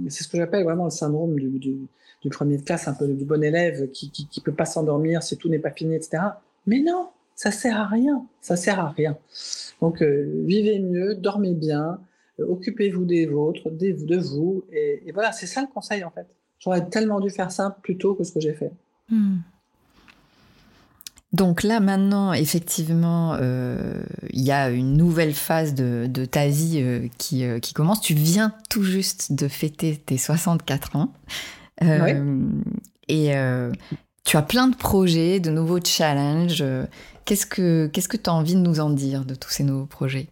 c'est 0.09 0.23
ce 0.23 0.27
que 0.27 0.37
j'appelle 0.37 0.63
vraiment 0.63 0.85
le 0.85 0.91
syndrome 0.91 1.35
du, 1.39 1.77
du 2.25 2.31
premier 2.31 2.57
de 2.57 2.63
classe, 2.63 2.87
un 2.87 2.93
peu 2.93 3.07
du 3.07 3.23
bon 3.23 3.43
élève 3.43 3.91
qui 3.91 4.09
qui 4.09 4.41
peut 4.41 4.51
pas 4.51 4.65
s'endormir 4.65 5.21
si 5.21 5.37
tout 5.37 5.47
n'est 5.47 5.59
pas 5.59 5.71
fini, 5.71 5.95
etc. 5.95 6.23
Mais 6.65 6.79
non, 6.79 7.09
Ça 7.35 7.51
sert 7.51 7.77
à 7.77 7.85
rien. 7.85 8.25
Ça 8.41 8.55
sert 8.55 8.79
à 8.79 8.89
rien. 8.89 9.17
Donc, 9.81 10.01
euh, 10.01 10.41
vivez 10.45 10.79
mieux, 10.79 11.15
dormez 11.15 11.53
bien, 11.53 11.99
euh, 12.39 12.45
occupez-vous 12.47 13.03
des 13.03 13.25
vôtres, 13.25 13.69
des, 13.69 13.93
de 13.93 14.17
vous. 14.17 14.63
Et, 14.71 15.11
voilà, 15.13 15.31
c'est 15.33 15.47
ça 15.47 15.61
le 15.61 15.67
conseil 15.67 16.03
en 16.03 16.11
fait. 16.11 16.27
J'aurais 16.59 16.87
tellement 16.87 17.19
dû 17.19 17.29
faire 17.29 17.51
ça 17.51 17.77
plus 17.83 17.97
tôt 17.97 18.15
que 18.15 18.23
ce 18.23 18.31
que 18.31 18.39
j'ai 18.39 18.53
fait. 18.53 18.71
Hmm. 19.09 19.37
Donc 21.33 21.63
là, 21.63 21.81
maintenant, 21.81 22.31
effectivement, 22.31 23.35
euh, 23.41 24.01
il 24.31 24.41
y 24.41 24.53
a 24.53 24.69
une 24.69 24.95
nouvelle 24.95 25.33
phase 25.33 25.75
de, 25.75 26.25
ta 26.25 26.47
vie 26.47 27.09
qui, 27.17 27.43
qui, 27.61 27.73
commence. 27.73 27.99
Tu 27.99 28.13
viens 28.13 28.53
tout 28.69 28.83
juste 28.83 29.33
de 29.33 29.49
fêter 29.49 29.97
tes 29.97 30.17
64 30.17 30.95
ans. 30.95 31.11
Et 31.81 33.33
tu 34.23 34.37
as 34.37 34.41
plein 34.41 34.67
de 34.67 34.75
projets, 34.75 35.39
de 35.39 35.51
nouveaux 35.51 35.79
challenges. 35.83 36.63
Qu'est-ce 37.25 37.45
que 37.45 37.87
qu'est-ce 37.87 38.07
que 38.07 38.17
tu 38.17 38.29
as 38.29 38.33
envie 38.33 38.55
de 38.55 38.59
nous 38.59 38.79
en 38.79 38.89
dire 38.89 39.25
de 39.25 39.35
tous 39.35 39.49
ces 39.49 39.63
nouveaux 39.63 39.87
projets? 39.87 40.27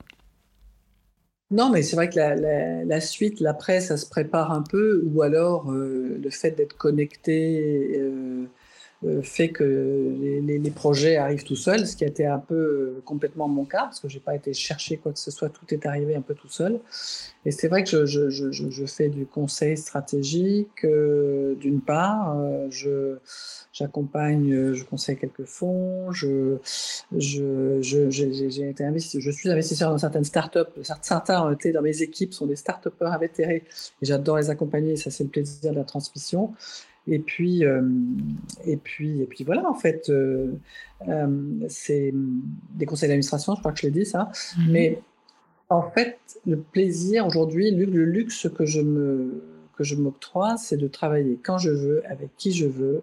Non, 1.53 1.69
mais 1.69 1.83
c'est 1.83 1.95
vrai 1.95 2.09
que 2.09 2.17
la, 2.17 2.99
suite, 2.99 3.39
l'après, 3.39 3.79
ça 3.79 3.95
se 3.95 4.07
prépare 4.09 4.51
un 4.51 4.63
peu, 4.63 5.03
ou 5.05 5.21
alors 5.21 5.71
euh, 5.71 6.19
le 6.21 6.29
fait 6.31 6.49
d'être 6.51 6.75
connecté 6.75 7.93
euh, 7.95 7.99
euh, 7.99 8.45
fait 9.21 9.49
que 9.49 9.63
les, 9.63 10.71
projets 10.71 11.17
arrivent 11.17 11.43
tout 11.43 11.55
seuls, 11.55 11.85
ce 11.85 11.95
qui 11.95 12.03
a 12.03 12.07
été 12.07 12.25
un 12.25 12.39
peu 12.39 13.01
complètement 13.05 13.47
mon 13.47 13.65
cas, 13.65 13.83
parce 13.83 13.99
que 13.99 14.09
j'ai 14.09 14.19
pas 14.19 14.35
été 14.35 14.53
chercher 14.53 14.97
quoi 14.97 15.13
que 15.13 15.19
ce 15.19 15.31
soit, 15.31 15.49
tout 15.49 15.65
est 15.73 15.85
arrivé 15.85 16.15
un 16.15 16.21
peu 16.21 16.33
tout 16.33 16.49
seul. 16.49 16.79
Et 17.45 17.51
c'est 17.51 17.67
vrai 17.67 17.83
que 17.83 18.05
je, 18.05 18.85
fais 18.85 19.09
du 19.09 19.25
conseil 19.25 19.77
stratégique, 19.77 20.85
d'une 20.85 21.81
part, 21.81 22.35
j'accompagne, 23.73 24.53
euh, 24.53 24.73
je 24.73 24.83
conseille 24.85 25.17
quelques 25.17 25.45
fonds, 25.45 26.11
je, 26.11 26.57
je, 27.17 27.81
j'ai 27.81 28.69
été 28.69 28.83
je 29.19 29.31
suis 29.31 29.49
investisseur 29.49 29.91
dans 29.91 29.97
certaines 29.97 30.23
startups. 30.23 30.59
Certains 31.01 31.41
ont 31.41 31.51
été 31.51 31.71
dans 31.71 31.81
mes 31.81 32.01
équipes, 32.01 32.33
sont 32.33 32.45
des 32.45 32.55
start-upers 32.55 33.11
invétérés 33.11 33.63
et 34.01 34.05
j'adore 34.05 34.37
les 34.37 34.49
accompagner. 34.49 34.95
ça, 34.95 35.11
c'est 35.11 35.23
le 35.23 35.29
plaisir 35.29 35.71
de 35.71 35.77
la 35.77 35.83
transmission. 35.83 36.53
Et 37.07 37.19
puis, 37.19 37.65
euh, 37.65 37.81
et 38.65 38.77
puis, 38.77 39.21
et 39.21 39.25
puis 39.25 39.43
voilà, 39.43 39.69
en 39.69 39.73
fait, 39.73 40.09
euh, 40.09 40.53
c'est 41.67 42.13
des 42.75 42.85
conseils 42.85 43.09
d'administration, 43.09 43.55
je 43.55 43.59
crois 43.59 43.73
que 43.73 43.79
je 43.79 43.87
l'ai 43.87 43.91
dit 43.91 44.05
ça. 44.05 44.31
Mhm. 44.57 44.71
Mais 44.71 44.99
en 45.69 45.89
fait, 45.91 46.17
le 46.45 46.57
plaisir 46.57 47.27
aujourd'hui, 47.27 47.71
le 47.71 48.05
luxe 48.05 48.47
que 48.55 48.65
je 48.65 48.81
me 48.81 49.43
que 49.77 49.83
je 49.83 49.95
m'octroie, 49.95 50.55
c'est 50.57 50.77
de 50.77 50.87
travailler 50.87 51.39
quand 51.41 51.57
je 51.57 51.71
veux, 51.71 52.03
avec 52.07 52.29
qui 52.37 52.51
je 52.51 52.67
veux, 52.67 53.01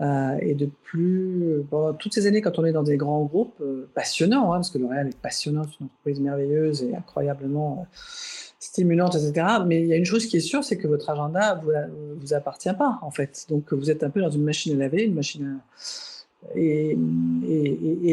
euh, 0.00 0.38
et 0.40 0.54
de 0.54 0.66
plus, 0.66 1.64
pendant 1.70 1.92
toutes 1.92 2.14
ces 2.14 2.26
années, 2.26 2.40
quand 2.40 2.58
on 2.58 2.64
est 2.64 2.72
dans 2.72 2.82
des 2.84 2.96
grands 2.96 3.24
groupes 3.24 3.60
euh, 3.60 3.88
passionnants, 3.94 4.52
hein, 4.52 4.56
parce 4.56 4.70
que 4.70 4.78
L'Oréal 4.78 5.08
est 5.08 5.18
passionnant, 5.18 5.64
c'est 5.64 5.80
une 5.80 5.86
entreprise 5.86 6.20
merveilleuse 6.20 6.84
et 6.84 6.94
incroyablement 6.94 7.80
euh, 7.80 7.96
stimulante, 8.60 9.16
etc. 9.16 9.46
Mais 9.66 9.80
il 9.80 9.88
y 9.88 9.92
a 9.92 9.96
une 9.96 10.04
chose 10.04 10.26
qui 10.26 10.36
est 10.36 10.40
sûre, 10.40 10.62
c'est 10.62 10.76
que 10.76 10.86
votre 10.86 11.10
agenda 11.10 11.60
vous, 11.62 11.72
vous 12.20 12.34
appartient 12.34 12.72
pas, 12.74 12.98
en 13.02 13.10
fait. 13.10 13.46
Donc 13.48 13.72
vous 13.72 13.90
êtes 13.90 14.04
un 14.04 14.10
peu 14.10 14.20
dans 14.20 14.30
une 14.30 14.44
machine 14.44 14.74
à 14.76 14.78
laver, 14.78 15.02
une 15.04 15.14
machine 15.14 15.60
à... 16.54 16.56
et, 16.56 16.96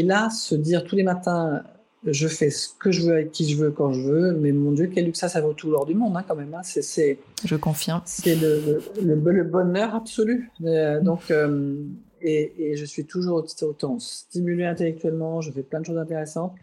là, 0.03 0.29
se 0.31 0.55
dire 0.55 0.83
tous 0.83 0.95
les 0.95 1.03
matins, 1.03 1.63
je 2.05 2.27
fais 2.27 2.49
ce 2.49 2.69
que 2.79 2.91
je 2.91 3.01
veux 3.01 3.13
avec 3.13 3.31
qui 3.31 3.49
je 3.49 3.57
veux 3.57 3.71
quand 3.71 3.91
je 3.91 4.01
veux, 4.01 4.33
mais 4.33 4.51
mon 4.51 4.71
Dieu, 4.71 4.89
quel 4.93 5.05
luxe 5.05 5.19
ça, 5.19 5.29
ça 5.29 5.41
vaut 5.41 5.53
tout 5.53 5.69
l'or 5.69 5.85
du 5.85 5.95
monde 5.95 6.15
hein, 6.15 6.23
quand 6.27 6.35
même. 6.35 6.53
Hein. 6.53 6.61
C'est, 6.63 7.19
je 7.43 7.55
confirme. 7.55 8.01
C'est 8.05 8.35
le, 8.35 8.81
le, 9.01 9.43
bonheur 9.43 9.95
absolu. 9.95 10.51
Euh, 10.63 11.01
donc, 11.01 11.31
euh, 11.31 11.75
et, 12.21 12.53
et, 12.71 12.77
je 12.77 12.85
suis 12.85 13.05
toujours 13.05 13.43
autant 13.61 13.99
stimulé 13.99 14.65
intellectuellement, 14.65 15.41
je 15.41 15.51
fais 15.51 15.63
plein 15.63 15.79
de 15.79 15.85
choses 15.85 15.97
intéressantes, 15.97 16.53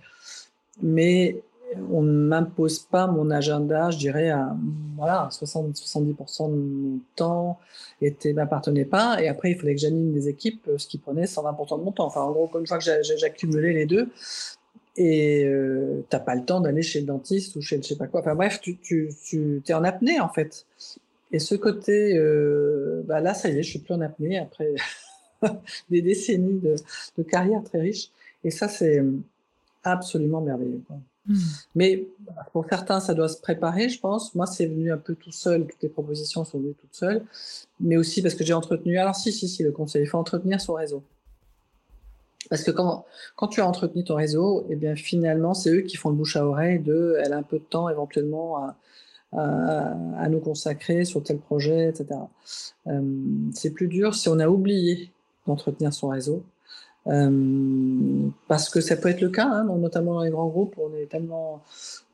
mais 0.80 1.42
on 1.90 2.02
ne 2.02 2.12
m'impose 2.12 2.80
pas 2.80 3.06
mon 3.06 3.30
agenda, 3.30 3.90
je 3.90 3.98
dirais, 3.98 4.30
à 4.30 4.54
voilà, 4.96 5.28
60-70% 5.30 6.50
de 6.50 6.56
mon 6.56 7.00
temps 7.16 7.58
ne 8.00 8.32
m'appartenait 8.32 8.84
pas. 8.84 9.22
Et 9.22 9.28
après, 9.28 9.52
il 9.52 9.58
fallait 9.58 9.74
que 9.74 9.80
j'anime 9.80 10.12
des 10.12 10.28
équipes, 10.28 10.68
ce 10.76 10.86
qui 10.86 10.98
prenait 10.98 11.24
120% 11.24 11.78
de 11.78 11.84
mon 11.84 11.92
temps. 11.92 12.06
Enfin, 12.06 12.22
en 12.22 12.32
gros, 12.32 12.50
une 12.58 12.66
fois 12.66 12.78
que 12.78 12.84
j'accumulais 13.16 13.72
les 13.72 13.86
deux, 13.86 14.10
et 14.96 15.44
euh, 15.44 16.04
t'as 16.10 16.20
pas 16.20 16.34
le 16.34 16.44
temps 16.44 16.60
d'aller 16.60 16.82
chez 16.82 17.00
le 17.00 17.06
dentiste 17.06 17.56
ou 17.56 17.62
chez 17.62 17.76
le 17.76 17.82
je 17.82 17.88
sais 17.88 17.96
pas 17.96 18.06
quoi. 18.06 18.20
Enfin 18.20 18.34
bref, 18.34 18.60
tu, 18.60 18.76
tu, 18.76 19.08
tu 19.24 19.62
es 19.66 19.74
en 19.74 19.84
apnée 19.84 20.20
en 20.20 20.28
fait. 20.28 20.66
Et 21.32 21.38
ce 21.38 21.54
côté, 21.54 22.16
euh, 22.16 23.02
bah 23.06 23.20
là, 23.20 23.32
ça 23.32 23.48
y 23.48 23.58
est, 23.58 23.62
je 23.62 23.70
suis 23.70 23.78
plus 23.78 23.94
en 23.94 24.02
apnée 24.02 24.38
après 24.38 24.74
des 25.90 26.02
décennies 26.02 26.60
de, 26.60 26.76
de, 27.16 27.22
carrière 27.22 27.62
très 27.64 27.80
riche. 27.80 28.10
Et 28.44 28.50
ça, 28.50 28.68
c'est 28.68 29.02
absolument 29.82 30.42
merveilleux. 30.42 30.82
Quoi. 30.86 30.98
Hmm. 31.26 31.36
Mais 31.74 32.06
pour 32.52 32.66
certains, 32.68 33.00
ça 33.00 33.14
doit 33.14 33.28
se 33.28 33.40
préparer, 33.40 33.88
je 33.88 33.98
pense. 34.00 34.34
Moi, 34.34 34.46
c'est 34.46 34.66
venu 34.66 34.92
un 34.92 34.98
peu 34.98 35.14
tout 35.14 35.32
seul. 35.32 35.66
Toutes 35.66 35.82
les 35.82 35.88
propositions 35.88 36.44
sont 36.44 36.58
venues 36.58 36.74
toutes 36.74 36.94
seules. 36.94 37.24
Mais 37.80 37.96
aussi 37.96 38.22
parce 38.22 38.34
que 38.34 38.44
j'ai 38.44 38.52
entretenu. 38.52 38.98
Alors, 38.98 39.14
si, 39.14 39.32
si, 39.32 39.48
si, 39.48 39.62
le 39.62 39.72
conseil, 39.72 40.02
il 40.02 40.06
faut 40.06 40.18
entretenir 40.18 40.60
son 40.60 40.74
réseau. 40.74 41.02
Parce 42.52 42.64
que 42.64 42.70
quand, 42.70 43.48
tu 43.48 43.62
as 43.62 43.66
entretenu 43.66 44.04
ton 44.04 44.16
réseau, 44.16 44.66
eh 44.68 44.76
bien 44.76 44.94
finalement, 44.94 45.54
c'est 45.54 45.70
eux 45.70 45.80
qui 45.80 45.96
font 45.96 46.10
le 46.10 46.16
bouche 46.16 46.36
à 46.36 46.44
oreille 46.44 46.80
de 46.80 47.16
elle 47.24 47.32
a 47.32 47.38
un 47.38 47.42
peu 47.42 47.58
de 47.58 47.64
temps 47.64 47.88
éventuellement 47.88 48.76
à, 49.32 50.28
nous 50.28 50.38
consacrer 50.38 51.06
sur 51.06 51.22
tel 51.22 51.38
projet, 51.38 51.88
etc. 51.88 52.08
Euh, 52.88 53.00
c'est 53.54 53.70
plus 53.70 53.88
dur 53.88 54.14
si 54.14 54.28
on 54.28 54.38
a 54.38 54.48
oublié 54.48 55.10
d'entretenir 55.46 55.94
son 55.94 56.08
réseau. 56.08 56.42
Euh, 57.06 58.28
parce 58.48 58.68
que 58.68 58.82
ça 58.82 58.96
peut 58.98 59.08
être 59.08 59.22
le 59.22 59.30
cas, 59.30 59.46
hein, 59.46 59.64
notamment 59.64 60.12
dans 60.12 60.22
les 60.22 60.30
grands 60.30 60.48
groupes, 60.48 60.74
on 60.76 60.94
est 60.94 61.06
tellement. 61.06 61.62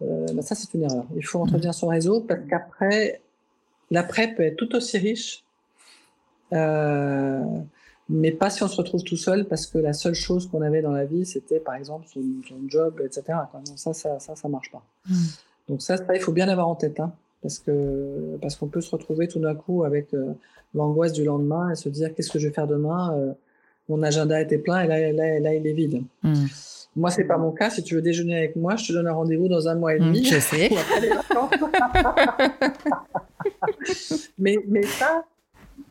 Euh, 0.02 0.24
bah 0.34 0.42
ça, 0.42 0.54
c'est 0.54 0.72
une 0.74 0.84
erreur. 0.84 1.04
Il 1.16 1.26
faut 1.26 1.40
entretenir 1.40 1.74
son 1.74 1.88
réseau 1.88 2.20
parce 2.20 2.42
qu'après, 2.48 3.20
l'après 3.90 4.36
peut 4.36 4.44
être 4.44 4.56
tout 4.56 4.76
aussi 4.76 4.98
riche. 4.98 5.42
Mais 8.08 8.32
pas 8.32 8.48
si 8.48 8.62
on 8.62 8.68
se 8.68 8.76
retrouve 8.76 9.02
tout 9.02 9.16
seul 9.16 9.44
parce 9.44 9.66
que 9.66 9.78
la 9.78 9.92
seule 9.92 10.14
chose 10.14 10.48
qu'on 10.48 10.62
avait 10.62 10.80
dans 10.80 10.92
la 10.92 11.04
vie, 11.04 11.26
c'était 11.26 11.60
par 11.60 11.74
exemple 11.74 12.06
son, 12.08 12.22
job, 12.66 13.00
etc. 13.04 13.38
ça, 13.76 13.92
ça, 13.92 14.18
ça, 14.18 14.34
ça 14.34 14.48
marche 14.48 14.70
pas. 14.70 14.82
Hmm. 15.08 15.14
Donc 15.68 15.82
ça, 15.82 15.96
il 16.14 16.20
faut 16.20 16.32
bien 16.32 16.46
l'avoir 16.46 16.68
en 16.68 16.74
tête, 16.74 16.98
hein, 17.00 17.12
parce 17.42 17.58
que 17.58 18.38
parce 18.40 18.56
qu'on 18.56 18.68
peut 18.68 18.80
se 18.80 18.90
retrouver 18.90 19.28
tout 19.28 19.38
d'un 19.38 19.54
coup 19.54 19.84
avec 19.84 20.14
euh, 20.14 20.32
l'angoisse 20.74 21.12
du 21.12 21.24
lendemain 21.24 21.70
et 21.70 21.74
se 21.74 21.90
dire 21.90 22.14
qu'est-ce 22.14 22.30
que 22.30 22.38
je 22.38 22.48
vais 22.48 22.54
faire 22.54 22.66
demain. 22.66 23.14
Euh, 23.14 23.32
mon 23.90 24.02
agenda 24.02 24.40
était 24.40 24.58
plein 24.58 24.82
et 24.82 24.86
là, 24.86 25.12
là, 25.12 25.40
là 25.40 25.54
il 25.54 25.66
est 25.66 25.72
vide. 25.72 26.02
Hmm. 26.22 26.46
Moi, 26.96 27.10
c'est 27.10 27.24
pas 27.24 27.36
mon 27.36 27.52
cas. 27.52 27.70
Si 27.70 27.82
tu 27.82 27.94
veux 27.94 28.02
déjeuner 28.02 28.36
avec 28.36 28.56
moi, 28.56 28.76
je 28.76 28.88
te 28.88 28.92
donne 28.92 29.06
un 29.06 29.12
rendez-vous 29.12 29.48
dans 29.48 29.68
un 29.68 29.74
mois 29.74 29.94
et 29.94 30.00
hmm, 30.00 30.06
demi. 30.06 30.24
je 30.24 30.40
sais. 30.40 30.68
mais, 34.38 34.56
mais 34.66 34.82
ça, 34.82 35.24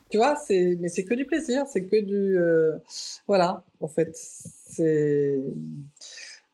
tu 0.10 0.18
vois, 0.18 0.36
c'est, 0.36 0.78
mais 0.80 0.90
c'est 0.90 1.04
que 1.04 1.14
du 1.14 1.26
plaisir, 1.26 1.66
c'est 1.68 1.84
que 1.84 2.00
du, 2.02 2.38
euh, 2.38 2.78
voilà, 3.28 3.64
en 3.82 3.88
fait, 3.88 4.12
c'est 4.14 5.40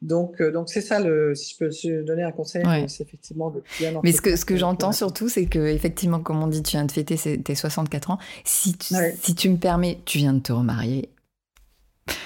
donc, 0.04 0.42
euh, 0.42 0.52
donc 0.52 0.70
c'est 0.70 0.82
ça 0.82 1.00
le, 1.00 1.34
si 1.34 1.56
je 1.56 1.66
peux 1.66 2.04
donner 2.04 2.24
un 2.24 2.32
conseil, 2.34 2.64
c'est 2.88 3.04
effectivement 3.04 3.50
de 3.50 3.64
bien. 3.80 3.94
Mais 4.04 4.12
ce 4.12 4.22
que 4.22 4.36
ce 4.36 4.44
que 4.44 4.58
j'entends 4.58 4.92
surtout, 4.92 5.30
c'est 5.30 5.46
que 5.46 5.60
effectivement, 5.60 6.20
comme 6.20 6.44
on 6.44 6.48
dit, 6.48 6.62
tu 6.62 6.72
viens 6.72 6.86
de 6.86 6.92
fêter 6.92 7.16
tes 7.16 7.56
64 7.56 8.12
ans. 8.12 8.18
Si 8.44 8.74
tu, 8.74 8.94
si 9.22 9.36
tu 9.36 9.50
me 9.50 9.58
permets, 9.58 10.00
tu 10.06 10.18
viens 10.18 10.34
de 10.34 10.40
te 10.40 10.52
remarier. 10.52 11.10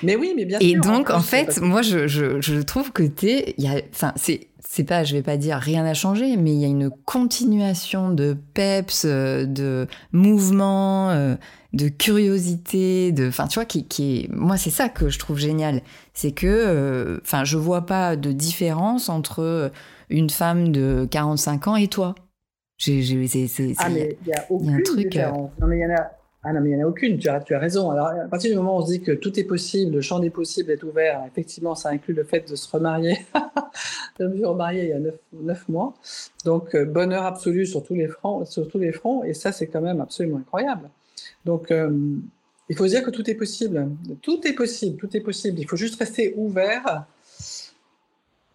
Mais 0.03 0.15
oui, 0.15 0.33
mais 0.35 0.45
bien 0.45 0.59
Et 0.59 0.69
sûr. 0.69 0.77
Et 0.77 0.79
donc, 0.79 1.09
en, 1.09 1.19
fait, 1.19 1.61
moi, 1.61 1.81
je, 1.81 2.07
je, 2.07 2.41
je, 2.41 2.61
trouve 2.61 2.91
que 2.91 3.03
t'es, 3.03 3.55
enfin, 3.91 4.13
c'est 4.15 4.47
c'est 4.69 4.83
pas, 4.83 5.03
je 5.03 5.15
vais 5.15 5.23
pas 5.23 5.37
dire 5.37 5.57
rien 5.57 5.83
n'a 5.83 5.93
changé, 5.93 6.35
mais 6.35 6.51
il 6.51 6.59
y 6.59 6.65
a 6.65 6.67
une 6.67 6.89
continuation 6.89 8.11
de 8.11 8.35
peps, 8.53 9.05
euh, 9.05 9.45
de 9.45 9.87
mouvement, 10.11 11.09
euh, 11.11 11.35
de 11.73 11.87
curiosité, 11.87 13.11
de, 13.11 13.27
enfin, 13.27 13.47
tu 13.47 13.55
vois, 13.55 13.65
qui, 13.65 13.85
qui 13.85 14.19
est, 14.19 14.29
moi, 14.31 14.57
c'est 14.57 14.69
ça 14.69 14.89
que 14.89 15.09
je 15.09 15.19
trouve 15.19 15.37
génial. 15.37 15.81
C'est 16.13 16.31
que, 16.31 16.47
euh, 16.47 17.19
enfin, 17.23 17.43
je 17.43 17.57
vois 17.57 17.85
pas 17.85 18.15
de 18.15 18.31
différence 18.31 19.09
entre 19.09 19.71
une 20.09 20.29
femme 20.29 20.71
de 20.71 21.07
45 21.09 21.67
ans 21.67 21.75
et 21.75 21.87
toi. 21.87 22.15
J'ai, 22.77 23.01
ah, 23.79 23.89
mais 23.89 24.17
il 24.21 24.27
y 24.27 24.33
a 24.33 24.45
aucune 24.49 24.83
différence. 24.95 25.49
Non, 25.59 25.67
mais 25.67 25.77
il 25.77 25.81
y 25.81 25.85
en 25.85 25.95
a, 25.95 26.11
ah 26.49 26.53
non, 26.53 26.61
mais 26.61 26.69
il 26.69 26.77
n'y 26.77 26.81
en 26.81 26.85
a 26.85 26.89
aucune, 26.89 27.17
tu 27.17 27.27
as, 27.27 27.41
tu 27.41 27.53
as 27.53 27.59
raison. 27.59 27.91
Alors, 27.91 28.07
à 28.07 28.27
partir 28.29 28.51
du 28.51 28.55
moment 28.55 28.77
où 28.77 28.79
on 28.79 28.85
se 28.85 28.91
dit 28.93 29.01
que 29.01 29.11
tout 29.11 29.37
est 29.37 29.43
possible, 29.43 29.95
le 29.95 30.01
champ 30.01 30.19
des 30.19 30.29
possibles 30.29 30.71
est 30.71 30.81
ouvert, 30.81 31.25
effectivement, 31.27 31.75
ça 31.75 31.89
inclut 31.89 32.13
le 32.13 32.23
fait 32.23 32.49
de 32.49 32.55
se 32.55 32.71
remarier. 32.71 33.17
je 34.19 34.23
me 34.23 34.33
suis 34.33 34.45
remariée 34.45 34.83
il 34.83 34.89
y 34.89 34.93
a 34.93 34.99
neuf, 35.33 35.67
mois. 35.67 35.93
Donc, 36.45 36.73
euh, 36.73 36.85
bonheur 36.85 37.25
absolu 37.25 37.65
sur 37.65 37.83
tous, 37.83 37.95
les 37.95 38.07
fronts, 38.07 38.45
sur 38.45 38.65
tous 38.69 38.79
les 38.79 38.93
fronts, 38.93 39.25
et 39.25 39.33
ça, 39.33 39.51
c'est 39.51 39.67
quand 39.67 39.81
même 39.81 39.99
absolument 39.99 40.37
incroyable. 40.37 40.89
Donc, 41.43 41.69
euh, 41.69 41.91
il 42.69 42.77
faut 42.77 42.85
se 42.85 42.91
dire 42.91 43.03
que 43.03 43.11
tout 43.11 43.29
est 43.29 43.35
possible. 43.35 43.89
Tout 44.21 44.47
est 44.47 44.53
possible, 44.53 44.95
tout 44.97 45.17
est 45.17 45.21
possible. 45.21 45.59
Il 45.59 45.67
faut 45.67 45.75
juste 45.75 45.99
rester 45.99 46.33
ouvert. 46.37 47.07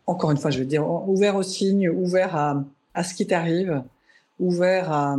Encore 0.07 0.31
une 0.31 0.39
fois, 0.39 0.51
je 0.51 0.61
veux 0.61 0.65
dire, 0.65 0.89
ouvert 1.07 1.37
aux 1.37 1.43
signes, 1.43 1.91
ouvert 1.91 2.35
à, 2.37 2.65
à 2.95 3.05
ce 3.05 3.13
qui 3.13 3.27
t'arrive, 3.27 3.83
ouvert 4.39 4.91
à 4.91 5.19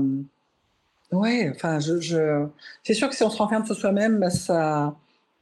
Ouais, 1.13 1.51
enfin, 1.55 1.79
je, 1.79 2.45
c'est 2.83 2.93
sûr 2.93 3.09
que 3.09 3.15
si 3.15 3.23
on 3.23 3.29
se 3.29 3.37
renferme 3.37 3.65
sur 3.65 3.75
soi-même, 3.75 4.19
bah, 4.19 4.29
ça, 4.29 4.95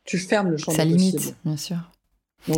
tu 0.05 0.17
fermes 0.17 0.49
le 0.49 0.57
champ 0.57 0.71
ça 0.71 0.85
limite, 0.85 1.35
bien 1.45 1.57
sûr. 1.57 1.77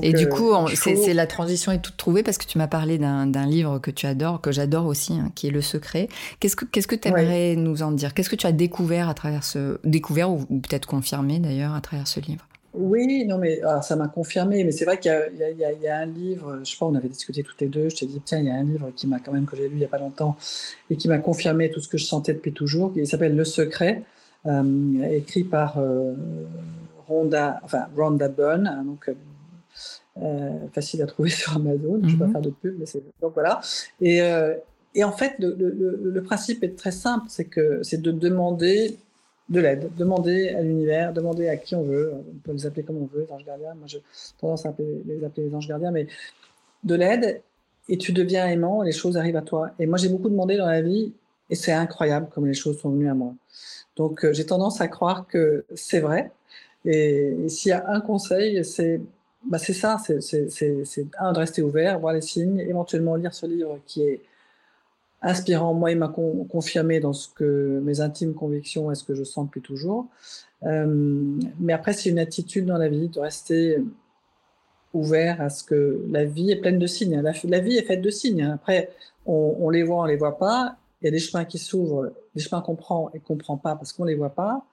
et 0.01 0.13
du 0.13 0.29
coup, 0.29 0.51
c'est 0.75 1.13
la 1.13 1.27
transition 1.27 1.71
est 1.71 1.81
toute 1.81 1.97
trouvée 1.97 2.23
parce 2.23 2.37
que 2.37 2.45
tu 2.45 2.57
m'as 2.57 2.67
parlé 2.67 2.97
d'un 2.97 3.45
livre 3.45 3.79
que 3.79 3.91
tu 3.91 4.05
adores, 4.05 4.41
que 4.41 4.51
j'adore 4.51 4.85
aussi, 4.85 5.13
hein, 5.13 5.31
qui 5.35 5.47
est 5.47 5.51
Le 5.51 5.61
Secret. 5.61 6.07
Qu'est-ce 6.39 6.55
que 6.55 6.65
qu'est-ce 6.65 6.87
que 6.87 6.95
tu 6.95 7.07
aimerais 7.09 7.55
nous 7.55 7.83
en 7.83 7.91
dire? 7.91 8.13
Qu'est-ce 8.13 8.29
que 8.29 8.35
tu 8.35 8.47
as 8.47 8.51
découvert 8.51 9.09
à 9.09 9.13
travers 9.13 9.43
ce 9.43 9.79
découvert 9.83 10.31
ou, 10.31 10.45
peut-être 10.45 10.85
confirmé 10.85 11.39
d'ailleurs 11.39 11.73
à 11.73 11.81
travers 11.81 12.07
ce 12.07 12.19
livre? 12.19 12.47
Oui, 12.73 13.25
non, 13.25 13.37
mais 13.37 13.61
ça 13.81 13.95
m'a 13.95 14.07
confirmé. 14.07 14.63
Mais 14.63 14.71
c'est 14.71 14.85
vrai 14.85 14.99
qu'il 14.99 15.11
y, 15.11 15.87
a 15.87 15.97
un 15.97 16.05
livre, 16.05 16.59
je 16.63 16.71
sais 16.71 16.77
pas, 16.77 16.85
on 16.85 16.95
avait 16.95 17.09
discuté 17.09 17.43
toutes 17.43 17.61
les 17.61 17.67
deux. 17.67 17.89
Je 17.89 17.97
t'ai 17.97 18.05
dit, 18.05 18.21
tiens, 18.23 18.39
il 18.39 18.45
y 18.45 18.49
a 18.49 18.55
un 18.55 18.63
livre 18.63 18.91
qui 18.95 19.07
m'a 19.07 19.19
quand 19.19 19.31
même, 19.31 19.45
que 19.45 19.55
j'ai 19.55 19.69
lu 19.69 19.75
il 19.75 19.81
y 19.81 19.85
a 19.85 19.89
pas 19.89 19.99
longtemps 19.99 20.35
et 20.89 20.95
qui 20.95 21.07
m'a 21.07 21.19
confirmé 21.19 21.69
tout 21.69 21.81
ce 21.81 21.87
que 21.87 21.97
je 21.97 22.05
sentais 22.05 22.33
depuis 22.33 22.53
toujours. 22.53 22.91
Il 22.95 23.07
s'appelle 23.07 23.35
Le 23.35 23.45
Secret, 23.45 24.03
euh, 24.45 25.03
écrit 25.11 25.43
par 25.43 25.77
euh, 25.77 26.13
Rhonda, 27.07 27.59
enfin, 27.63 27.87
Rhonda 27.95 28.27
Byrne, 28.27 28.67
hein, 28.67 28.83
donc 28.83 29.09
euh, 30.17 30.67
facile 30.73 31.01
à 31.03 31.05
trouver 31.05 31.29
sur 31.29 31.55
Amazon. 31.55 31.99
Je 32.01 32.07
ne 32.07 32.11
vais 32.11 32.17
pas 32.17 32.25
mhm. 32.25 32.31
faire 32.31 32.41
de 32.41 32.49
pub, 32.49 32.75
mais 32.79 32.85
c'est. 32.85 33.03
Donc 33.21 33.33
voilà. 33.35 33.61
Et, 34.01 34.19
et 34.95 35.03
en 35.03 35.11
fait, 35.11 35.35
le, 35.39 35.55
le, 35.57 35.99
le, 36.03 36.23
principe 36.23 36.63
est 36.63 36.75
très 36.75 36.91
simple 36.91 37.25
c'est 37.29 37.45
que 37.45 37.81
c'est 37.83 38.01
de 38.01 38.11
demander 38.11 38.97
de 39.53 39.59
l'aide, 39.59 39.89
demander 39.95 40.49
à 40.49 40.61
l'univers, 40.61 41.13
demander 41.13 41.47
à 41.47 41.57
qui 41.57 41.75
on 41.75 41.83
veut, 41.83 42.13
on 42.13 42.39
peut 42.39 42.51
les 42.51 42.65
appeler 42.65 42.83
comme 42.83 42.97
on 42.97 43.05
veut, 43.05 43.25
les 43.27 43.31
anges 43.31 43.45
gardiens, 43.45 43.75
moi 43.75 43.87
j'ai 43.87 44.01
tendance 44.39 44.65
à 44.65 44.73
les 44.79 45.23
appeler 45.23 45.47
les 45.47 45.55
anges 45.55 45.67
gardiens, 45.67 45.91
mais 45.91 46.07
de 46.83 46.95
l'aide, 46.95 47.41
et 47.87 47.97
tu 47.97 48.11
deviens 48.11 48.47
aimant, 48.47 48.81
les 48.81 48.91
choses 48.91 49.15
arrivent 49.15 49.37
à 49.37 49.41
toi. 49.41 49.71
Et 49.79 49.85
moi 49.85 49.97
j'ai 49.97 50.09
beaucoup 50.09 50.29
demandé 50.29 50.57
dans 50.57 50.65
la 50.65 50.81
vie, 50.81 51.13
et 51.49 51.55
c'est 51.55 51.71
incroyable 51.71 52.27
comme 52.33 52.47
les 52.47 52.53
choses 52.53 52.79
sont 52.79 52.89
venues 52.89 53.09
à 53.09 53.13
moi. 53.13 53.33
Donc 53.95 54.25
euh, 54.25 54.33
j'ai 54.33 54.45
tendance 54.45 54.81
à 54.81 54.87
croire 54.87 55.27
que 55.27 55.65
c'est 55.75 55.99
vrai, 55.99 56.31
et, 56.85 57.47
s'il 57.47 57.69
y 57.69 57.73
a 57.73 57.87
un 57.89 58.01
conseil, 58.01 58.65
c'est 58.65 58.99
bah, 59.49 59.57
c'est 59.57 59.73
ça, 59.73 59.97
c'est 59.99 61.05
un 61.19 61.33
de 61.33 61.39
rester 61.39 61.61
ouvert, 61.61 61.99
voir 61.99 62.13
les 62.13 62.21
signes, 62.21 62.59
éventuellement 62.59 63.15
lire 63.15 63.33
ce 63.33 63.45
livre 63.45 63.77
qui 63.85 64.01
est 64.03 64.21
inspirant. 65.23 65.73
Moi, 65.73 65.91
il 65.91 65.97
m'a 65.97 66.09
confirmé 66.09 66.99
dans 66.99 67.13
ce 67.13 67.29
que 67.29 67.79
mes 67.83 68.01
intimes 68.01 68.33
convictions 68.33 68.91
et 68.91 68.95
ce 68.95 69.03
que 69.03 69.15
je 69.15 69.23
sens 69.23 69.45
depuis 69.45 69.61
toujours. 69.61 70.07
Euh, 70.63 70.85
mais 71.59 71.73
après, 71.73 71.93
c'est 71.93 72.09
une 72.09 72.19
attitude 72.19 72.65
dans 72.65 72.77
la 72.77 72.89
vie 72.89 73.09
de 73.09 73.19
rester 73.19 73.79
ouvert 74.93 75.41
à 75.41 75.49
ce 75.49 75.63
que 75.63 76.05
la 76.09 76.25
vie 76.25 76.51
est 76.51 76.57
pleine 76.57 76.77
de 76.77 76.87
signes. 76.87 77.19
La, 77.21 77.59
vie 77.59 77.77
est 77.77 77.83
faite 77.83 78.01
de 78.01 78.09
signes. 78.09 78.43
Après, 78.43 78.89
on, 79.25 79.69
les 79.69 79.83
voit, 79.83 80.03
on 80.03 80.05
les 80.05 80.17
voit 80.17 80.37
pas. 80.37 80.75
Il 81.01 81.05
y 81.05 81.07
a 81.07 81.11
des 81.11 81.19
chemins 81.19 81.45
qui 81.45 81.57
s'ouvrent, 81.57 82.13
des 82.35 82.41
chemins 82.41 82.61
qu'on 82.61 82.75
prend 82.75 83.09
et 83.13 83.19
qu'on 83.19 83.35
prend 83.35 83.57
pas 83.57 83.75
parce 83.75 83.91
qu'on 83.91 84.05
les 84.05 84.15
voit 84.15 84.29
pas. 84.29 84.65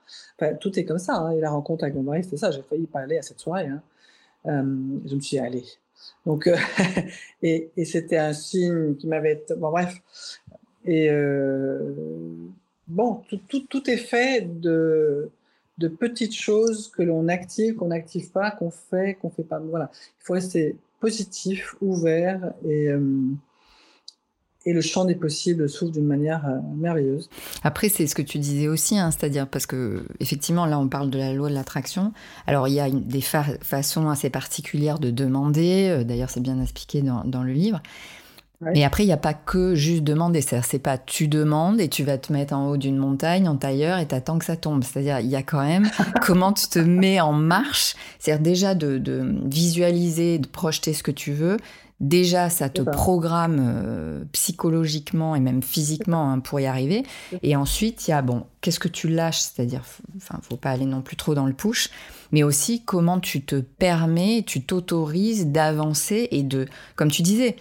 Tout 0.60 0.78
est 0.78 0.84
comme 0.84 0.98
ça. 0.98 1.16
Hein. 1.16 1.30
Et 1.32 1.40
la 1.40 1.50
rencontre 1.50 1.84
avec 1.84 1.96
mon 1.96 2.02
mari, 2.02 2.22
c'était 2.22 2.36
ça. 2.36 2.50
J'ai 2.50 2.62
failli 2.62 2.86
pas 2.86 3.00
aller 3.00 3.18
à 3.18 3.22
cette 3.22 3.40
soirée. 3.40 3.66
Hein. 3.66 3.82
Euh, 4.46 4.62
je 5.06 5.14
me 5.14 5.20
suis 5.20 5.36
dit, 5.36 5.38
allez, 5.38 5.64
donc, 6.26 6.46
euh, 6.46 6.56
et, 7.42 7.70
c'était 7.84 8.18
un 8.18 8.32
signe 8.32 8.96
qui 8.96 9.06
m'avait. 9.06 9.44
Bon, 9.56 9.70
bref. 9.70 10.00
Et 10.84 11.10
euh, 11.10 11.92
bon, 12.88 13.22
tout, 13.48 13.60
tout, 13.68 13.90
est 13.90 13.96
fait 13.96 14.60
de, 14.60 15.30
de 15.78 15.88
petites 15.88 16.34
choses 16.34 16.88
que 16.88 17.02
l'on 17.02 17.28
active, 17.28 17.76
qu'on 17.76 17.88
n'active 17.88 18.30
pas, 18.30 18.50
qu'on 18.50 18.70
fait, 18.70 19.18
qu'on 19.20 19.30
fait 19.30 19.44
pas. 19.44 19.58
Voilà. 19.58 19.90
Il 19.94 20.24
faut 20.24 20.34
rester 20.34 20.76
positif, 21.00 21.74
ouvert 21.80 22.52
et. 22.66 22.88
Euh, 22.88 23.00
et 24.66 24.72
le 24.72 24.80
champ 24.82 25.04
des 25.06 25.14
possibles 25.14 25.68
s'ouvre 25.68 25.92
d'une 25.92 26.06
manière 26.06 26.44
euh, 26.46 26.58
merveilleuse. 26.76 27.30
Après, 27.62 27.88
c'est 27.88 28.06
ce 28.06 28.14
que 28.14 28.22
tu 28.22 28.38
disais 28.38 28.68
aussi, 28.68 28.98
hein, 28.98 29.10
c'est-à-dire 29.10 29.48
parce 29.48 29.66
que 29.66 30.04
effectivement, 30.20 30.66
là, 30.66 30.78
on 30.78 30.88
parle 30.88 31.10
de 31.10 31.18
la 31.18 31.32
loi 31.32 31.48
de 31.48 31.54
l'attraction. 31.54 32.12
Alors, 32.46 32.68
il 32.68 32.74
y 32.74 32.80
a 32.80 32.90
des 32.90 33.22
façons 33.22 34.08
assez 34.08 34.28
particulières 34.28 34.98
de 34.98 35.10
demander. 35.10 35.88
Euh, 35.88 36.04
d'ailleurs, 36.04 36.30
c'est 36.30 36.42
bien 36.42 36.60
expliqué 36.60 37.02
dans, 37.02 37.42
le 37.42 37.52
livre. 37.52 37.82
Mais 38.60 38.84
après, 38.84 39.04
il 39.04 39.06
n'y 39.06 39.12
a 39.12 39.16
pas 39.18 39.34
que 39.34 39.74
juste 39.74 40.04
demander. 40.04 40.42
C'est-à-dire, 40.42 40.68
c'est 40.68 40.78
pas 40.78 40.98
tu 40.98 41.28
demandes 41.28 41.80
et 41.80 41.88
tu 41.88 42.04
vas 42.04 42.18
te 42.18 42.32
mettre 42.32 42.54
en 42.54 42.68
haut 42.68 42.76
d'une 42.76 42.98
montagne, 42.98 43.48
en 43.48 43.56
tailleur, 43.56 43.98
et 43.98 44.06
t'attends 44.06 44.38
que 44.38 44.44
ça 44.44 44.56
tombe. 44.56 44.84
C'est-à-dire, 44.84 45.20
il 45.20 45.28
y 45.28 45.36
a 45.36 45.42
quand 45.42 45.64
même 45.64 45.88
comment 46.22 46.52
tu 46.52 46.68
te 46.68 46.78
mets 46.78 47.20
en 47.20 47.32
marche. 47.32 47.94
C'est-à-dire 48.18 48.42
déjà 48.42 48.74
de, 48.74 48.98
de, 48.98 49.34
visualiser, 49.44 50.38
de 50.38 50.46
projeter 50.46 50.92
ce 50.92 51.02
que 51.02 51.10
tu 51.10 51.32
veux, 51.32 51.56
Déjà, 52.00 52.48
ça 52.48 52.70
te 52.70 52.80
programme 52.80 53.58
euh, 53.60 54.24
psychologiquement 54.32 55.36
et 55.36 55.40
même 55.40 55.62
physiquement 55.62 56.30
hein, 56.30 56.38
pour 56.40 56.58
y 56.58 56.64
arriver. 56.64 57.04
Et 57.42 57.56
ensuite, 57.56 58.08
il 58.08 58.12
y 58.12 58.14
a, 58.14 58.22
bon, 58.22 58.46
qu'est-ce 58.62 58.80
que 58.80 58.88
tu 58.88 59.08
lâches? 59.08 59.40
C'est-à-dire, 59.40 59.82
enfin, 60.16 60.40
faut 60.40 60.56
pas 60.56 60.70
aller 60.70 60.86
non 60.86 61.02
plus 61.02 61.16
trop 61.16 61.34
dans 61.34 61.44
le 61.44 61.52
push, 61.52 61.90
mais 62.32 62.42
aussi 62.42 62.82
comment 62.82 63.20
tu 63.20 63.42
te 63.42 63.56
permets, 63.56 64.44
tu 64.46 64.62
t'autorises 64.62 65.48
d'avancer 65.48 66.28
et 66.30 66.42
de, 66.42 66.66
comme 66.96 67.10
tu 67.10 67.20
disais, 67.20 67.56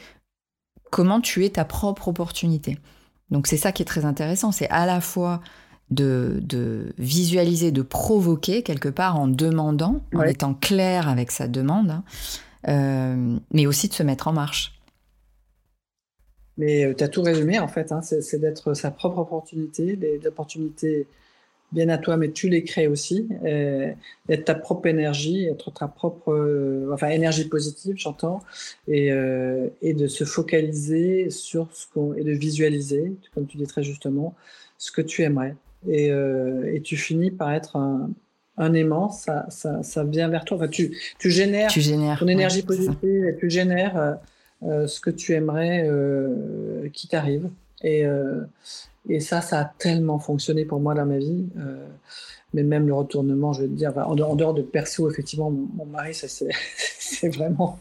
comment 0.90 1.22
tu 1.22 1.46
es 1.46 1.50
ta 1.50 1.66
propre 1.66 2.08
opportunité. 2.08 2.78
Donc, 3.32 3.48
c'est 3.48 3.58
ça 3.58 3.72
qui 3.72 3.84
est 3.84 3.86
très 3.86 4.06
intéressant. 4.06 4.52
C'est 4.52 4.70
à 4.70 4.86
la 4.86 5.02
fois 5.02 5.42
de, 5.92 6.94
visualiser, 6.98 7.72
de 7.72 7.82
provoquer 7.82 8.64
quelque 8.64 8.90
part 8.90 9.20
en 9.20 9.28
demandant, 9.28 10.02
en 10.14 10.24
étant 10.24 10.54
clair 10.54 11.08
avec 11.08 11.32
sa 11.32 11.48
demande. 11.48 11.92
Hein, 11.92 12.04
euh, 12.68 13.38
mais 13.52 13.66
aussi 13.68 13.88
de 13.88 13.94
se 13.94 14.04
mettre 14.04 14.28
en 14.28 14.34
marche. 14.34 14.80
Mais 16.58 16.86
euh, 16.86 16.94
tu 16.94 17.04
as 17.04 17.08
tout 17.08 17.22
résumé 17.22 17.58
en 17.58 17.70
fait, 17.70 17.94
hein. 17.94 18.02
c'est 18.02 18.38
d'être 18.38 18.74
sa 18.74 18.92
propre 18.92 19.20
opportunité, 19.20 19.96
des 19.96 20.20
bien 21.72 21.90
à 21.90 21.98
toi, 21.98 22.18
mais 22.18 22.32
tu 22.32 22.50
les 22.50 22.64
crées 22.64 22.88
aussi, 22.88 23.28
euh, 23.46 23.92
être 24.28 24.46
ta 24.46 24.56
propre 24.56 24.88
énergie, 24.88 25.46
être 25.46 25.72
ta 25.72 25.88
propre, 25.88 26.90
enfin 26.92 27.10
énergie 27.10 27.48
positive, 27.48 27.96
j'entends, 27.98 28.42
et, 28.88 29.10
et 29.82 29.94
de 29.94 30.08
se 30.08 30.24
focaliser 30.24 31.30
sur 31.30 31.70
ce 31.74 31.86
qu'on 31.94 32.14
et 32.14 32.24
de 32.24 32.32
visualiser, 32.32 33.14
comme 33.34 33.46
tu 33.46 33.58
dis 33.58 33.68
très 33.68 33.84
justement, 33.84 34.36
ce 34.78 34.92
que 34.92 35.02
tu 35.02 35.24
aimerais. 35.24 35.56
Et, 35.88 36.08
et 36.08 36.82
tu 36.82 36.98
finis 36.98 37.32
par 37.32 37.52
être 37.52 37.76
un, 37.76 38.10
un 38.60 38.74
aimant, 38.74 39.10
ça, 39.10 39.46
ça, 39.50 39.82
ça, 39.82 40.04
vient 40.04 40.28
vers 40.28 40.46
toi. 40.46 40.58
Enfin, 40.58 40.68
tu, 40.68 40.96
tu, 41.18 41.32
génères 41.32 41.72
tu 41.72 41.82
génères 41.82 42.20
ton 42.20 42.28
énergie 42.28 42.62
positive 42.62 43.26
et 43.26 43.36
tu 43.40 43.50
génères 43.50 43.98
euh, 43.98 44.14
euh, 44.64 44.88
ce 44.88 45.00
que 45.00 45.10
tu 45.10 45.34
aimerais 45.34 45.88
euh, 45.88 46.90
qui 46.94 47.08
t'arrive. 47.08 47.50
Et, 47.84 48.04
et 49.08 49.20
ça, 49.20 49.42
ça 49.42 49.62
a 49.62 49.66
tellement 49.78 50.20
fonctionné 50.20 50.66
pour 50.66 50.80
moi 50.80 50.94
dans 50.94 51.06
ma 51.06 51.18
vie. 51.18 51.48
mais 52.54 52.64
même 52.64 52.88
le 52.88 52.94
retournement, 52.94 53.54
je 53.54 53.64
vais 53.64 53.68
te 53.68 53.74
dire, 53.74 53.98
en, 53.98 54.16
dehors 54.16 54.54
de 54.54 54.62
perso, 54.62 55.10
effectivement, 55.10 55.50
mon, 55.50 55.86
mari, 55.86 56.14
c'est 56.14 57.30
vraiment, 57.30 57.80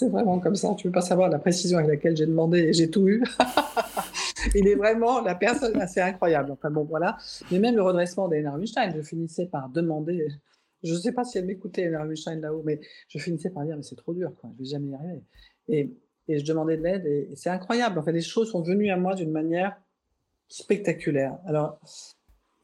vraiment 0.00 0.38
comme 0.40 0.56
ça. 0.56 0.74
Tu 0.76 0.88
veux 0.88 0.92
pas 0.92 1.00
savoir 1.00 1.28
la 1.28 1.38
précision 1.38 1.78
avec 1.78 1.90
laquelle 1.90 2.16
j'ai 2.16 2.26
demandé 2.26 2.58
et 2.58 2.72
j'ai 2.72 2.90
tout 2.90 3.08
eu. 3.08 3.22
il 4.54 4.68
est 4.68 4.74
vraiment 4.74 5.20
la 5.20 5.34
personne 5.34 5.80
assez 5.80 6.00
incroyable. 6.00 6.50
Enfin 6.52 6.70
bon, 6.70 6.84
voilà. 6.84 7.16
Mais 7.50 7.58
même 7.58 7.76
le 7.76 7.82
redressement 7.82 8.28
d'Ener 8.28 8.50
Weinstein, 8.50 8.92
je 8.94 9.02
finissais 9.02 9.46
par 9.46 9.68
demander. 9.68 10.28
Je 10.82 10.92
ne 10.92 10.98
sais 10.98 11.12
pas 11.12 11.24
si 11.24 11.38
elle 11.38 11.46
m'écoutait, 11.46 11.88
Ener 11.88 11.98
Weinstein, 11.98 12.40
là-haut, 12.40 12.62
mais 12.64 12.80
je 13.08 13.18
finissais 13.18 13.50
par 13.50 13.64
dire, 13.64 13.76
mais 13.76 13.82
c'est 13.82 13.96
trop 13.96 14.14
dur, 14.14 14.32
quoi. 14.40 14.50
je 14.54 14.62
vais 14.62 14.68
jamais 14.68 14.88
y 14.88 14.94
arriver. 14.94 15.22
Et, 15.68 15.90
et 16.28 16.38
je 16.38 16.44
demandais 16.44 16.76
de 16.76 16.82
l'aide, 16.82 17.06
et, 17.06 17.28
c'est 17.34 17.50
incroyable. 17.50 17.98
En 17.98 18.10
les 18.10 18.20
choses 18.20 18.50
sont 18.50 18.62
venues 18.62 18.90
à 18.90 18.96
moi 18.96 19.14
d'une 19.14 19.30
manière 19.30 19.76
spectaculaire. 20.48 21.38
Alors, 21.46 21.80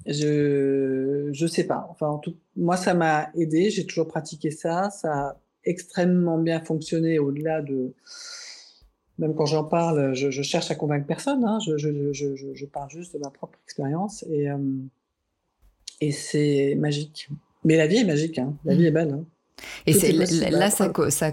je 0.06 1.30
je 1.32 1.46
sais 1.46 1.64
pas. 1.64 1.86
Enfin, 1.90 2.08
en 2.08 2.18
tout, 2.18 2.36
moi, 2.56 2.76
ça 2.76 2.94
m'a 2.94 3.30
aidé. 3.34 3.70
J'ai 3.70 3.86
toujours 3.86 4.08
pratiqué 4.08 4.50
ça. 4.50 4.90
Ça 4.90 5.12
a 5.12 5.36
extrêmement 5.64 6.38
bien 6.38 6.60
fonctionné 6.60 7.18
au-delà 7.18 7.62
de 7.62 7.94
même 9.18 9.34
quand 9.34 9.46
j'en 9.46 9.64
parle, 9.64 10.14
je, 10.14 10.30
cherche 10.42 10.70
à 10.70 10.74
convaincre 10.74 11.06
personne. 11.06 11.44
Hein. 11.44 11.58
Je, 11.64 11.76
je, 11.76 12.66
parle 12.66 12.90
juste 12.90 13.14
de 13.14 13.18
ma 13.18 13.30
propre 13.30 13.58
expérience 13.64 14.24
et, 14.24 14.50
euh, 14.50 14.58
et 16.00 16.10
c'est 16.12 16.74
magique. 16.76 17.28
Mais 17.64 17.76
la 17.76 17.86
vie 17.86 17.98
est 17.98 18.04
magique. 18.04 18.38
Hein. 18.38 18.56
La 18.64 18.74
vie 18.74 18.86
est 18.86 18.90
belle. 18.90 19.12
Hein. 19.12 19.24
Et 19.86 19.92
c'est 19.92 20.12
là, 20.12 20.70
ça, 20.70 20.92
ça, 21.10 21.32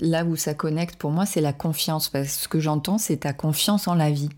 là 0.00 0.24
où 0.24 0.36
ça 0.36 0.54
connecte 0.54 0.96
pour 0.96 1.10
moi, 1.10 1.26
c'est 1.26 1.40
la 1.40 1.52
confiance. 1.52 2.08
Parce 2.08 2.26
que 2.26 2.32
ce 2.32 2.48
que 2.48 2.60
j'entends, 2.60 2.98
c'est 2.98 3.18
ta 3.18 3.32
confiance 3.32 3.88
en 3.88 3.94
la 3.94 4.10
vie. 4.10 4.30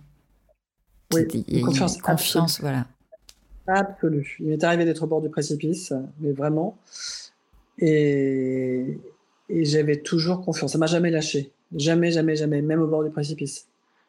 Oui, 1.12 1.62
confiance, 1.62 1.98
confiance 1.98 2.60
voilà. 2.60 2.86
Absolue. 3.66 4.36
Il 4.40 4.48
m'est 4.48 4.64
arrivé 4.64 4.84
d'être 4.84 5.04
au 5.04 5.06
bord 5.06 5.22
du 5.22 5.30
précipice, 5.30 5.92
mais 6.20 6.32
vraiment. 6.32 6.76
Et, 7.78 8.98
et 9.48 9.64
j'avais 9.64 9.96
toujours 9.96 10.42
confiance. 10.42 10.72
Ça 10.72 10.78
m'a 10.78 10.86
jamais 10.86 11.10
lâché. 11.10 11.52
Jamais, 11.74 12.10
jamais, 12.10 12.36
jamais, 12.36 12.62
même 12.62 12.82
au 12.82 12.86
bord 12.86 13.04
du 13.04 13.10
précipice. 13.10 13.66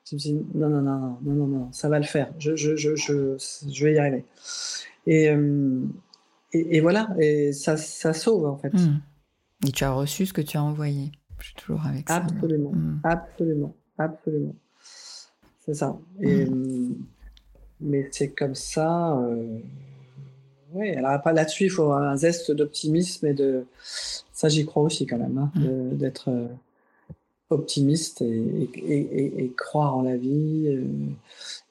Je 0.10 0.16
me 0.16 0.20
suis 0.20 0.34
dit, 0.34 0.46
non, 0.54 0.70
non, 0.70 0.82
non, 0.82 1.18
non, 1.24 1.34
non, 1.34 1.48
non, 1.48 1.72
ça 1.72 1.90
va 1.90 1.98
le 1.98 2.06
faire. 2.06 2.32
Je, 2.38 2.56
je, 2.56 2.76
je, 2.76 2.96
je, 2.96 3.38
je 3.68 3.86
vais 3.86 3.94
y 3.94 3.98
arriver. 3.98 4.24
Et, 5.08 5.30
euh, 5.30 5.80
et, 6.60 6.82
voilà, 6.82 7.10
et 7.20 7.54
ça, 7.54 7.78
ça 7.78 8.14
sauve 8.14 8.46
en 8.46 8.58
fait. 8.58 8.74
Hmm. 8.74 9.00
Et 9.68 9.72
tu 9.72 9.84
as 9.84 9.92
reçu 9.92 10.26
ce 10.26 10.34
que 10.34 10.42
tu 10.42 10.58
as 10.58 10.64
envoyé. 10.64 11.12
Je 11.40 11.46
suis 11.46 11.56
toujours 11.56 11.86
avec 11.86 12.08
ça. 12.08 12.18
Absolument, 12.18 12.72
hmm. 12.72 13.00
absolument, 13.04 13.76
absolument. 13.98 14.56
C'est 15.66 15.74
ça. 15.74 15.98
Et, 16.22 16.46
hmm. 16.46 16.96
Mais 17.82 18.08
c'est 18.12 18.30
comme 18.30 18.56
ça. 18.56 19.18
Euh, 19.20 19.60
oui, 20.74 20.92
alors 20.92 21.20
là-dessus, 21.26 21.66
il 21.66 21.70
faut 21.70 21.92
un 21.92 22.16
zeste 22.16 22.52
d'optimisme 22.52 23.28
et 23.28 23.34
de. 23.34 23.66
Ça, 23.82 24.50
j'y 24.50 24.66
crois 24.66 24.84
aussi 24.84 25.06
quand 25.06 25.18
même, 25.18 25.38
hein, 25.38 25.52
mm. 25.56 25.98
d'être 25.98 26.30
optimiste 27.50 28.22
et, 28.22 29.54
croire 29.58 29.96
en 29.98 30.02
la 30.02 30.18
vie. 30.18 30.78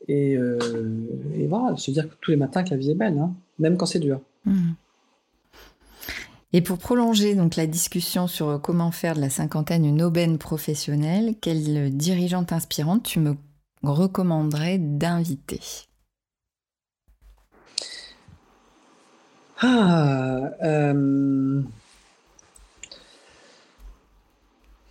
et, 0.09 0.37
voilà, 1.47 1.77
se 1.77 1.91
dire 1.91 2.09
que 2.09 2.15
tous 2.21 2.31
les 2.31 2.37
matins 2.37 2.65
que 2.65 2.71
la 2.71 2.77
vie 2.77 2.91
est 2.91 2.95
belle, 2.95 3.19
hein, 3.19 3.35
même 3.59 3.77
quand 3.77 3.87
c'est 3.87 3.99
dur. 3.99 4.21
Et 6.53 6.61
pour 6.61 6.79
prolonger 6.79 7.35
donc 7.35 7.57
la 7.57 7.67
discussion 7.67 8.29
sur 8.29 8.61
comment 8.63 8.93
faire 8.93 9.17
de 9.17 9.21
la 9.21 9.31
cinquantaine 9.31 9.85
une 9.85 10.03
aubaine 10.03 10.39
professionnelle, 10.39 11.35
quelle 11.41 11.97
dirigeante 11.97 12.53
inspirante 12.53 13.03
tu 13.03 13.19
me 13.19 13.35
recommanderais 13.83 14.79
d'inviter? 14.79 15.61
Ah, 19.61 20.51
euh, 20.63 21.63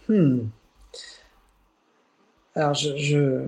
hmm. 0.09 0.39
Alors, 2.55 2.73
je, 2.73 3.41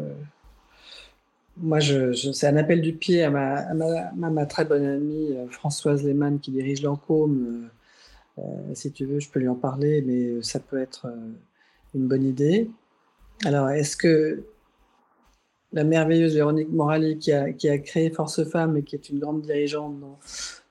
moi, 1.58 1.80
je, 1.80 2.14
c'est 2.14 2.48
un 2.48 2.58
appel 2.58 2.82
du 2.82 2.94
pied 2.94 3.24
à 3.24 3.30
ma, 3.30 4.46
très 4.46 4.66
bonne 4.66 4.86
amie 4.86 5.36
euh, 5.36 5.48
Françoise 5.50 6.04
Lehmann 6.04 6.40
qui 6.40 6.52
dirige 6.52 6.82
Lancôme. 6.82 7.70
Euh, 8.38 8.42
si 8.74 8.92
tu 8.92 9.06
veux, 9.06 9.20
je 9.20 9.30
peux 9.30 9.40
lui 9.40 9.48
en 9.48 9.56
parler, 9.56 10.02
mais 10.02 10.42
ça 10.42 10.60
peut 10.60 10.80
être 10.80 11.08
une 11.94 12.08
bonne 12.08 12.26
idée. 12.26 12.70
Alors, 13.46 13.70
est-ce 13.70 13.96
que 13.96 14.44
la 15.76 15.84
merveilleuse 15.84 16.36
Véronique 16.36 16.70
Morali, 16.72 17.20
qui 17.20 17.32
a, 17.34 17.52
qui 17.52 17.70
a 17.70 17.78
créé 17.78 18.10
Force 18.10 18.44
Femmes 18.50 18.78
et 18.78 18.84
qui 18.84 18.96
est 18.96 19.10
une 19.10 19.20
grande 19.20 19.42
dirigeante 19.42 19.96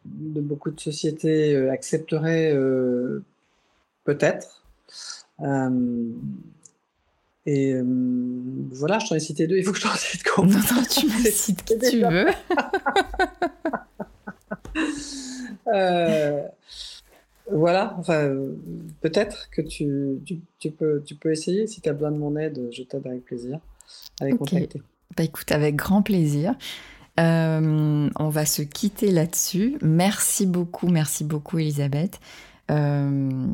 de 0.07 0.41
beaucoup 0.41 0.70
de 0.70 0.80
sociétés 0.80 1.55
euh, 1.55 1.70
accepteraient 1.70 2.53
euh, 2.53 3.22
peut-être. 4.05 4.64
Euh, 7.47 7.51
et 7.51 7.75
voilà, 8.73 8.99
je 8.99 9.09
t'en 9.09 9.15
ai 9.15 9.21
cité 9.21 9.47
deux, 9.47 9.57
il 9.57 9.65
faut 9.65 9.73
que 9.73 9.79
je 9.79 9.83
t'en 9.83 9.95
cite 9.95 10.23
combien 10.35 10.59
Non, 10.59 10.65
non, 10.77 10.83
tu 10.91 11.07
me 11.07 11.31
cites 11.31 11.63
qui 11.65 11.79
tu 11.79 12.01
veux. 12.01 12.27
voilà, 17.51 17.97
enfin, 17.99 18.35
peut-être 19.01 19.51
que 19.51 19.63
tu, 19.63 20.21
tu, 20.59 20.71
peux, 20.71 21.03
tu 21.05 21.15
peux 21.15 21.33
essayer. 21.33 21.67
Si 21.67 21.81
tu 21.81 21.89
as 21.89 21.93
besoin 21.93 22.13
de 22.13 22.19
mon 22.19 22.37
aide, 22.37 22.69
je 22.71 22.83
t'aide 22.83 23.07
avec 23.07 23.25
plaisir. 23.25 23.59
Avec 24.21 24.37
contacter. 24.37 24.83
Bah 25.17 25.25
écoute, 25.25 25.53
avec 25.53 25.77
grand 25.77 26.03
plaisir. 26.03 26.55
Euh, 27.21 28.11
on 28.17 28.29
va 28.29 28.47
se 28.47 28.63
quitter 28.63 29.11
là-dessus. 29.11 29.77
Merci 29.83 30.47
beaucoup, 30.47 30.89
merci 30.89 31.25
beaucoup 31.25 31.59
Elisabeth. 31.59 32.21
Euh, 32.71 33.47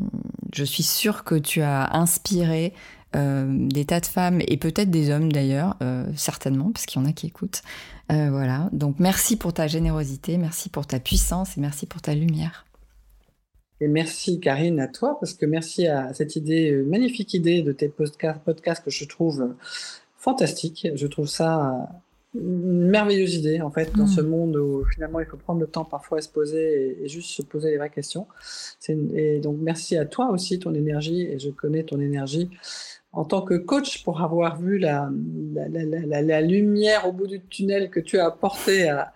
je 0.53 0.63
suis 0.63 0.83
sûre 0.83 1.23
que 1.23 1.35
tu 1.35 1.61
as 1.61 1.95
inspiré 1.95 2.73
euh, 2.73 2.77
des 3.13 3.85
tas 3.85 3.99
de 3.99 4.05
femmes 4.05 4.41
et 4.47 4.57
peut-être 4.57 4.89
des 4.89 5.09
hommes 5.09 5.31
d'ailleurs, 5.31 5.77
certainement, 6.15 6.71
parce 6.71 6.85
qu'il 6.85 7.01
y 7.01 7.05
en 7.05 7.07
a 7.07 7.13
qui 7.13 7.27
écoutent. 7.27 7.61
voilà. 8.09 8.69
Donc 8.71 8.95
merci 8.99 9.37
pour 9.37 9.53
ta 9.53 9.67
générosité, 9.67 10.37
merci 10.37 10.69
pour 10.69 10.87
ta 10.87 10.99
puissance 10.99 11.57
et 11.57 11.61
merci 11.61 11.85
pour 11.85 12.01
ta 12.01 12.15
lumière. 12.15 12.65
Et 13.81 13.87
merci 13.87 14.39
Karine 14.39 14.79
à 14.79 14.87
toi, 14.87 15.17
parce 15.19 15.33
que 15.33 15.45
merci 15.45 15.87
à 15.87 16.13
cette 16.13 16.35
idée, 16.35 16.71
magnifique 16.85 17.33
idée 17.33 17.63
de 17.63 17.71
tes 17.71 17.89
podcasts 17.89 18.83
que 18.85 18.91
je 18.91 19.05
trouve 19.05 19.55
fantastique. 20.17 20.87
Je 20.93 21.07
trouve 21.07 21.27
ça 21.27 21.89
une 22.35 22.89
merveilleuse 22.89 23.35
idée 23.35 23.61
en 23.61 23.71
fait 23.71 23.93
dans 23.95 24.07
ce 24.07 24.21
hmm. 24.21 24.27
monde 24.27 24.55
où 24.55 24.85
finalement 24.85 25.19
il 25.19 25.25
faut 25.25 25.35
prendre 25.35 25.59
le 25.59 25.67
temps 25.67 25.83
parfois 25.83 26.19
à 26.19 26.21
se 26.21 26.29
poser 26.29 27.03
et, 27.03 27.09
juste 27.09 27.29
se 27.31 27.41
poser 27.41 27.71
les 27.71 27.77
vraies 27.77 27.89
questions. 27.89 28.25
et 28.87 29.39
donc 29.39 29.57
merci 29.59 29.97
à 29.97 30.05
toi 30.05 30.31
aussi 30.31 30.57
ton 30.57 30.73
énergie 30.73 31.23
et 31.23 31.39
je 31.39 31.49
connais 31.49 31.83
ton 31.83 31.99
énergie 31.99 32.49
en 33.13 33.25
tant 33.25 33.41
que 33.41 33.55
coach 33.55 34.03
pour 34.03 34.21
avoir 34.21 34.59
vu 34.59 34.77
la, 34.77 35.09
lumière 36.41 37.07
au 37.07 37.11
bout 37.11 37.27
du 37.27 37.41
tunnel 37.41 37.89
que 37.89 37.99
tu 37.99 38.19
as 38.19 38.25
apporté 38.27 38.89
à, 38.89 39.13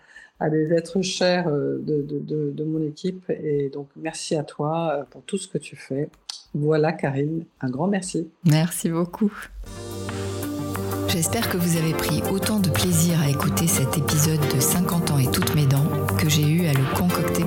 des 0.49 0.73
êtres 0.73 1.01
chers 1.01 1.47
euh, 1.47 1.77
de, 1.81 2.01
de, 2.01 2.51
de, 2.51 2.63
mon 2.65 2.85
équipe 2.85 3.29
et 3.29 3.69
donc 3.69 3.87
merci 3.95 4.35
à 4.35 4.43
toi 4.43 4.91
euh, 4.91 5.03
pour 5.09 5.21
tout 5.23 5.37
ce 5.37 5.47
que 5.47 5.57
tu 5.57 5.77
fais. 5.77 6.09
Voilà 6.53 6.91
Karine, 6.91 7.45
un 7.61 7.69
grand 7.69 7.87
merci. 7.87 8.27
Merci 8.43 8.89
beaucoup. 8.89 9.31
J'espère 11.07 11.47
que 11.49 11.55
vous 11.55 11.77
avez 11.77 11.93
pris 11.93 12.21
autant 12.29 12.59
de 12.59 12.69
plaisir 12.69 13.21
à 13.21 13.29
écouter 13.29 13.67
cet 13.67 13.97
épisode 13.97 14.41
de 14.53 14.59
50 14.59 15.11
ans 15.11 15.19
et 15.19 15.31
toutes 15.31 15.55
mes 15.55 15.65
dents 15.65 15.87
que 16.19 16.27
j'ai 16.27 16.45
eu 16.45 16.67
à 16.67 16.73
le 16.73 16.83
concocter 16.97 17.44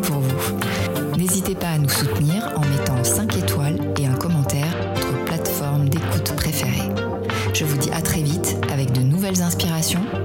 Inspiration. 9.49 10.18